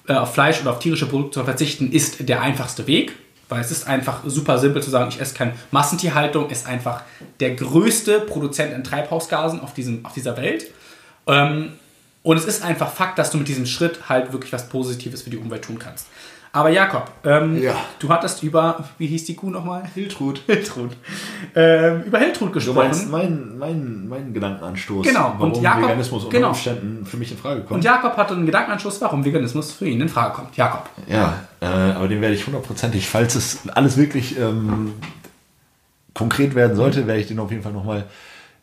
[0.07, 3.13] Äh, auf Fleisch oder auf tierische Produkte zu verzichten, ist der einfachste Weg.
[3.49, 7.03] Weil es ist einfach super simpel zu sagen, ich esse keine Massentierhaltung, ist einfach
[7.39, 10.65] der größte Produzent an Treibhausgasen auf, diesem, auf dieser Welt.
[11.27, 11.73] Ähm,
[12.23, 15.29] und es ist einfach Fakt, dass du mit diesem Schritt halt wirklich was Positives für
[15.29, 16.07] die Umwelt tun kannst.
[16.55, 17.73] Aber Jakob, ähm, Ja.
[17.97, 19.81] du hattest über, wie hieß die Kuh nochmal?
[19.95, 20.39] Hiltrud.
[20.45, 20.91] Hiltrud.
[21.55, 22.75] Ähm, über Hiltrud Du gesprochen.
[22.77, 26.49] meinst mein, mein, mein Gedankenanstoß, Genau, warum und Jakob- Veganismus unter genau.
[26.49, 27.71] Umständen für mich in Frage kommt.
[27.71, 30.55] und Jakob hatte einen Gedankenanschluss, warum Veganismus für ihn in Frage kommt.
[30.55, 30.87] Jakob.
[31.07, 34.93] Ja, äh, aber den werde ich hundertprozentig, falls es alles wirklich ähm,
[36.13, 38.05] konkret werden sollte, werde ich den auf jeden Fall nochmal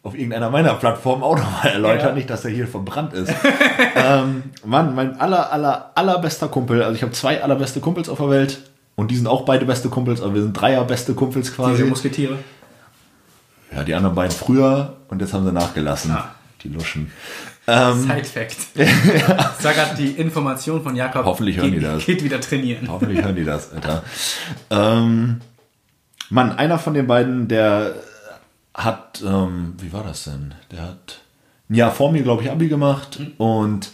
[0.03, 2.09] auf irgendeiner meiner Plattformen auch nochmal erläutern.
[2.09, 2.15] Ja.
[2.15, 3.33] Nicht, dass der hier verbrannt ist.
[3.97, 8.31] ähm, Mann, mein aller, aller, allerbester Kumpel, also ich habe zwei allerbeste Kumpels auf der
[8.31, 8.61] Welt
[8.97, 11.85] und die sind auch beide beste Kumpels, aber wir sind Dreier beste Kumpels Diese quasi.
[11.85, 12.39] Musketiere.
[13.75, 16.13] Ja, die anderen beiden früher und jetzt haben sie nachgelassen.
[16.13, 16.35] Ah.
[16.63, 17.11] Die Luschen.
[17.67, 18.57] Ähm, Side Fact.
[19.61, 21.25] Sag grad die Information von Jakob.
[21.25, 22.05] Hoffentlich hören geht, die das.
[22.05, 22.89] Geht wieder trainieren.
[22.91, 24.03] Hoffentlich hören die das, Alter.
[24.71, 25.41] Ähm,
[26.31, 27.95] Mann, einer von den beiden, der
[28.85, 30.55] hat, ähm, wie war das denn?
[30.71, 31.21] Der hat
[31.69, 33.91] ein Jahr vor mir, glaube ich, Abi gemacht und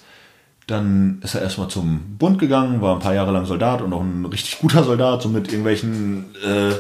[0.67, 4.01] dann ist er erstmal zum Bund gegangen, war ein paar Jahre lang Soldat und auch
[4.01, 6.73] ein richtig guter Soldat, so mit irgendwelchen äh,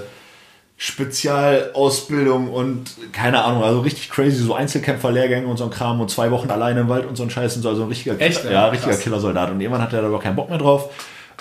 [0.76, 6.30] Spezialausbildung und keine Ahnung, also richtig crazy, so Einzelkämpfer-Lehrgänge und so ein Kram und zwei
[6.30, 8.52] Wochen alleine im Wald und so ein Scheiß und so, also ein richtiger, Echt, Killer,
[8.52, 8.60] ja?
[8.62, 8.96] ja, richtiger.
[8.96, 9.50] Killersoldat.
[9.50, 10.90] Und irgendwann hat er aber keinen Bock mehr drauf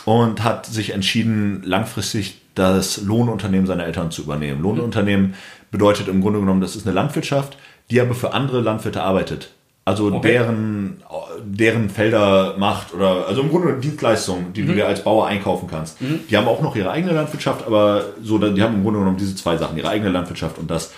[0.06, 4.62] und hat sich entschieden, langfristig das Lohnunternehmen seiner Eltern zu übernehmen.
[4.62, 5.34] Lohnunternehmen
[5.76, 7.58] bedeutet im Grunde genommen, das ist eine Landwirtschaft,
[7.92, 9.52] die aber für andere Landwirte arbeitet.
[9.88, 10.32] Also Okay.
[10.32, 11.04] deren,
[11.44, 15.68] deren Felder macht oder also im Grunde eine Dienstleistung, die du dir als Bauer einkaufen
[15.70, 15.98] kannst.
[16.30, 19.36] Die haben auch noch ihre eigene Landwirtschaft, aber so, die haben im Grunde genommen diese
[19.36, 20.92] zwei Sachen, ihre eigene Landwirtschaft und das.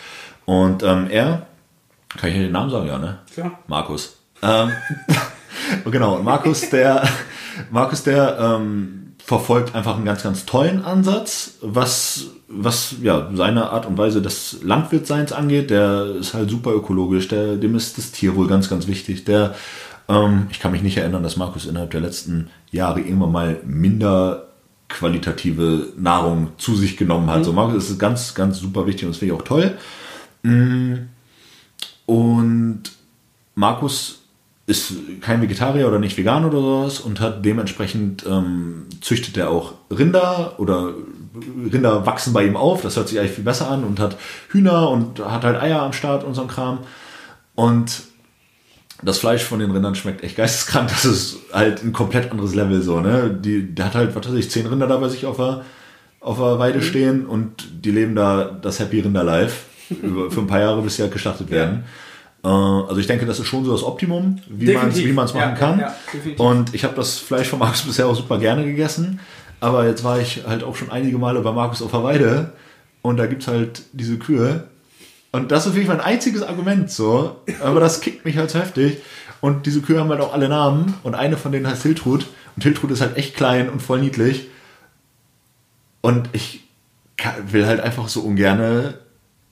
[0.45, 1.47] Und ähm, er,
[2.17, 3.17] kann ich hier den Namen sagen, ja, ne?
[3.33, 3.59] Klar.
[3.67, 4.17] Markus.
[4.41, 4.71] Ähm,
[5.91, 7.03] genau, und Markus, der,
[7.69, 13.85] Markus, der ähm, verfolgt einfach einen ganz, ganz tollen Ansatz, was, was ja, seine Art
[13.85, 15.69] und Weise des Landwirtseins angeht.
[15.69, 19.25] Der ist halt super ökologisch, der, dem ist das Tierwohl ganz, ganz wichtig.
[19.25, 19.55] Der,
[20.07, 24.47] ähm, ich kann mich nicht erinnern, dass Markus innerhalb der letzten Jahre irgendwann mal minder
[24.89, 27.43] qualitative Nahrung zu sich genommen hat.
[27.43, 29.77] So, Markus ist ganz, ganz super wichtig und das finde ich auch toll.
[32.05, 32.83] Und
[33.55, 34.19] Markus
[34.65, 39.73] ist kein Vegetarier oder nicht vegan oder sowas und hat dementsprechend ähm, züchtet er auch
[39.89, 40.93] Rinder oder
[41.71, 44.17] Rinder wachsen bei ihm auf, das hört sich eigentlich viel besser an und hat
[44.49, 46.79] Hühner und hat halt Eier am Start und so ein Kram.
[47.55, 48.03] Und
[49.03, 50.89] das Fleisch von den Rindern schmeckt echt geisteskrank.
[50.89, 53.29] Das ist halt ein komplett anderes Level so, ne?
[53.29, 55.61] Die, der hat halt, was weiß ich, zehn Rinder da bei sich auf der,
[56.19, 59.65] auf der Weide stehen und die leben da das Happy Rinder Life
[60.01, 61.83] über, für ein paar Jahre, bis sie halt geschlachtet werden.
[62.43, 65.55] Äh, Also ich denke, das ist schon so das Optimum, wie man es machen Ja,
[65.55, 65.79] kann.
[65.79, 65.95] ja,
[66.37, 69.19] und ich habe das Fleisch von Markus bisher auch super gerne gegessen.
[69.59, 72.53] Aber jetzt war ich halt auch schon einige Male bei Markus auf der Weide
[73.01, 74.65] und da gibt's halt diese Kühe.
[75.31, 77.37] Und das ist wirklich mein einziges Argument so.
[77.61, 78.97] Aber das kickt mich halt so heftig.
[79.41, 80.95] Und diese Kühe haben halt auch alle Namen.
[81.03, 82.27] Und eine von denen heißt Hiltrud.
[82.55, 84.47] Und Hiltrud ist halt echt klein und voll niedlich.
[86.01, 86.63] Und ich
[87.49, 88.95] will halt einfach so ungerne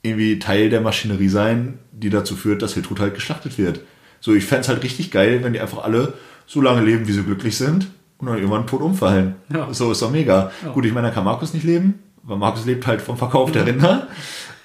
[0.02, 3.82] irgendwie Teil der Maschinerie sein, die dazu führt, dass Hiltrud halt geschlachtet wird.
[4.22, 6.14] So, ich fänd's halt richtig geil, wenn die einfach alle
[6.46, 7.88] so lange leben, wie sie glücklich sind
[8.18, 9.36] und dann irgendwann tot umfallen.
[9.54, 9.68] Ja.
[9.74, 10.52] So ist doch mega.
[10.74, 13.66] Gut, ich meine, da kann Markus nicht leben, weil Markus lebt halt vom Verkauf der
[13.66, 14.08] Rinder.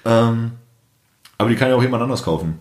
[0.05, 0.51] Ähm,
[1.37, 2.59] aber die kann ja auch jemand anders kaufen.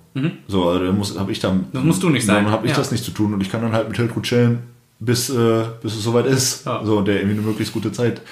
[0.49, 1.59] So, also dann muss, hab ich dann.
[1.59, 1.65] Mhm.
[1.73, 2.45] Das musst du nicht sein.
[2.45, 2.79] Dann habe ich Ja.
[2.79, 4.61] das nicht zu tun und ich kann dann halt mit Hiltrud chillen,
[4.99, 6.67] bis, äh, bis es soweit ist.
[6.67, 6.85] Ja.
[6.85, 8.23] So, und der irgendwie eine möglichst gute Zeit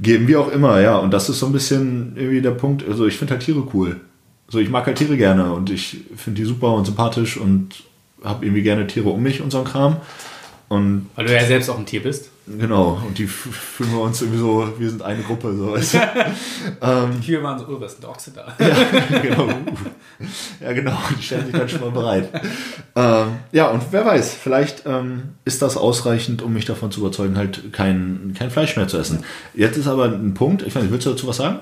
[0.00, 0.96] geben, wie auch immer, ja.
[0.96, 2.86] Und das ist so ein bisschen irgendwie der Punkt.
[2.88, 4.00] Also ich finde halt Tiere cool.
[4.48, 7.84] So, ich mag halt Tiere gerne und ich finde die super und sympathisch und
[8.24, 9.96] habe irgendwie gerne Tiere um mich und so ein Kram.
[10.70, 12.30] Und Weil du ja selbst auch ein Tier bist.
[12.46, 15.98] genau, und die fühlen wir uns irgendwie so, wir sind eine Gruppe, so weißt du.
[17.12, 18.54] Die Tiere waren so, oh, was der Ochse da?
[18.64, 19.48] ja, genau.
[20.60, 22.28] Ja, genau, die stellen sich dann schon mal bereit.
[22.94, 27.36] Ähm, ja, und wer weiß, vielleicht ähm, ist das ausreichend, um mich davon zu überzeugen,
[27.36, 29.24] halt kein, kein Fleisch mehr zu essen.
[29.54, 31.58] Jetzt ist aber ein Punkt, ich weiß nicht, willst du dazu was sagen?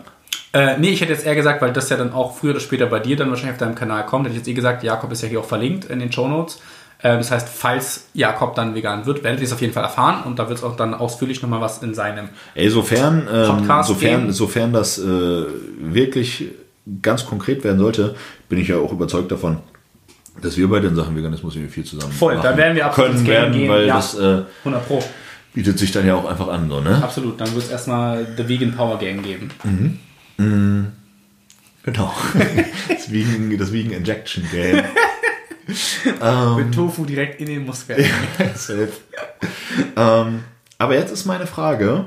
[0.53, 2.85] Äh, nee, ich hätte jetzt eher gesagt, weil das ja dann auch früher oder später
[2.87, 5.23] bei dir dann wahrscheinlich auf deinem Kanal kommt, hätte ich jetzt eh gesagt, Jakob ist
[5.23, 6.57] ja hier auch verlinkt in den Shownotes.
[6.57, 6.59] Äh,
[7.01, 10.39] das heißt, falls Jakob dann vegan wird, werdet ihr es auf jeden Fall erfahren und
[10.39, 14.21] da wird es auch dann ausführlich nochmal was in seinem Ey, sofern, ähm, Podcast sofern,
[14.23, 14.33] geben.
[14.33, 15.45] sofern das äh,
[15.79, 16.47] wirklich
[17.01, 18.17] ganz konkret werden sollte,
[18.49, 19.59] bin ich ja auch überzeugt davon,
[20.43, 23.13] dass wir bei den Sachen Veganismus irgendwie viel zusammen Voll, da machen werden wir absolut
[23.13, 23.97] können werden, gehen, weil ja.
[23.97, 25.03] das äh, 100 Pro.
[25.55, 27.01] bietet sich dann ja auch einfach an, so, ne?
[27.03, 29.51] Absolut, dann wird es erstmal The Vegan Power Game geben.
[31.85, 32.13] Genau.
[32.89, 34.83] Das Vegan, das Vegan Injection Game.
[36.57, 38.05] Mit Tofu direkt in den Muskel.
[39.97, 40.45] Ähm,
[40.79, 42.07] aber jetzt ist meine Frage: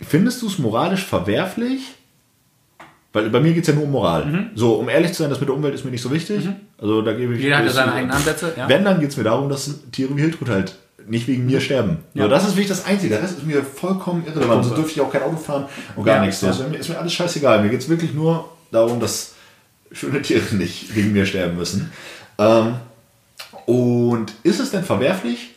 [0.00, 1.94] Findest du es moralisch verwerflich?
[3.12, 4.50] Weil bei mir geht es ja nur um Moral.
[4.54, 6.48] So, um ehrlich zu sein, das mit der Umwelt ist mir nicht so wichtig.
[6.78, 7.42] Also da gebe ich.
[7.42, 8.54] Jeder hat ja seine eigenen Ansätze.
[8.56, 8.68] Ja.
[8.68, 10.76] Wenn, dann geht es mir darum, dass Tiere wie Hiltrud halt
[11.06, 11.98] nicht wegen mir sterben.
[12.14, 12.24] Ja.
[12.24, 13.14] So, das ist wirklich das Einzige.
[13.14, 14.64] Der Rest ist mir vollkommen irrelevant.
[14.64, 14.74] So Bombe.
[14.76, 16.40] dürfte ich auch kein Auto fahren und gar Ja, nichts.
[16.40, 16.78] So, ja.
[16.78, 17.62] ist mir alles scheißegal.
[17.62, 19.34] Mir geht es wirklich nur darum, dass
[19.90, 21.92] schöne Tiere nicht wegen mir sterben müssen.
[22.38, 22.76] Ähm,
[23.66, 25.50] und ist es denn verwerflich,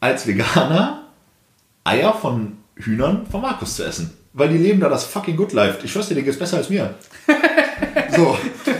[0.00, 1.04] als Veganer
[1.84, 4.12] Eier von Hühnern von Markus zu essen?
[4.32, 5.78] Weil die leben da das fucking Good Life.
[5.84, 6.94] Ich schwör's dir, denen geht's besser als mir.
[8.16, 8.36] so.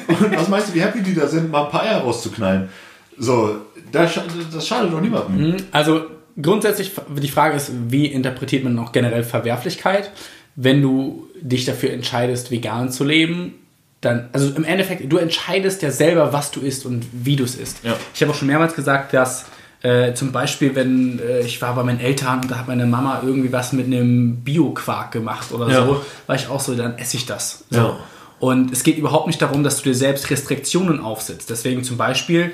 [0.08, 2.70] Und was meinst du, wie happy die da sind, mal ein paar Eier rauszuknallen?
[3.18, 3.56] So,
[3.90, 4.18] das,
[4.52, 5.56] das schadet doch niemandem.
[5.70, 6.06] Also
[6.40, 10.10] grundsätzlich, die Frage ist, wie interpretiert man auch generell Verwerflichkeit?
[10.56, 13.54] Wenn du dich dafür entscheidest, vegan zu leben,
[14.02, 17.54] dann, also im Endeffekt, du entscheidest ja selber, was du isst und wie du es
[17.54, 17.78] isst.
[17.84, 17.96] Ja.
[18.14, 19.46] Ich habe auch schon mehrmals gesagt, dass
[19.82, 23.22] äh, zum Beispiel, wenn äh, ich war bei meinen Eltern und da hat meine Mama
[23.24, 25.86] irgendwie was mit einem Bio-Quark gemacht oder Ja.
[25.86, 27.64] so, war ich auch so, dann esse ich das.
[27.70, 27.78] So.
[27.78, 27.98] Ja.
[28.40, 31.48] Und es geht überhaupt nicht darum, dass du dir selbst Restriktionen aufsetzt.
[31.48, 32.50] Deswegen zum Beispiel,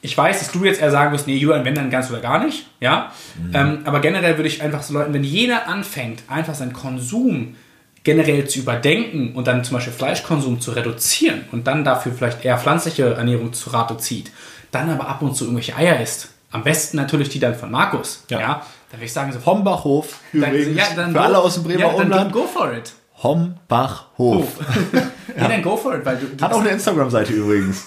[0.00, 2.42] ich weiß, dass du jetzt eher sagen wirst, nee, Julian, wenn dann ganz oder gar
[2.42, 3.12] nicht, ja.
[3.52, 7.56] Ähm, aber generell würde ich einfach so Leuten, wenn jeder anfängt, einfach seinen Konsum
[8.04, 12.58] generell zu überdenken und dann zum Beispiel Fleischkonsum zu reduzieren und dann dafür vielleicht eher
[12.58, 14.32] pflanzliche Ernährung zu Rate zieht,
[14.70, 16.30] dann aber ab und zu irgendwelche Eier isst.
[16.50, 18.24] Am besten natürlich die dann von Markus.
[18.28, 18.40] Ja.
[18.40, 18.48] Ja.
[18.90, 21.62] Dann würde ich sagen, so, Hombachhof, dann, übrigens, ja, dann für go- alle aus dem
[21.64, 22.32] Bremer ja, dann Umland.
[22.32, 22.92] Go for it.
[23.22, 24.46] Hombachhof.
[25.38, 25.48] ja.
[25.48, 27.86] dann go for it, weil du, du Hat auch eine Instagram-Seite übrigens.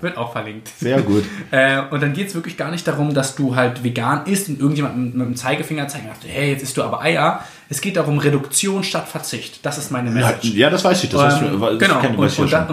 [0.00, 0.68] Wird auch verlinkt.
[0.78, 1.24] Sehr gut.
[1.50, 4.60] Äh, und dann geht es wirklich gar nicht darum, dass du halt vegan isst und
[4.60, 7.42] irgendjemand mit, mit dem Zeigefinger zeigt und sagt, hey, jetzt isst du aber Eier.
[7.70, 9.64] Es geht darum, Reduktion statt Verzicht.
[9.64, 10.52] Das ist meine Message.
[10.54, 11.10] ja, das weiß ich.
[11.10, 12.00] Das Ähm, das genau,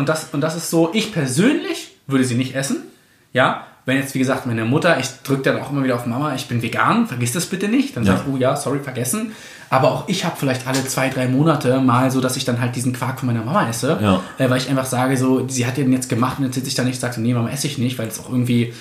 [0.05, 2.84] das, und das ist so, ich persönlich würde sie nicht essen.
[3.32, 6.33] Ja, wenn jetzt, wie gesagt, meine Mutter, ich drücke dann auch immer wieder auf Mama,
[6.36, 7.95] ich bin vegan, vergiss das bitte nicht.
[7.95, 8.13] Dann Ja.
[8.17, 9.33] sagt, oh ja, sorry, vergessen.
[9.69, 12.75] Aber auch ich habe vielleicht alle zwei, drei Monate mal so, dass ich dann halt
[12.75, 13.97] diesen Quark von meiner Mama esse.
[14.01, 14.21] Ja.
[14.38, 16.75] Äh, weil ich einfach sage, so, sie hat den jetzt gemacht und jetzt sitze ich
[16.75, 18.73] da nicht und sage, nee, Mama, esse ich nicht, weil es auch irgendwie,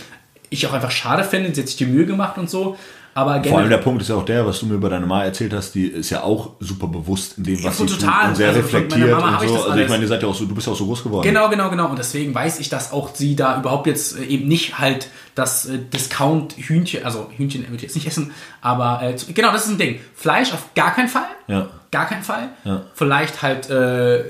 [0.50, 2.76] ich auch einfach schade finde, sie hat sich die Mühe gemacht und so.
[3.16, 5.24] Aber Vor allem der Punkt ist ja auch der, was du mir über deine Mama
[5.24, 8.20] erzählt hast, die ist ja auch super bewusst in dem, was Ja, sie total.
[8.20, 9.62] tut und sehr Also reflektiert und so.
[9.64, 11.24] Also ich meine, ihr seid ja auch so, du bist ja auch so groß geworden.
[11.24, 11.88] Genau, genau, genau.
[11.88, 15.66] Und deswegen weiß ich, dass auch sie da überhaupt jetzt äh, eben nicht halt das
[15.66, 19.78] äh, Discount-Hühnchen, also Hühnchen würde ich jetzt nicht essen, aber äh, genau, das ist ein
[19.78, 20.00] Ding.
[20.14, 21.26] Fleisch auf gar keinen Fall.
[21.46, 21.68] Ja.
[21.90, 22.48] Gar keinen Fall.
[22.64, 22.82] Ja.
[22.94, 24.24] Vielleicht halt, äh,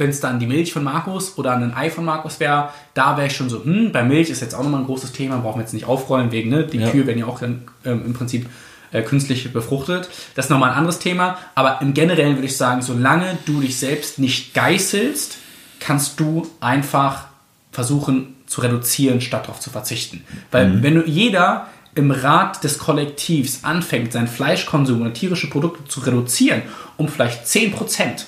[0.00, 3.28] wenn es dann die Milch von Markus oder ein Ei von Markus wäre, da wäre
[3.28, 5.62] ich schon so, hm, bei Milch ist jetzt auch nochmal ein großes Thema, brauchen wir
[5.62, 6.90] jetzt nicht aufrollen, wegen, ne, die Ja.
[6.90, 8.48] Kühe werden ja auch dann ähm, im Prinzip
[8.92, 10.08] äh, künstlich befruchtet.
[10.34, 13.78] Das ist nochmal ein anderes Thema, aber im Generellen würde ich sagen, solange du dich
[13.78, 15.36] selbst nicht geißelst,
[15.78, 17.26] kannst du einfach
[17.70, 20.24] versuchen zu reduzieren, statt darauf zu verzichten.
[20.50, 26.00] Weil wenn du jeder im Rat des Kollektivs anfängt, seinen Fleischkonsum oder tierische Produkte zu
[26.00, 26.62] reduzieren,
[26.96, 28.24] um vielleicht 10%,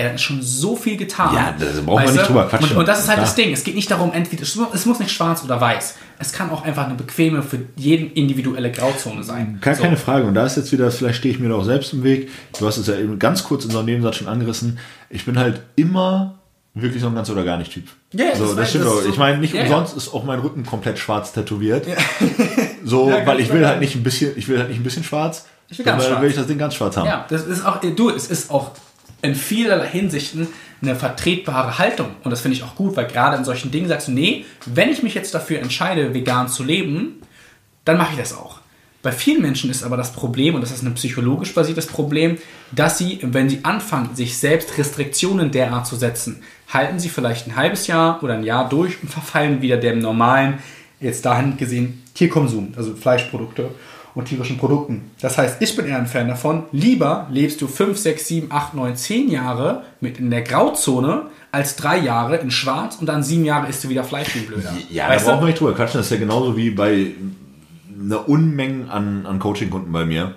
[0.00, 1.34] ey, dann ist schon so viel getan.
[1.34, 2.70] Ja, da brauchen wir nicht drüber quatschen.
[2.72, 3.26] Und, und das ist halt Klar.
[3.26, 3.52] das Ding.
[3.52, 5.94] Es geht nicht darum, entweder es muss- nicht schwarz oder weiß.
[6.18, 9.58] Es kann auch einfach eine bequeme, für jeden individuelle Grauzone sein.
[9.60, 9.82] Gar So.
[9.82, 10.26] keine Frage.
[10.26, 12.28] Und da ist jetzt wieder, vielleicht stehe ich mir da auch selbst im Weg.
[12.58, 14.78] Du hast es ja eben ganz kurz in so einem Nebensatz schon angerissen.
[15.08, 16.34] Ich bin halt immer
[16.74, 17.84] wirklich so ein ganz oder gar nicht Typ.
[18.12, 19.02] Ja, ja, so, das das, stimmt das auch.
[19.02, 19.66] so- Ich meine, nicht Ja, ja.
[19.66, 21.86] umsonst ist auch mein Rücken komplett schwarz tätowiert.
[22.84, 23.72] So, Ja, weil ich will klar.
[23.72, 25.46] halt nicht ein bisschen, ich will halt nicht ein bisschen schwarz.
[25.68, 26.22] Ich will ganz sondern schwarz.
[26.22, 27.06] will ich das Ding ganz schwarz haben.
[27.06, 28.70] Ja, das ist auch, du, es ist auch
[29.22, 30.48] in vielerlei Hinsichten
[30.82, 32.08] eine vertretbare Haltung.
[32.24, 34.90] Und das finde ich auch gut, weil gerade in solchen Dingen sagst du, nee, wenn
[34.90, 37.22] ich mich jetzt dafür entscheide, vegan zu leben,
[37.84, 38.60] dann mache ich das auch.
[39.02, 42.36] Bei vielen Menschen ist aber das Problem, und das ist ein psychologisch basiertes Problem,
[42.70, 47.56] dass sie, wenn sie anfangen, sich selbst Restriktionen derart zu setzen, halten sie vielleicht ein
[47.56, 50.58] halbes Jahr oder ein Jahr durch und verfallen wieder dem normalen,
[51.00, 53.70] jetzt dahin gesehen, Tierkonsum, also Fleischprodukte
[54.14, 55.10] und tierischen Produkten.
[55.20, 58.74] Das heißt, ich bin eher ein Fan davon, lieber lebst du 5, 6, 7, 8,
[58.74, 63.44] 9, 10 Jahre mit in der Grauzone, als drei Jahre in Schwarz und dann sieben
[63.44, 64.72] Jahre isst du wieder Fleisch wie Blöder.
[64.88, 65.98] Ja, Weißt da brauchen wir nicht drüber quatschen.
[65.98, 67.08] Das ist ja genauso wie bei
[68.00, 70.34] einer Unmengen an, an Coaching-Kunden bei mir.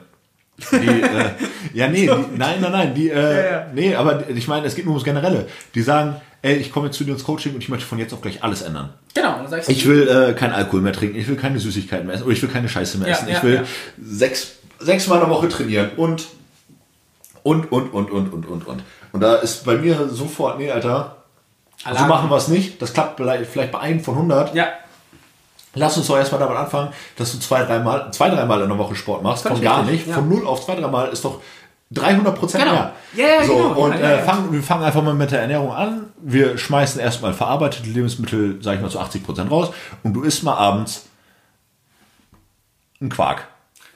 [0.72, 1.30] Die, äh,
[1.74, 3.68] ja, nee, die, nein, nein, nein, die, äh, ja.
[3.74, 5.48] nee, aber ich meine, es geht nur ums Generelle.
[5.74, 8.14] Die sagen, ey, ich komme jetzt zu dir ins Coaching und ich möchte von jetzt
[8.14, 8.94] auf gleich alles ändern.
[9.16, 12.06] Genau, dann sagst du, Ich will äh, keinen Alkohol mehr trinken, ich will keine Süßigkeiten
[12.06, 13.28] mehr essen oder ich will keine Scheiße mehr Ja, essen.
[13.30, 13.64] ja, ich will ja.
[14.04, 16.28] sechs, sechs Mal in der Woche trainieren und
[17.44, 18.84] und, und, und, und, und, und, und.
[19.12, 21.18] Und da ist bei mir sofort, nee, Alter,
[21.84, 22.08] so Alarm.
[22.08, 22.82] machen wir es nicht.
[22.82, 24.56] Das klappt vielleicht vielleicht bei einem von 100.
[24.56, 24.68] ja,
[25.76, 28.96] Lass uns doch erstmal damit anfangen, dass du zwei, dreimal, zwei, dreimal in der Woche
[28.96, 29.48] Sport machst.
[29.48, 30.06] Von gar nicht.
[30.08, 30.16] ja.
[30.16, 31.42] Von null auf zwei, dreimal ist doch
[31.92, 32.76] 300 Prozent Genau.
[32.76, 32.92] mehr.
[33.16, 33.70] Ja, ja, so, genau.
[33.82, 34.24] Und Ja, ja, äh, ja.
[34.24, 36.08] fangen, wir fangen einfach mal mit der Ernährung an.
[36.22, 39.70] Wir schmeißen erstmal verarbeitete Lebensmittel, sag ich mal, zu 80 Prozent raus.
[40.04, 41.06] Und du isst mal abends
[43.02, 43.48] einen Quark.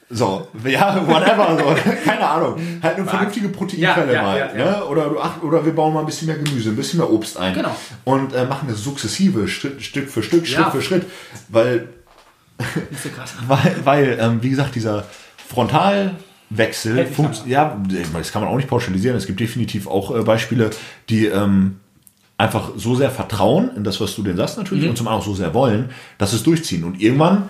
[0.09, 2.55] So, ja, whatever, so, keine Ahnung.
[2.81, 4.37] Halt eine vernünftige Proteinquelle Ja, ja, mal.
[4.57, 4.65] ja.
[4.79, 4.85] Ne?
[4.85, 7.37] Oder, du ach, oder wir bauen mal ein bisschen mehr Gemüse, ein bisschen mehr Obst
[7.37, 7.53] ein.
[7.53, 7.75] Genau.
[8.05, 11.05] Und äh, machen das sukzessive, Schritt, Stück für Stück, Schritt für Schritt.
[11.49, 11.89] Weil
[13.03, 13.33] so krass.
[13.47, 15.03] weil, weil ähm, wie gesagt, dieser
[15.49, 17.77] Frontalwechsel, funkt, ja,
[18.13, 19.17] das kann man auch nicht pauschalisieren.
[19.17, 20.69] Es gibt definitiv auch äh, Beispiele,
[21.09, 21.79] die ähm,
[22.37, 24.91] einfach so sehr vertrauen in das, was du denen sagst natürlich Mhm.
[24.91, 26.83] und zum anderen auch so sehr wollen, dass es durchziehen.
[26.83, 27.49] Und irgendwann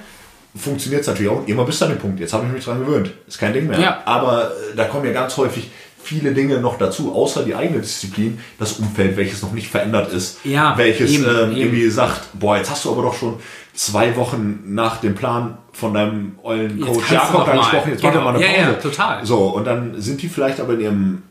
[0.57, 1.41] funktioniert es natürlich auch.
[1.65, 2.19] Bist du an dem Punkt.
[2.19, 3.11] Jetzt habe ich mich dran gewöhnt.
[3.27, 3.79] Ist kein Ding mehr.
[3.79, 4.01] Ja.
[4.05, 5.69] Aber äh, da kommen ja ganz häufig
[6.01, 10.39] viele Dinge noch dazu, außer die eigene Disziplin, das Umfeld, welches noch nicht verändert ist,
[10.45, 11.57] Ja, welches eben, ähm, eben.
[11.57, 13.35] irgendwie sagt, boah, jetzt hast du aber doch schon
[13.73, 18.23] zwei Wochen nach dem Plan von deinem ollen Coach Jakob gesprochen, jetzt mach Genau.
[18.23, 18.61] doch mal eine Ja, Pause.
[18.71, 19.25] ja, total.
[19.25, 21.21] So, und dann sind die vielleicht aber in ihrem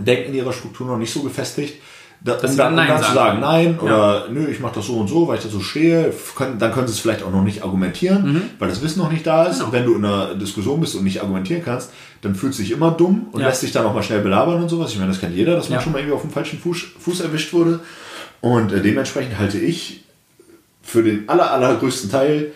[0.00, 1.80] Denken, in ihrer Struktur noch nicht so gefestigt,
[2.22, 3.40] da, um dann, um dann Nein zu sagen.
[3.40, 6.58] nein, oder nö, ich mache das so und so, weil ich das so stehe, können,
[6.58, 9.44] dann können sie es vielleicht auch noch nicht argumentieren, weil das Wissen noch nicht da
[9.44, 9.56] ist.
[9.58, 9.60] Mhm.
[9.60, 9.72] Genau.
[9.72, 11.90] Wenn du in einer Diskussion bist und nicht argumentieren kannst,
[12.22, 13.48] dann fühlst du dich immer dumm und Ja.
[13.48, 14.90] lässt dich dann auch mal schnell belabern und sowas.
[14.92, 15.82] Ich meine, das kennt jeder, dass man Ja.
[15.82, 17.80] schon mal irgendwie auf dem falschen Fuß, Fuß erwischt wurde.
[18.42, 20.04] Und äh, dementsprechend halte ich
[20.82, 22.52] für den aller, allergrößten Teil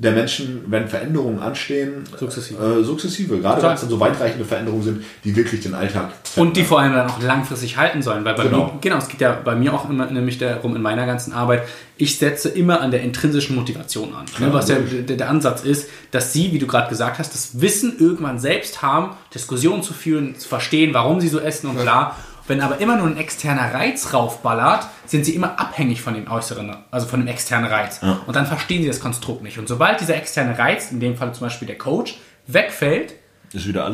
[0.00, 2.80] der Menschen, wenn Veränderungen anstehen, Sukzessive.
[2.80, 3.38] Äh, sukzessive.
[3.38, 6.80] Gerade wenn es dann so weitreichende Veränderungen sind, die wirklich den Alltag Und die vor
[6.80, 8.24] allem dann auch langfristig halten sollen.
[8.24, 8.64] Weil bei Genau.
[8.64, 11.64] mir, genau, es geht ja bei mir auch immer nämlich darum in meiner ganzen Arbeit,
[11.98, 14.24] ich setze immer an der intrinsischen Motivation an.
[14.38, 17.60] ne, was ja der, der Ansatz ist, dass sie, wie du gerade gesagt hast, das
[17.60, 22.16] Wissen irgendwann selbst haben, Diskussionen zu führen, zu verstehen, warum sie so essen und klar.
[22.50, 26.76] Wenn aber immer nur ein externer Reiz raufballert, sind sie immer abhängig von dem äußeren,
[26.90, 28.00] also von dem externen Reiz.
[28.26, 29.56] Und dann verstehen sie das Konstrukt nicht.
[29.56, 33.14] Und sobald dieser externe Reiz, in dem Fall zum Beispiel der Coach, wegfällt,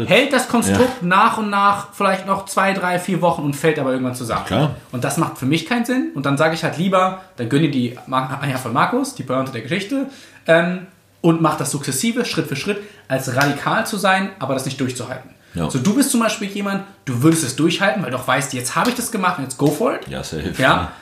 [0.09, 3.91] hält das Konstrukt nach und nach vielleicht noch zwei, drei, vier Wochen und fällt aber
[3.93, 4.47] irgendwann zusammen.
[4.47, 4.77] Klar.
[4.91, 6.13] Und das macht für mich keinen Sinn.
[6.15, 9.61] Und dann sage ich halt lieber, dann gönne die Eier von Markus, die Pointe der
[9.61, 10.07] Geschichte,
[10.47, 10.87] ähm,
[11.21, 15.36] und mach das sukzessive, Schritt für Schritt, als radikal zu sein, aber das nicht durchzuhalten.
[15.55, 15.71] Ja.
[15.71, 18.77] So, du bist zum Beispiel jemand, du würdest es durchhalten, weil du auch weißt, jetzt
[18.77, 20.09] habe ich das gemacht und jetzt go for it.
[20.09, 20.53] Ja, safe.
[20.59, 20.93] Ja.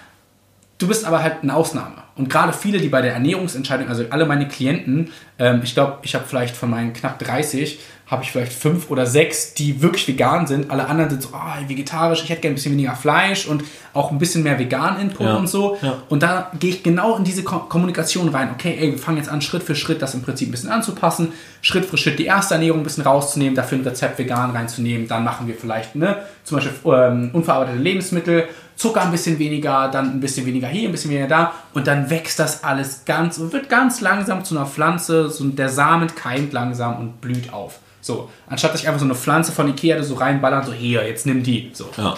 [0.79, 2.03] Du bist aber halt eine Ausnahme.
[2.17, 6.15] Und gerade viele, die bei der Ernährungsentscheidung, also alle meine Klienten, ähm, ich glaube, ich
[6.15, 10.47] habe vielleicht von meinen knapp 30, habe ich vielleicht fünf oder sechs, die wirklich vegan
[10.47, 10.71] sind.
[10.71, 14.11] Alle anderen sind so, ah, vegetarisch, ich hätte gerne ein bisschen weniger Fleisch und auch
[14.11, 15.79] ein bisschen mehr vegan-Input Ja, und so.
[15.81, 15.95] ja.
[16.11, 18.51] Und da gehe ich genau in diese Ko Kommunikation rein.
[18.53, 21.33] Okay, ey, wir fangen jetzt an, Schritt für Schritt das im Prinzip ein bisschen anzupassen.
[21.63, 25.09] Schritt für Schritt die erste Ernährung ein bisschen rauszunehmen, dafür ein Rezept vegan reinzunehmen.
[25.09, 30.11] Dann machen wir vielleicht, ne, zum Beispiel ähm, unverarbeitete Lebensmittel, Zucker ein bisschen weniger, dann
[30.11, 31.53] ein bisschen weniger hier, ein bisschen weniger da.
[31.73, 35.31] Und dann wächst das alles ganz und wird ganz langsam zu einer Pflanze.
[35.31, 37.79] So, der Samen keimt langsam und blüht auf.
[38.05, 41.25] So, anstatt dass ich einfach so eine Pflanze von Ikea so reinballern, so hier, jetzt
[41.25, 41.71] nimm die.
[41.73, 41.89] So.
[41.97, 42.15] Ja.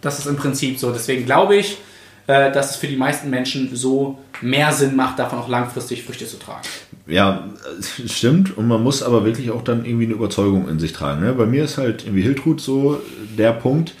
[0.00, 0.90] Das ist im Prinzip so.
[0.90, 1.78] Deswegen glaube ich,
[2.26, 6.26] äh, dass es für die meisten Menschen so mehr Sinn macht, davon auch langfristig Früchte
[6.26, 6.66] zu tragen.
[7.06, 8.58] Ja, es stimmt.
[8.58, 11.20] Und man muss aber wirklich auch dann irgendwie eine Überzeugung in sich tragen.
[11.20, 11.32] Ne?
[11.32, 13.00] Bei mir ist halt irgendwie Hiltrud so
[13.38, 13.94] der Punkt.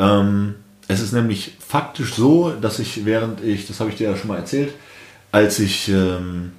[0.00, 0.56] Ähm,
[0.88, 4.26] es ist nämlich faktisch so, dass ich während ich, das habe ich dir ja schon
[4.26, 4.74] mal erzählt,
[5.30, 6.50] als ich ähm,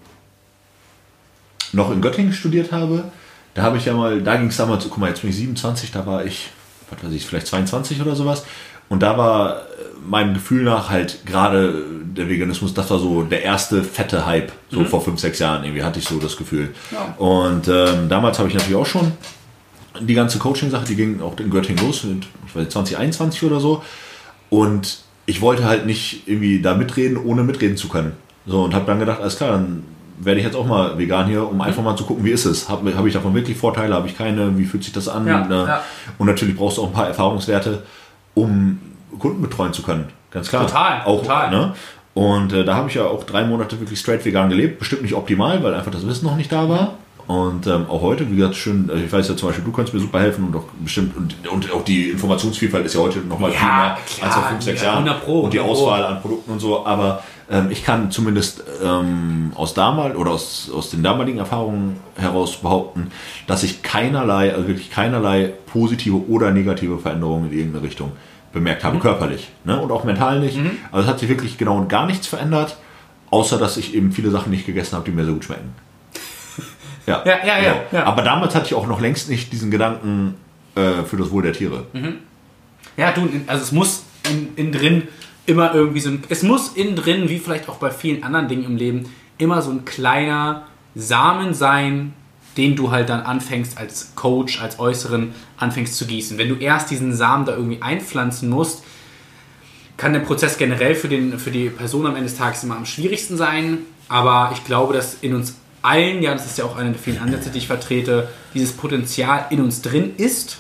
[1.74, 3.12] noch in Göttingen studiert habe,
[3.54, 5.92] da habe ich ja mal, da ging es damals, guck mal, jetzt bin ich 27,
[5.92, 6.50] da war ich,
[6.90, 8.46] was weiß ich, vielleicht 22 oder sowas.
[8.90, 9.62] Und da war äh,
[10.06, 14.84] meinem Gefühl nach halt gerade der Veganismus, das war so der erste fette Hype, so
[14.86, 16.74] vor fünf, sechs Jahren irgendwie hatte ich so das Gefühl.
[16.92, 17.16] Ja.
[17.18, 19.14] Und ähm, damals habe ich natürlich auch schon
[20.00, 23.60] die ganze Coaching-Sache, die ging auch in Göttingen los, mit, ich weiß nicht, 2021 oder
[23.60, 23.84] so.
[24.50, 28.14] Und ich wollte halt nicht irgendwie da mitreden, ohne mitreden zu können.
[28.46, 29.84] So, und habe dann gedacht, alles klar, dann
[30.20, 32.70] werde ich jetzt auch mal vegan hier, um einfach mal zu gucken, wie ist es.
[32.70, 35.28] Habe hab ich davon wirklich Vorteile, habe ich keine, wie fühlt sich das an?
[35.28, 35.84] Ja, ja.
[36.18, 37.84] Und natürlich brauchst du auch ein paar Erfahrungswerte,
[38.34, 38.80] um
[39.20, 40.10] Kunden betreuen zu können.
[40.32, 40.66] Ganz klar.
[40.66, 41.52] Total, auch, total.
[41.52, 41.74] Ne?
[42.14, 44.80] Und äh, da habe ich ja auch drei Monate wirklich straight vegan gelebt.
[44.80, 46.96] Bestimmt nicht optimal, weil einfach das Wissen noch nicht da war.
[47.26, 49.94] Und ähm, auch heute, wie gesagt, schön, also ich weiß ja zum Beispiel, du kannst
[49.94, 53.52] mir super helfen und auch bestimmt, und, und auch die Informationsvielfalt ist ja heute nochmal
[53.52, 55.08] Ja, viel mehr klar, als vor fünf, sechs ja, Jahren.
[55.08, 55.86] 100 Pro, und die 100 Pro.
[55.86, 60.72] Auswahl an Produkten und so, aber ähm, ich kann zumindest ähm, aus damal oder aus,
[60.74, 63.12] aus den damaligen Erfahrungen heraus behaupten,
[63.48, 68.12] dass ich keinerlei, also wirklich keinerlei positive oder negative Veränderungen in irgendeine Richtung
[68.54, 68.88] bemerkt Mhm.
[68.88, 69.50] habe, körperlich.
[69.66, 69.80] Ne?
[69.80, 70.58] Und auch mental nicht.
[70.92, 72.78] Also es hat sich wirklich genau und gar nichts verändert,
[73.32, 75.74] außer dass ich eben viele Sachen nicht gegessen habe, die mir so gut schmecken.
[77.06, 78.04] Ja, Ja, ja, ja, ja.
[78.06, 80.36] Aber damals hatte ich auch noch längst nicht diesen Gedanken
[80.76, 81.84] äh, für das Wohl der Tiere.
[82.96, 85.04] Ja, du, also es muss in, in drin
[85.46, 88.66] immer irgendwie so ein, es muss innen drin, wie vielleicht auch bei vielen anderen Dingen
[88.66, 89.06] im Leben,
[89.38, 92.14] immer so ein kleiner Samen sein,
[92.58, 96.38] den du halt dann anfängst als Coach, als Äußeren anfängst zu gießen.
[96.38, 98.84] Wenn du erst diesen Samen da irgendwie einpflanzen musst,
[99.98, 102.86] kann der Prozess generell für, den, für die Person am Ende des Tages immer am
[102.86, 103.80] schwierigsten sein.
[104.08, 107.20] Aber ich glaube, dass in uns allen, ja, das ist ja auch einer der vielen
[107.20, 110.60] Ansätze, die ich vertrete, dieses Potenzial in uns drin ist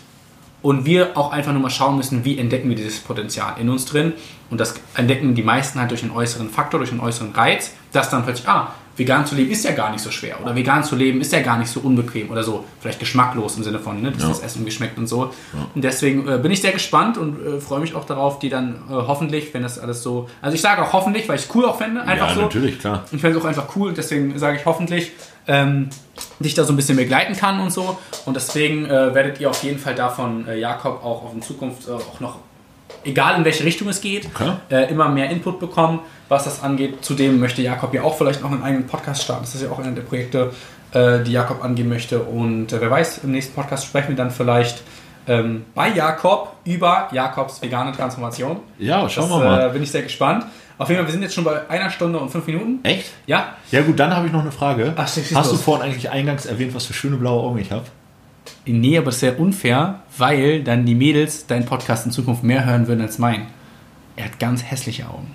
[0.61, 3.85] und wir auch einfach nur mal schauen müssen, wie entdecken wir dieses Potenzial in uns
[3.85, 4.13] drin.
[4.53, 8.09] Und das entdecken die meisten halt durch einen äußeren Faktor, durch einen äußeren Reiz, dass
[8.09, 10.95] dann plötzlich, ah, vegan zu leben ist ja gar nicht so schwer oder vegan zu
[10.95, 14.11] leben ist ja gar nicht so unbequem oder so, vielleicht geschmacklos im Sinne von, ne,
[14.11, 14.29] dass Ja.
[14.29, 15.31] das Essen geschmeckt und so.
[15.73, 18.75] Und deswegen äh, bin ich sehr gespannt und äh, freue mich auch darauf, die dann
[18.87, 21.65] äh, hoffentlich, wenn das alles so, also ich sage auch hoffentlich, weil ich es cool
[21.65, 22.41] auch fände, einfach Ja, so.
[22.41, 23.03] natürlich, klar.
[23.11, 25.11] Ich fände es auch einfach cool und deswegen sage ich hoffentlich,
[25.47, 25.89] ähm,
[26.39, 27.97] dich da so ein bisschen begleiten kann und so.
[28.27, 31.87] Und deswegen äh, werdet ihr auf jeden Fall davon, äh, Jakob, auch auf in Zukunft
[31.87, 32.37] äh, auch noch,
[33.03, 34.51] egal in welche Richtung es geht, Okay.
[34.69, 37.03] äh, immer mehr Input bekommen, was das angeht.
[37.03, 39.43] Zudem möchte Jakob ja auch vielleicht noch einen eigenen Podcast starten.
[39.43, 40.51] Das ist ja auch einer der Projekte,
[40.93, 42.19] äh, die Jakob angehen möchte.
[42.21, 44.81] Und äh, wer weiß, im nächsten Podcast sprechen wir dann vielleicht
[45.27, 48.57] ähm, bei Jakob über Jakobs vegane Transformation.
[48.77, 49.69] Ja, schauen das, wir mal.
[49.69, 50.45] Äh, bin ich sehr gespannt.
[50.77, 52.79] Auf jeden Fall, wir sind jetzt schon bei einer Stunde und fünf Minuten.
[52.83, 53.11] Echt?
[53.27, 54.93] Ja, Ja gut, dann habe ich noch eine Frage.
[54.95, 55.61] Ach, Hast du los.
[55.61, 57.83] vorhin eigentlich eingangs erwähnt, was für schöne blaue Augen ich habe?
[58.65, 62.65] Nee, aber das ist sehr unfair, weil dann die Mädels deinen Podcast in Zukunft mehr
[62.65, 63.47] hören würden als meinen.
[64.15, 65.31] Er hat ganz hässliche Augen.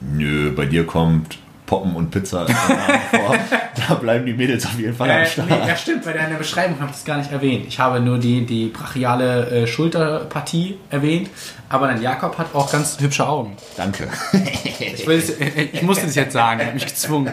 [0.00, 3.34] Nö, bei dir kommt Poppen und Pizza vor.
[3.88, 5.50] Da bleiben die Mädels auf jeden Fall am Äh, Start.
[5.50, 7.66] nee, ja, stimmt, bei deiner Beschreibung habe ich das gar nicht erwähnt.
[7.68, 11.28] Ich habe nur die, die brachiale äh, Schulterpartie erwähnt,
[11.68, 13.54] aber dein Jakob hat auch ganz hübsche Augen.
[13.76, 14.08] Danke.
[14.32, 17.32] Ich, will es, äh, ich musste das jetzt sagen, er hat mich gezwungen.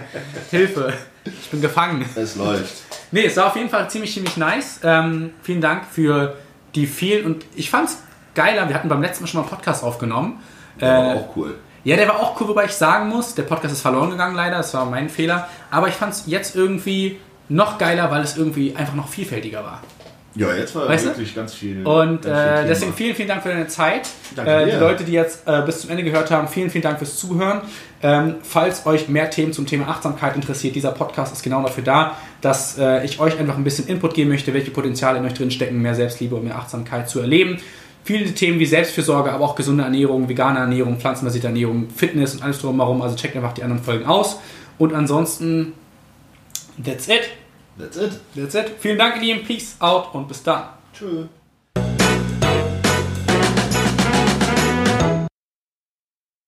[0.52, 0.94] Hilfe,
[1.26, 2.06] ich bin gefangen.
[2.16, 2.74] Es läuft.
[3.14, 4.80] Nee, es war auf jeden Fall ziemlich, ziemlich nice.
[4.84, 6.36] Ähm, vielen Dank für
[6.74, 8.02] die vielen und ich fand's
[8.34, 8.68] geiler.
[8.68, 10.42] Wir hatten beim letzten Mal schon mal einen Podcast aufgenommen.
[10.80, 11.60] Äh, War auch cool.
[11.84, 14.58] Ja, der war auch cool, wobei ich sagen muss, der Podcast ist verloren gegangen leider,
[14.58, 15.48] das war mein Fehler.
[15.70, 19.82] Aber ich fand es jetzt irgendwie noch geiler, weil es irgendwie einfach noch vielfältiger war.
[20.36, 21.10] Ja, jetzt war Weißt du?
[21.10, 21.86] wirklich ganz viel.
[21.86, 24.10] Und ganz viel äh, deswegen vielen, vielen Dank für deine Zeit.
[24.36, 24.78] Danke Äh, die.
[24.78, 27.62] Leute, die jetzt äh, bis zum Ende gehört haben, vielen, vielen Dank fürs Zuhören.
[28.02, 32.18] Ähm, falls euch mehr Themen zum Thema Achtsamkeit interessiert, dieser Podcast ist genau dafür da,
[32.42, 35.52] dass äh, ich euch einfach ein bisschen Input geben möchte, welche Potenziale in euch drin
[35.52, 37.60] stecken, mehr Selbstliebe und mehr Achtsamkeit zu erleben.
[38.04, 42.60] Viele Themen wie Selbstfürsorge, aber auch gesunde Ernährung, vegane Ernährung, pflanzenbasierte Ernährung, Fitness und alles
[42.60, 43.02] drumherum.
[43.02, 44.40] Also checkt einfach die anderen Folgen aus.
[44.78, 45.74] Und ansonsten,
[46.84, 47.30] that's it.
[47.78, 48.20] That's it.
[48.36, 48.72] That's it.
[48.80, 49.46] Vielen Dank, ihr Lieben.
[49.46, 50.70] Peace out und bis dann.
[50.94, 51.28] Tschüss.